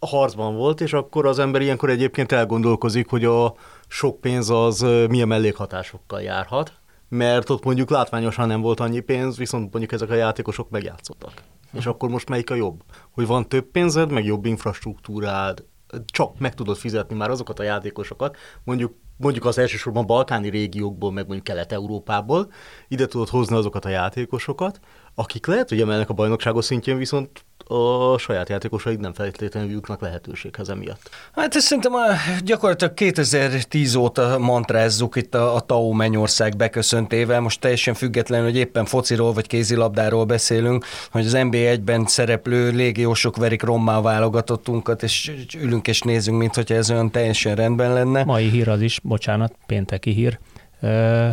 harcban 0.07 0.55
volt, 0.55 0.81
és 0.81 0.93
akkor 0.93 1.25
az 1.25 1.39
ember 1.39 1.61
ilyenkor 1.61 1.89
egyébként 1.89 2.31
elgondolkozik, 2.31 3.09
hogy 3.09 3.25
a 3.25 3.53
sok 3.87 4.21
pénz 4.21 4.49
az 4.49 4.85
milyen 5.09 5.27
mellékhatásokkal 5.27 6.21
járhat, 6.21 6.73
mert 7.09 7.49
ott 7.49 7.63
mondjuk 7.63 7.89
látványosan 7.89 8.47
nem 8.47 8.61
volt 8.61 8.79
annyi 8.79 8.99
pénz, 8.99 9.37
viszont 9.37 9.71
mondjuk 9.71 9.91
ezek 9.91 10.09
a 10.09 10.13
játékosok 10.15 10.69
megjátszottak. 10.69 11.33
És 11.73 11.85
akkor 11.85 12.09
most 12.09 12.29
melyik 12.29 12.49
a 12.49 12.55
jobb? 12.55 12.83
Hogy 13.11 13.27
van 13.27 13.47
több 13.49 13.65
pénzed, 13.65 14.11
meg 14.11 14.25
jobb 14.25 14.45
infrastruktúrád, 14.45 15.63
csak 16.05 16.39
meg 16.39 16.53
tudod 16.53 16.77
fizetni 16.77 17.15
már 17.15 17.29
azokat 17.29 17.59
a 17.59 17.63
játékosokat, 17.63 18.37
mondjuk 18.63 18.93
mondjuk 19.21 19.45
az 19.45 19.57
elsősorban 19.57 20.05
balkáni 20.05 20.49
régiókból, 20.49 21.11
meg 21.11 21.23
mondjuk 21.23 21.43
Kelet-Európából, 21.43 22.51
ide 22.87 23.05
tudod 23.05 23.29
hozni 23.29 23.55
azokat 23.55 23.85
a 23.85 23.89
játékosokat, 23.89 24.79
akik 25.15 25.45
lehet, 25.45 25.69
hogy 25.69 25.81
emelnek 25.81 26.09
a 26.09 26.13
bajnokságos 26.13 26.65
szintjén, 26.65 26.97
viszont 26.97 27.45
a 27.71 28.17
saját 28.17 28.49
játékosaid 28.49 28.99
nem 28.99 29.13
feltétlenül 29.13 29.71
jutnak 29.71 30.01
lehetőséghez 30.01 30.69
emiatt. 30.69 31.09
Hát 31.31 31.55
ezt 31.55 31.65
szerintem 31.65 31.93
a, 31.93 31.99
gyakorlatilag 32.43 32.93
2010 32.93 33.95
óta 33.95 34.37
mantrázzuk 34.39 35.15
itt 35.15 35.35
a, 35.35 35.55
a 35.55 35.59
TAO 35.59 35.91
Mennyország 35.91 36.55
beköszöntével, 36.55 37.39
most 37.39 37.59
teljesen 37.59 37.93
függetlenül, 37.93 38.45
hogy 38.45 38.55
éppen 38.55 38.85
fociról 38.85 39.33
vagy 39.33 39.47
kézilabdáról 39.47 40.25
beszélünk, 40.25 40.85
hogy 41.11 41.25
az 41.25 41.33
NB1-ben 41.35 42.05
szereplő 42.05 42.71
légiósok 42.71 43.37
verik 43.37 43.63
rommá 43.63 43.97
a 43.97 44.01
válogatottunkat, 44.01 45.03
és 45.03 45.31
ülünk 45.57 45.87
és 45.87 46.01
nézünk, 46.01 46.37
mint 46.37 46.55
hogyha 46.55 46.75
ez 46.75 46.91
olyan 46.91 47.11
teljesen 47.11 47.55
rendben 47.55 47.93
lenne. 47.93 48.23
Mai 48.23 48.49
hír 48.49 48.69
az 48.69 48.81
is, 48.81 48.99
bocsánat, 49.03 49.55
pénteki 49.65 50.11
hír, 50.11 50.39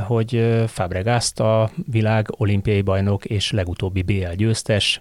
hogy 0.07 0.62
Fabregaszt 0.66 1.40
a 1.40 1.70
világ 1.90 2.26
olimpiai 2.30 2.82
bajnok 2.82 3.24
és 3.24 3.51
legutóbbi 3.51 4.03
BL 4.03 4.32
győztes 4.36 5.01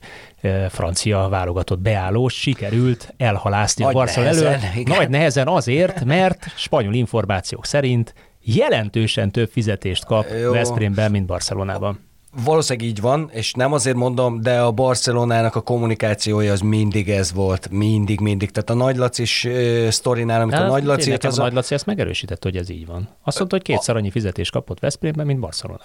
francia 0.70 1.28
válogatott 1.30 1.80
beállós 1.80 2.34
sikerült 2.34 3.14
elhalászni 3.18 3.84
Nagy 3.84 3.94
a 3.94 3.98
Barcelona 3.98 4.32
elől. 4.32 4.58
Nagy 4.86 5.10
nehezen 5.10 5.48
azért, 5.48 6.06
mert 6.06 6.46
spanyol 6.56 6.94
információk 6.94 7.66
szerint 7.66 8.14
jelentősen 8.42 9.32
több 9.32 9.50
fizetést 9.50 10.06
kap 10.06 10.26
Veszprémben, 10.52 11.12
mint 11.12 11.26
Barcelonában. 11.26 12.07
Valószínűleg 12.44 12.90
így 12.90 13.02
van, 13.02 13.30
és 13.34 13.54
nem 13.54 13.74
azért 13.74 13.96
mondom, 13.96 14.42
de 14.42 14.60
a 14.60 14.72
Barcelonának 14.72 15.56
a 15.56 15.62
kommunikációja 15.62 16.52
az 16.52 16.60
mindig 16.60 17.10
ez 17.10 17.34
volt, 17.34 17.70
mindig, 17.72 18.20
mindig. 18.20 18.52
Tehát 18.52 18.70
a 18.70 18.74
Nagy 18.74 18.98
Laci 18.98 19.24
uh, 19.24 19.90
sztorinál, 19.90 20.42
amit 20.42 20.54
de 20.54 20.60
a 20.60 20.68
Nagy 20.68 20.84
Laci... 20.84 21.12
Az 21.12 21.40
a 21.40 21.42
Nagy 21.42 21.54
Laci 21.54 21.74
ezt 21.74 21.86
megerősített, 21.86 22.44
hogy 22.44 22.58
ez 22.58 22.70
így 22.70 22.86
van. 22.86 23.10
Azt 23.24 23.38
mondta, 23.38 23.56
hogy 23.56 23.66
kétszer 23.66 23.96
annyi 23.96 24.12
fizetést 24.12 24.52
kapott 24.52 24.80
Veszprémben, 24.80 25.26
mint 25.26 25.40
Barcelona. 25.40 25.80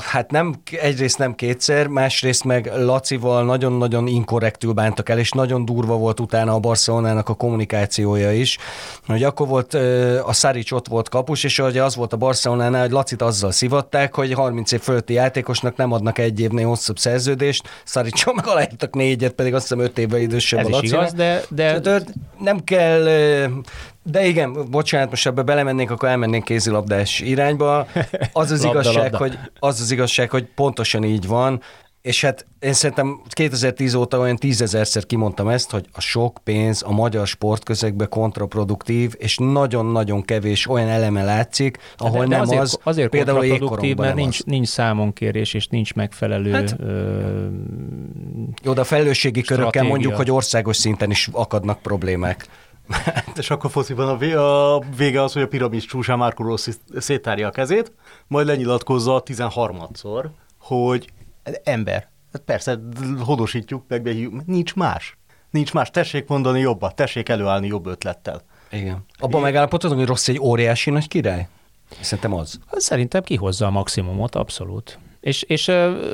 Hát 0.00 0.30
nem, 0.30 0.54
egyrészt 0.80 1.18
nem 1.18 1.34
kétszer, 1.34 1.86
másrészt 1.86 2.44
meg 2.44 2.72
Lacival 2.76 3.44
nagyon-nagyon 3.44 4.06
inkorrektül 4.06 4.72
bántak 4.72 5.08
el, 5.08 5.18
és 5.18 5.30
nagyon 5.30 5.64
durva 5.64 5.96
volt 5.96 6.20
utána 6.20 6.54
a 6.54 6.58
Barcelonának 6.58 7.28
a 7.28 7.34
kommunikációja 7.34 8.32
is. 8.32 8.58
Hogy 9.06 9.22
akkor 9.22 9.48
volt, 9.48 9.74
a 10.24 10.32
Szarics 10.32 10.72
ott 10.72 10.88
volt 10.88 11.08
kapus, 11.08 11.44
és 11.44 11.58
hogy 11.58 11.78
az 11.78 11.96
volt 11.96 12.12
a 12.12 12.16
Barcelonánál, 12.16 12.80
hogy 12.80 12.90
Lacit 12.90 13.22
azzal 13.22 13.50
szivatták, 13.50 14.14
hogy 14.14 14.32
30 14.32 14.72
év 14.72 14.80
fölötti 14.80 15.12
játékosnak 15.12 15.76
nem 15.76 15.92
adnak 15.96 16.18
egy 16.18 16.40
évnél 16.40 16.66
hosszabb 16.66 16.98
szerződést, 16.98 17.68
Szaricsó 17.84 18.32
meg 18.32 18.46
aláírtak 18.46 18.94
négyet, 18.94 19.32
pedig 19.32 19.54
azt 19.54 19.62
hiszem 19.68 19.84
öt 19.84 19.98
évvel 19.98 20.20
idősebb 20.20 20.60
Ez 20.60 20.66
a 20.66 20.78
is 20.82 20.90
igaz, 20.90 21.12
de, 21.12 21.42
de... 21.48 21.78
de... 21.78 22.02
nem 22.38 22.64
kell 22.64 23.04
de 24.10 24.26
igen, 24.26 24.70
bocsánat, 24.70 25.10
most 25.10 25.26
ebbe 25.26 25.42
belemennénk, 25.42 25.90
akkor 25.90 26.08
elmennénk 26.08 26.44
kézilabdás 26.44 27.20
irányba. 27.20 27.86
Az 28.32 28.50
az 28.50 28.64
labda, 28.64 28.80
igazság, 28.80 29.02
labda. 29.02 29.18
hogy 29.18 29.38
az 29.58 29.80
az 29.80 29.90
igazság, 29.90 30.30
hogy 30.30 30.44
pontosan 30.54 31.04
így 31.04 31.26
van 31.26 31.60
és 32.06 32.20
hát 32.20 32.46
én 32.58 32.72
szerintem 32.72 33.20
2010 33.28 33.94
óta 33.94 34.18
olyan 34.18 34.36
tízezerszer 34.36 35.06
kimondtam 35.06 35.48
ezt, 35.48 35.70
hogy 35.70 35.86
a 35.92 36.00
sok 36.00 36.38
pénz 36.44 36.82
a 36.82 36.92
magyar 36.92 37.26
sportközegbe 37.26 38.06
kontraproduktív, 38.06 39.14
és 39.18 39.36
nagyon-nagyon 39.36 40.22
kevés 40.22 40.68
olyan 40.68 40.88
eleme 40.88 41.24
látszik, 41.24 41.78
ahol 41.96 42.18
de, 42.18 42.26
de 42.26 42.34
nem 42.34 42.40
azért, 42.40 42.60
az, 42.60 42.78
azért 42.82 43.10
például 43.10 43.38
kontraproduktív, 43.38 43.96
mert 43.96 44.14
nincs, 44.14 44.44
nincs 44.44 44.68
számonkérés, 44.68 45.54
és 45.54 45.66
nincs 45.66 45.94
megfelelő 45.94 46.50
hát, 46.50 46.76
ö, 46.78 47.46
Jó, 48.62 48.72
de 48.72 48.80
a 48.80 48.84
felelősségi 48.84 49.42
körökkel 49.42 49.84
mondjuk, 49.84 50.14
hogy 50.16 50.30
országos 50.30 50.76
szinten 50.76 51.10
is 51.10 51.28
akadnak 51.32 51.82
problémák. 51.82 52.46
és 53.36 53.50
akkor 53.50 53.70
fociban 53.70 54.08
a, 54.08 54.16
vé- 54.16 54.34
a 54.34 54.82
vége 54.96 55.22
az, 55.22 55.32
hogy 55.32 55.42
a 55.42 55.48
piramis 55.48 55.84
csúcsán 55.84 56.18
Márko 56.18 56.42
Rossi 56.42 56.72
széttárja 56.96 57.48
a 57.48 57.50
kezét, 57.50 57.92
majd 58.26 58.46
lenyilatkozza 58.46 59.22
13-szor, 59.26 60.24
hogy 60.58 61.10
ember. 61.64 62.08
Hát 62.32 62.42
persze, 62.42 62.78
hodosítjuk, 63.18 63.84
meg 63.88 64.28
nincs 64.46 64.74
más. 64.74 65.16
Nincs 65.50 65.72
más. 65.72 65.90
Tessék 65.90 66.28
mondani 66.28 66.60
jobbat, 66.60 66.94
tessék 66.94 67.28
előállni 67.28 67.66
jobb 67.66 67.86
ötlettel. 67.86 68.42
Igen. 68.70 69.04
Abban 69.18 69.40
megállapodhatunk, 69.40 70.00
hogy 70.00 70.08
Rossi 70.08 70.32
egy 70.32 70.40
óriási 70.40 70.90
nagy 70.90 71.08
király? 71.08 71.48
Szerintem 72.00 72.32
az. 72.32 72.58
Szerintem 72.70 73.22
kihozza 73.22 73.66
a 73.66 73.70
maximumot, 73.70 74.34
abszolút. 74.34 74.98
És, 75.20 75.42
és 75.42 75.66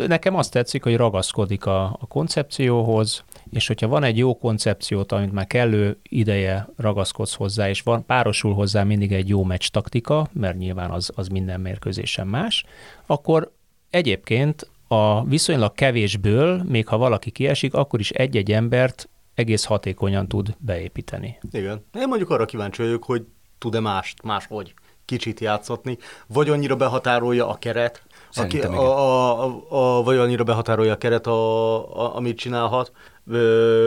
nekem 0.07 0.37
azt 0.37 0.53
tetszik, 0.53 0.83
hogy 0.83 0.97
ragaszkodik 0.97 1.67
a, 1.67 1.85
a 1.85 2.07
koncepcióhoz, 2.09 3.25
és 3.51 3.67
hogyha 3.67 3.89
van 3.89 4.05
egy 4.05 4.19
jó 4.19 4.39
koncepciót, 4.39 5.13
amit 5.13 5.33
már 5.33 5.47
kellő 5.47 5.99
ideje 6.03 6.69
ragaszkodsz 6.77 7.35
hozzá, 7.35 7.69
és 7.69 7.81
van, 7.81 8.07
párosul 8.07 8.55
hozzá 8.55 8.83
mindig 8.83 9.13
egy 9.13 9.29
jó 9.29 9.45
meccs 9.45 9.69
taktika, 9.69 10.29
mert 10.33 10.57
nyilván 10.57 10.91
az, 10.91 11.11
az 11.15 11.29
minden 11.29 11.61
mérkőzésen 11.61 12.27
más, 12.27 12.65
akkor 13.07 13.53
egyébként 13.91 14.71
a 14.93 15.25
viszonylag 15.25 15.73
kevésből, 15.75 16.63
még 16.69 16.87
ha 16.87 16.97
valaki 16.97 17.31
kiesik, 17.31 17.75
akkor 17.75 18.01
is 18.01 18.11
egy-egy 18.11 18.53
embert 18.53 19.09
egész 19.35 19.65
hatékonyan 19.65 20.29
tud 20.29 20.57
beépíteni. 20.59 21.39
Igen. 21.51 21.85
Én 21.95 22.09
mondjuk 22.09 22.31
arra 22.31 22.45
kíváncsi 22.45 22.83
vagyok, 22.83 23.05
hogy 23.05 23.25
tud-e 23.59 23.81
mást, 23.81 24.23
máshogy 24.23 24.75
kicsit 25.05 25.41
játszatni, 25.41 25.99
vagy 26.27 26.49
annyira 26.49 26.77
behatárolja 26.77 27.49
a 27.49 27.55
keret, 27.55 28.03
aki, 28.33 28.61
a, 28.61 28.73
a, 28.73 29.45
a, 29.45 29.99
a, 29.99 30.03
vagy 30.03 30.17
annyira 30.17 30.45
behatárolja 30.45 30.93
a 30.93 30.97
keret, 30.97 31.27
a, 31.27 31.97
a, 31.99 32.17
amit 32.17 32.37
csinálhat, 32.37 32.93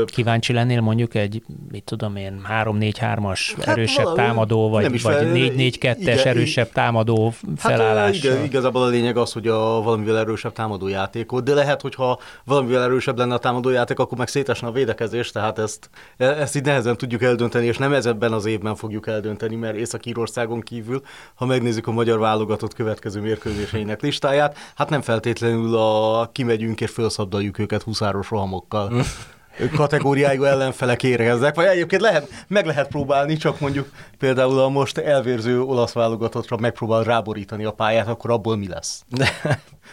Kíváncsi 0.06 0.54
lennél 0.54 0.82
mondjuk 0.82 1.16
egy, 1.16 1.44
mit 1.72 1.84
tudom 1.84 2.16
én, 2.16 2.42
3-4-3-as 2.50 3.54
hát 3.58 3.68
erősebb 3.68 4.04
valami, 4.04 4.22
támadó, 4.22 4.70
vagy, 4.70 5.02
vagy 5.02 5.16
4-4-2-es 5.34 6.26
erősebb 6.26 6.72
támadó 6.72 7.34
felállás. 7.56 8.16
Hát, 8.16 8.24
igen, 8.24 8.44
igazából 8.44 8.84
a 8.84 8.88
lényeg 8.88 9.18
az, 9.18 9.32
hogy 9.32 9.48
a 9.48 9.82
valamivel 9.82 10.18
erősebb 10.18 10.54
támadó 10.54 10.88
játékot, 10.88 11.44
de 11.44 11.54
lehet, 11.54 11.82
hogyha 11.82 12.20
valamivel 12.46 12.84
erősebb 12.84 13.18
lenne 13.18 13.34
a 13.34 13.38
támadó 13.38 13.70
játék, 13.70 14.00
akkor 14.00 14.18
meg 14.18 14.28
szétesne 14.28 14.68
a 14.68 14.72
védekezés, 14.72 15.32
tehát 15.32 15.60
ezt, 15.60 15.90
e, 16.18 16.26
ezt 16.26 16.56
így 16.56 16.66
nehezen 16.66 16.98
tudjuk 16.98 17.24
eldönteni, 17.24 17.66
és 17.66 17.78
nem 17.78 17.94
ebben 17.94 18.34
az 18.34 18.46
évben 18.46 18.76
fogjuk 18.76 19.08
eldönteni, 19.08 19.56
mert 19.56 19.76
Észak-Írországon 19.76 20.62
kívül, 20.62 21.02
ha 21.36 21.46
megnézzük 21.46 21.88
a 21.88 21.92
magyar 21.92 22.20
válogatott 22.20 22.74
következő 22.74 23.22
mérkőzéseinek 23.22 24.02
listáját, 24.02 24.58
hát 24.76 24.90
nem 24.90 25.02
feltétlenül 25.02 25.76
a 25.76 26.30
kimegyünk 26.32 26.82
és 26.82 26.92
felszabdaljuk 26.92 27.60
őket 27.60 27.82
huszáros 27.82 28.30
rohamokkal. 28.30 28.92
Kategóriájú 29.76 30.44
ellenfelek 30.44 31.04
érkeznek, 31.04 31.56
vagy 31.56 31.66
egyébként 31.66 32.02
lehet, 32.02 32.46
meg 32.48 32.66
lehet 32.66 32.88
próbálni, 32.88 33.38
csak 33.38 33.60
mondjuk 33.60 33.90
például 34.18 34.60
a 34.60 34.70
most 34.70 34.98
elvérző 34.98 35.62
olasz 35.62 35.94
válogatottra 35.94 36.58
megpróbál 36.58 37.04
ráborítani 37.04 37.66
a 37.66 37.72
pályát, 37.72 38.08
akkor 38.08 38.32
abból 38.32 38.58
mi 38.58 38.68
lesz? 38.68 39.04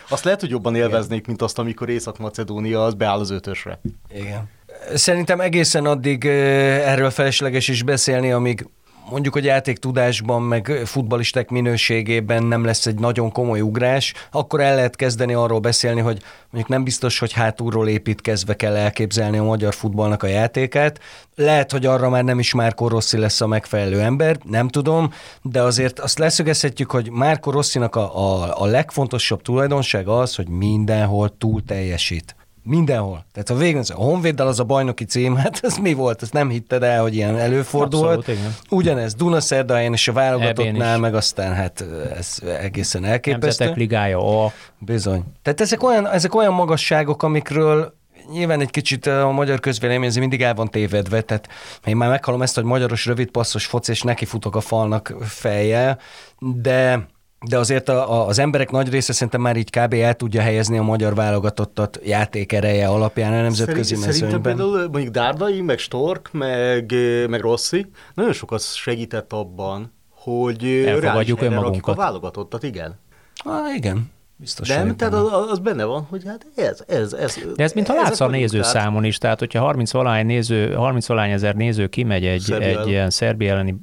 Azt 0.09 0.25
lehet, 0.25 0.41
hogy 0.41 0.51
jobban 0.51 0.75
élveznék, 0.75 1.27
mint 1.27 1.43
azt, 1.43 1.59
amikor 1.59 1.89
Észak-Macedónia 1.89 2.85
az 2.85 2.95
beáll 2.95 3.19
az 3.19 3.31
ötösre. 3.31 3.81
Igen. 4.15 4.49
Szerintem 4.95 5.41
egészen 5.41 5.87
addig 5.87 6.25
erről 6.25 7.11
felesleges 7.11 7.69
is 7.69 7.83
beszélni, 7.83 8.33
amíg 8.33 8.67
mondjuk, 9.13 9.35
hogy 9.35 9.45
játéktudásban, 9.45 10.43
meg 10.43 10.81
futbalisták 10.85 11.49
minőségében 11.51 12.43
nem 12.43 12.65
lesz 12.65 12.87
egy 12.87 12.99
nagyon 12.99 13.33
komoly 13.33 13.61
ugrás, 13.61 14.15
akkor 14.31 14.61
el 14.61 14.75
lehet 14.75 14.97
kezdeni 14.97 15.35
arról 15.35 15.59
beszélni, 15.59 16.01
hogy 16.01 16.23
mondjuk 16.51 16.69
nem 16.69 16.85
biztos, 16.85 17.19
hogy 17.19 17.33
hátulról 17.33 17.89
építkezve 17.89 18.57
kell 18.57 18.77
elképzelni 18.77 19.39
a 19.39 19.43
magyar 19.43 19.75
futballnak 19.75 20.23
a 20.23 20.27
játékát. 20.27 21.01
Lehet, 21.35 21.73
hogy 21.73 21.87
arra 21.87 22.09
már 22.09 22.25
nem 22.25 22.39
is 22.39 22.55
Márko 22.55 22.89
Rossi 22.89 23.19
lesz 23.19 23.41
a 23.41 23.47
megfelelő 23.47 24.01
ember, 24.01 24.39
nem 24.45 24.69
tudom, 24.69 25.13
de 25.43 25.63
azért 25.63 25.99
azt 25.99 26.19
leszögezhetjük, 26.19 26.91
hogy 26.91 27.11
Márko 27.11 27.51
Rossinak 27.51 27.97
a, 27.97 28.17
a, 28.17 28.61
a 28.63 28.67
legfontosabb 28.67 29.43
tulajdonsága 29.43 30.19
az, 30.19 30.35
hogy 30.35 30.49
mindenhol 30.49 31.37
túl 31.39 31.63
teljesít. 31.65 32.37
Mindenhol. 32.65 33.25
Tehát 33.33 33.51
a 33.51 33.55
végén 33.55 33.83
a 33.89 33.95
Honvéddal 33.95 34.47
az 34.47 34.61
a 34.61 34.65
bajnoki 34.65 35.05
cím, 35.05 35.37
hát 35.37 35.61
ez 35.63 35.77
mi 35.77 35.93
volt? 35.95 36.23
Ezt 36.23 36.33
nem 36.33 36.49
hitted 36.49 36.83
el, 36.83 37.01
hogy 37.01 37.15
ilyen 37.15 37.39
előfordult. 37.39 38.05
Abszolút, 38.05 38.29
igen. 38.29 38.55
Ugyanez 38.71 39.15
Dunaszerdahelyen 39.15 39.93
és 39.93 40.09
a 40.09 40.13
válogatottnál, 40.13 40.99
meg 40.99 41.15
aztán 41.15 41.55
hát 41.55 41.85
ez 42.19 42.39
egészen 42.61 43.05
elképesztő. 43.05 43.47
Nemzetek 43.47 43.77
ligája, 43.77 44.45
a. 44.45 44.53
Bizony. 44.79 45.25
Tehát 45.43 45.61
ezek 45.61 45.83
olyan, 45.83 46.09
ezek 46.09 46.35
olyan 46.35 46.53
magasságok, 46.53 47.23
amikről 47.23 47.95
nyilván 48.33 48.61
egy 48.61 48.71
kicsit 48.71 49.07
a 49.07 49.31
magyar 49.31 49.61
közvélemény 49.61 50.13
mindig 50.19 50.43
el 50.43 50.55
van 50.55 50.71
tévedve, 50.71 51.21
tehát 51.21 51.49
én 51.85 51.97
már 51.97 52.09
meghallom 52.09 52.43
ezt, 52.43 52.55
hogy 52.55 52.65
magyaros 52.65 53.07
rövidpasszos 53.07 53.67
foci, 53.67 53.91
és 53.91 54.03
neki 54.03 54.25
futok 54.25 54.57
a 54.57 54.61
falnak 54.61 55.15
fejjel, 55.21 55.99
de 56.39 57.07
de 57.49 57.59
azért 57.59 57.89
a, 57.89 58.13
a, 58.13 58.27
az 58.27 58.39
emberek 58.39 58.71
nagy 58.71 58.91
része 58.91 59.13
szerintem 59.13 59.41
már 59.41 59.57
így 59.57 59.71
kb. 59.71 59.93
el 59.93 60.15
tudja 60.15 60.41
helyezni 60.41 60.79
a 60.79 60.83
magyar 60.83 61.15
válogatottat 61.15 62.01
játék 62.05 62.53
ereje 62.53 62.89
alapján 62.89 63.33
a 63.33 63.41
nemzetközi 63.43 63.95
Szerint, 63.95 64.07
mezőnyben. 64.07 64.43
Szerintem 64.43 64.57
például 64.57 64.89
mondjuk 64.89 65.13
Dárdai, 65.13 65.61
meg 65.61 65.79
Stork, 65.79 66.29
meg, 66.33 66.95
meg 67.29 67.41
Rossi 67.41 67.87
nagyon 68.15 68.33
sokat 68.33 68.63
segített 68.75 69.33
abban, 69.33 69.93
hogy 70.11 70.65
elfogadjuk 70.65 71.43
önmagunkat. 71.43 71.95
A 71.95 72.01
válogatottat, 72.01 72.63
igen. 72.63 72.99
Ah, 73.45 73.75
igen. 73.75 74.11
Biztos 74.43 74.69
nem, 74.69 74.97
tehát 74.97 75.15
az, 75.15 75.51
az 75.51 75.59
benne 75.59 75.85
van, 75.85 76.07
hogy 76.11 76.23
hát 76.27 76.47
ez, 76.55 76.85
ez, 76.89 77.13
ez. 77.13 77.39
De 77.57 77.63
ez, 77.63 77.73
mintha 77.73 77.95
látsz 77.95 78.21
a 78.21 78.27
nézőszámon 78.27 79.05
is, 79.05 79.19
tehát 79.19 79.39
hogyha 79.39 79.61
30 79.61 79.93
valány 79.93 80.27
néző, 80.27 80.73
30 80.75 81.07
valány 81.07 81.31
ezer 81.31 81.55
néző 81.55 81.87
kimegy 81.87 82.27
egy, 82.27 82.41
Szerbia 82.41 82.81
egy 82.81 82.89
ilyen 82.89 83.11
Szerbia 83.11 83.53
elleni, 83.53 83.75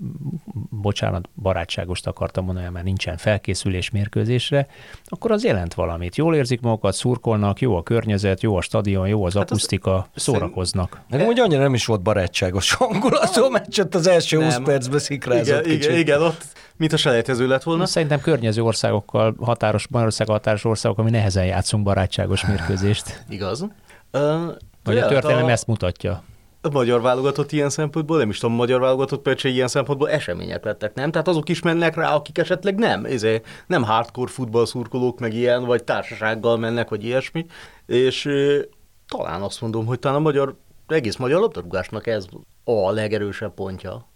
bocsánat, 0.70 1.30
barátságost 1.41 2.07
akartam 2.07 2.45
mondani, 2.45 2.68
mert 2.72 2.86
nincsen 2.86 3.18
felkészülés 3.18 3.89
mérkőzésre, 3.89 4.68
akkor 5.05 5.32
az 5.32 5.43
jelent 5.43 5.74
valamit. 5.74 6.16
Jól 6.16 6.36
érzik 6.36 6.62
magukat, 6.62 6.93
szurkolnak, 6.93 7.60
jó 7.60 7.76
a 7.76 7.84
környezet, 7.84 8.41
jó 8.41 8.55
a 8.55 8.62
stadion, 8.62 9.07
jó 9.07 9.26
az 9.26 9.34
hát 9.34 9.43
akusztika, 9.43 10.07
az 10.16 10.22
szórakoznak. 10.22 11.01
Nekem 11.10 11.28
úgy 11.28 11.39
annyira 11.39 11.62
nem 11.62 11.74
is 11.74 11.86
volt 11.86 12.01
barátságos 12.01 12.74
hangulatú 12.80 13.49
meccset 13.49 13.95
az 13.95 14.07
első 14.07 14.38
nem. 14.38 14.45
20 14.45 14.60
percben 14.64 14.99
szikrázott 14.99 15.66
igen, 15.66 15.80
igen, 15.82 15.97
igen, 15.97 16.22
ott 16.22 16.45
mint 16.80 16.94
a 16.94 16.98
selejtező 16.98 17.48
lett 17.48 17.64
volna. 17.64 17.86
Szerintem 17.86 18.20
környező 18.22 18.62
országokkal, 18.62 19.36
határos, 19.40 19.88
Magyarország 19.88 20.28
határos 20.28 20.66
országok, 20.66 20.98
ami 20.98 21.10
nehezen 21.10 21.46
játszunk 21.46 21.84
barátságos 21.84 22.46
mérkőzést. 22.46 23.24
Igaz. 23.30 23.62
Uh, 23.62 23.70
Vagy 24.84 24.98
a 24.98 25.08
történelem 25.08 25.46
a... 25.46 25.52
ezt 25.52 25.68
mutatja 25.68 26.24
a 26.62 26.70
magyar 26.70 27.02
válogatott 27.02 27.52
ilyen 27.52 27.70
szempontból, 27.70 28.18
nem 28.18 28.30
is 28.30 28.38
tudom, 28.38 28.56
magyar 28.56 28.80
válogatott 28.80 29.22
például 29.22 29.54
ilyen 29.54 29.68
szempontból 29.68 30.10
események 30.10 30.64
lettek, 30.64 30.94
nem? 30.94 31.12
Tehát 31.12 31.28
azok 31.28 31.50
is 31.50 31.62
mennek 31.62 31.96
rá, 31.96 32.14
akik 32.16 32.38
esetleg 32.38 32.76
nem, 32.76 33.06
ezért 33.06 33.48
nem 33.68 33.84
hardcore 33.84 34.32
futballszurkolók, 34.32 35.20
meg 35.20 35.34
ilyen, 35.34 35.66
vagy 35.66 35.84
társasággal 35.84 36.58
mennek, 36.58 36.90
vagy 36.90 37.04
ilyesmi, 37.04 37.46
és 37.86 38.26
e, 38.26 38.66
talán 39.08 39.42
azt 39.42 39.62
mondom, 39.62 39.86
hogy 39.86 40.00
talán 40.00 40.18
a 40.18 40.22
magyar, 40.22 40.56
egész 40.88 41.16
magyar 41.16 41.40
labdarúgásnak 41.40 42.08
ez 42.08 42.26
a 42.64 42.92
legerősebb 42.92 43.54
pontja 43.54 44.09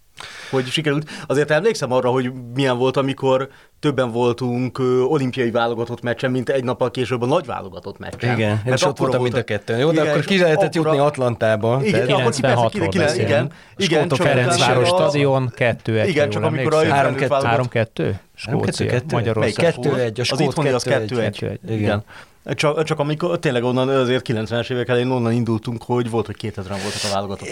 hogy 0.50 0.66
sikerült. 0.66 1.10
Azért 1.26 1.50
emlékszem 1.50 1.92
arra, 1.92 2.10
hogy 2.10 2.32
milyen 2.54 2.78
volt, 2.78 2.96
amikor 2.96 3.48
többen 3.80 4.10
voltunk 4.10 4.78
olimpiai 5.08 5.50
válogatott 5.50 6.02
meccsen, 6.02 6.30
mint 6.30 6.48
egy 6.48 6.64
nappal 6.64 6.90
később 6.90 7.22
a 7.22 7.26
nagy 7.26 7.46
válogatott 7.46 7.98
meccsen. 7.98 8.34
Igen, 8.34 8.60
Mert 8.64 8.76
és 8.76 8.84
ott 8.84 8.98
voltam 8.98 9.22
mind 9.22 9.34
a 9.34 9.42
kettőn. 9.42 9.78
Jó, 9.78 9.90
de 9.90 10.00
igen, 10.00 10.12
akkor 10.12 10.24
ki 10.24 10.38
lehetett 10.38 10.74
jutni 10.74 10.98
Atlantába. 10.98 11.80
Igen, 11.82 12.08
akkor 12.08 12.32
ki 12.32 12.40
persze, 12.40 12.68
ki, 12.68 12.78
ki, 12.78 12.86
igen, 12.86 13.14
igen, 13.14 13.52
igen, 13.76 14.08
csak 14.08 14.26
Ferencváros 14.26 14.88
stadion 14.88 15.52
2-1. 15.56 16.04
Igen, 16.06 16.30
csak 16.30 16.42
amikor 16.42 16.74
a 16.74 16.80
3-2. 16.80 18.14
Skócia, 18.34 19.00
Magyarország. 19.10 19.74
2-1, 19.80 20.70
a 20.70 20.74
az 20.74 20.84
2-1. 20.88 21.58
Igen. 21.68 22.04
Csak, 22.44 22.82
csak 22.82 22.98
amikor 22.98 23.38
tényleg 23.38 23.64
onnan 23.64 23.88
azért 23.88 24.26
90-es 24.28 24.70
évek 24.70 24.88
elején 24.88 25.10
onnan 25.10 25.32
indultunk, 25.32 25.82
hogy 25.82 26.10
volt, 26.10 26.26
hogy 26.26 26.36
2000-en 26.40 26.78
voltak 26.82 27.00
a 27.04 27.14
válogatott 27.14 27.48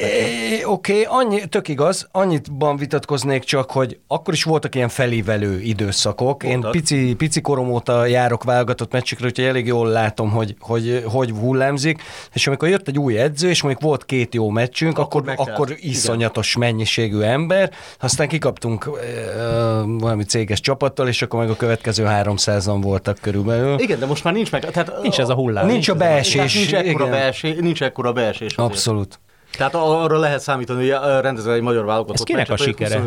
Oké, 0.65 0.65
okay, 0.65 1.05
annyi, 1.09 1.47
tök 1.49 1.69
igaz, 1.69 2.09
annyiban 2.11 2.77
vitatkoznék 2.77 3.45
csak, 3.45 3.71
hogy 3.71 3.99
akkor 4.07 4.35
is 4.35 4.45
voltak 4.45 4.75
ilyen 4.75 4.89
felívelő 4.89 5.61
időszakok. 5.61 6.43
Voltak. 6.43 6.75
Én 6.75 6.81
pici, 6.81 7.15
pici 7.15 7.41
korom 7.41 7.71
óta 7.71 8.07
járok 8.07 8.45
válogatott 8.45 8.93
meccsekre, 8.93 9.27
úgyhogy 9.27 9.45
elég 9.45 9.67
jól 9.67 9.89
látom, 9.89 10.31
hogy, 10.31 10.55
hogy, 10.61 11.05
hogy 11.07 11.31
hullámzik, 11.31 12.03
és 12.33 12.47
amikor 12.47 12.69
jött 12.69 12.89
egy 12.89 12.99
új 12.99 13.19
edző, 13.19 13.49
és 13.49 13.63
mondjuk 13.63 13.85
volt 13.85 14.05
két 14.05 14.35
jó 14.35 14.49
meccsünk, 14.49 14.99
akkor, 14.99 15.29
akkor, 15.29 15.51
akkor 15.51 15.75
iszonyatos 15.77 16.57
Igen. 16.57 16.69
mennyiségű 16.69 17.21
ember, 17.21 17.71
aztán 18.01 18.29
kikaptunk 18.29 18.87
uh, 18.87 18.99
valami 19.99 20.25
céges 20.25 20.61
csapattal, 20.61 21.09
és 21.09 21.23
akkor 21.23 21.41
meg 21.41 21.51
a 21.51 21.57
következő 21.57 22.05
300-an 22.09 22.79
voltak 22.81 23.19
körülbelül. 23.21 23.79
Igen, 23.79 23.99
de 23.99 24.07
most 24.07 24.25
már 24.25 24.35
nincs 24.35 24.51
meg. 24.51 24.71
Tehát, 24.71 24.82
nincs 25.03 25.21
ez 25.21 25.29
a 25.29 25.35
hullám. 25.35 25.67
Nincs, 25.67 25.89
a 25.89 25.95
beesés. 25.95 26.55
Nincs 26.55 26.75
ekkora, 26.75 27.09
beesés, 27.09 27.57
nincs 27.61 27.83
ekkora 27.83 28.13
beesés. 28.13 28.57
Abszolút. 28.57 29.21
Tehát 29.57 29.75
arra 29.75 30.19
lehet 30.19 30.41
számítani, 30.41 30.91
hogy 30.91 31.21
rendezel 31.21 31.55
egy 31.55 31.61
magyar 31.63 31.85
válogatott 31.85 32.15
Ez 32.17 32.23
kinek 32.23 32.51
a 32.51 32.57
sikere? 32.57 33.03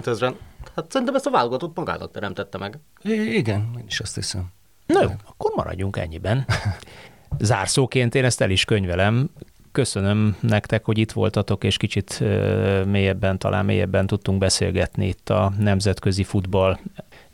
Hát 0.76 0.86
szerintem 0.92 1.16
ezt 1.16 1.26
a 1.26 1.30
válogatott 1.32 1.76
magának 1.76 2.12
teremtette 2.12 2.58
meg. 2.58 2.80
I- 3.02 3.36
igen, 3.38 3.70
én 3.78 3.84
is 3.88 4.00
azt 4.00 4.16
hiszem. 4.16 4.46
Na 4.86 5.02
jó, 5.02 5.10
akkor 5.26 5.52
maradjunk 5.56 5.98
ennyiben. 5.98 6.46
Zárszóként 7.40 8.16
én 8.16 8.26
ezt 8.26 8.42
el 8.42 8.50
is 8.50 8.66
könyvelem. 8.66 9.30
Köszönöm 9.72 10.36
nektek, 10.40 10.86
hogy 10.86 10.98
itt 10.98 11.12
voltatok, 11.12 11.64
és 11.64 11.78
kicsit 11.78 12.24
mélyebben, 12.86 13.38
talán 13.38 13.66
mélyebben 13.66 14.08
tudtunk 14.08 14.38
beszélgetni 14.38 15.08
itt 15.08 15.30
a 15.30 15.52
nemzetközi 15.60 16.24
futball 16.24 16.80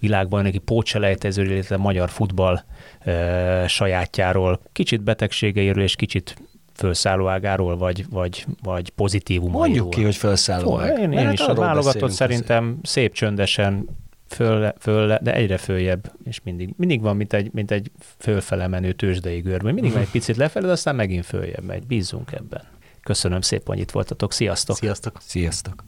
világbajnoki 0.01 0.57
pótselejtezőről, 0.57 1.51
illetve 1.51 1.77
magyar 1.77 2.09
futball 2.09 2.63
e, 2.99 3.67
sajátjáról, 3.67 4.61
kicsit 4.71 5.01
betegségeiről 5.01 5.83
és 5.83 5.95
kicsit 5.95 6.35
felszálló 6.73 7.27
ágáról, 7.27 7.77
vagy, 7.77 8.05
vagy, 8.09 8.45
vagy 8.63 8.89
pozitívumairól. 8.89 9.59
Mondjuk 9.59 9.89
ki, 9.89 10.03
hogy 10.03 10.15
felszálló 10.15 10.77
Fo, 10.77 10.85
Én, 10.85 11.11
én 11.11 11.31
is 11.31 11.39
a 11.39 11.53
válogatott 11.53 12.11
szerintem 12.11 12.79
szép 12.83 13.13
csöndesen 13.13 13.87
föl, 14.27 14.73
föl, 14.79 15.17
de 15.21 15.33
egyre 15.33 15.57
följebb, 15.57 16.11
és 16.23 16.39
mindig, 16.43 16.73
mindig 16.77 17.01
van, 17.01 17.15
mint 17.15 17.33
egy, 17.33 17.49
mint 17.53 17.71
egy 17.71 17.91
fölfele 18.17 18.67
menő 18.67 18.91
tőzsdei 18.91 19.39
görbő. 19.39 19.71
Mindig 19.71 19.91
van 19.91 20.01
egy 20.01 20.11
picit 20.17 20.35
lefelé, 20.35 20.65
de 20.65 20.71
aztán 20.71 20.95
megint 20.95 21.25
följebb 21.25 21.63
megy. 21.63 21.85
Bízzunk 21.85 22.31
ebben. 22.31 22.61
Köszönöm 23.01 23.41
szépen, 23.41 23.65
hogy 23.65 23.79
itt 23.79 23.91
voltatok. 23.91 24.33
Sziasztok! 24.33 24.75
Sziasztok! 24.75 25.17
Sziasztok! 25.21 25.83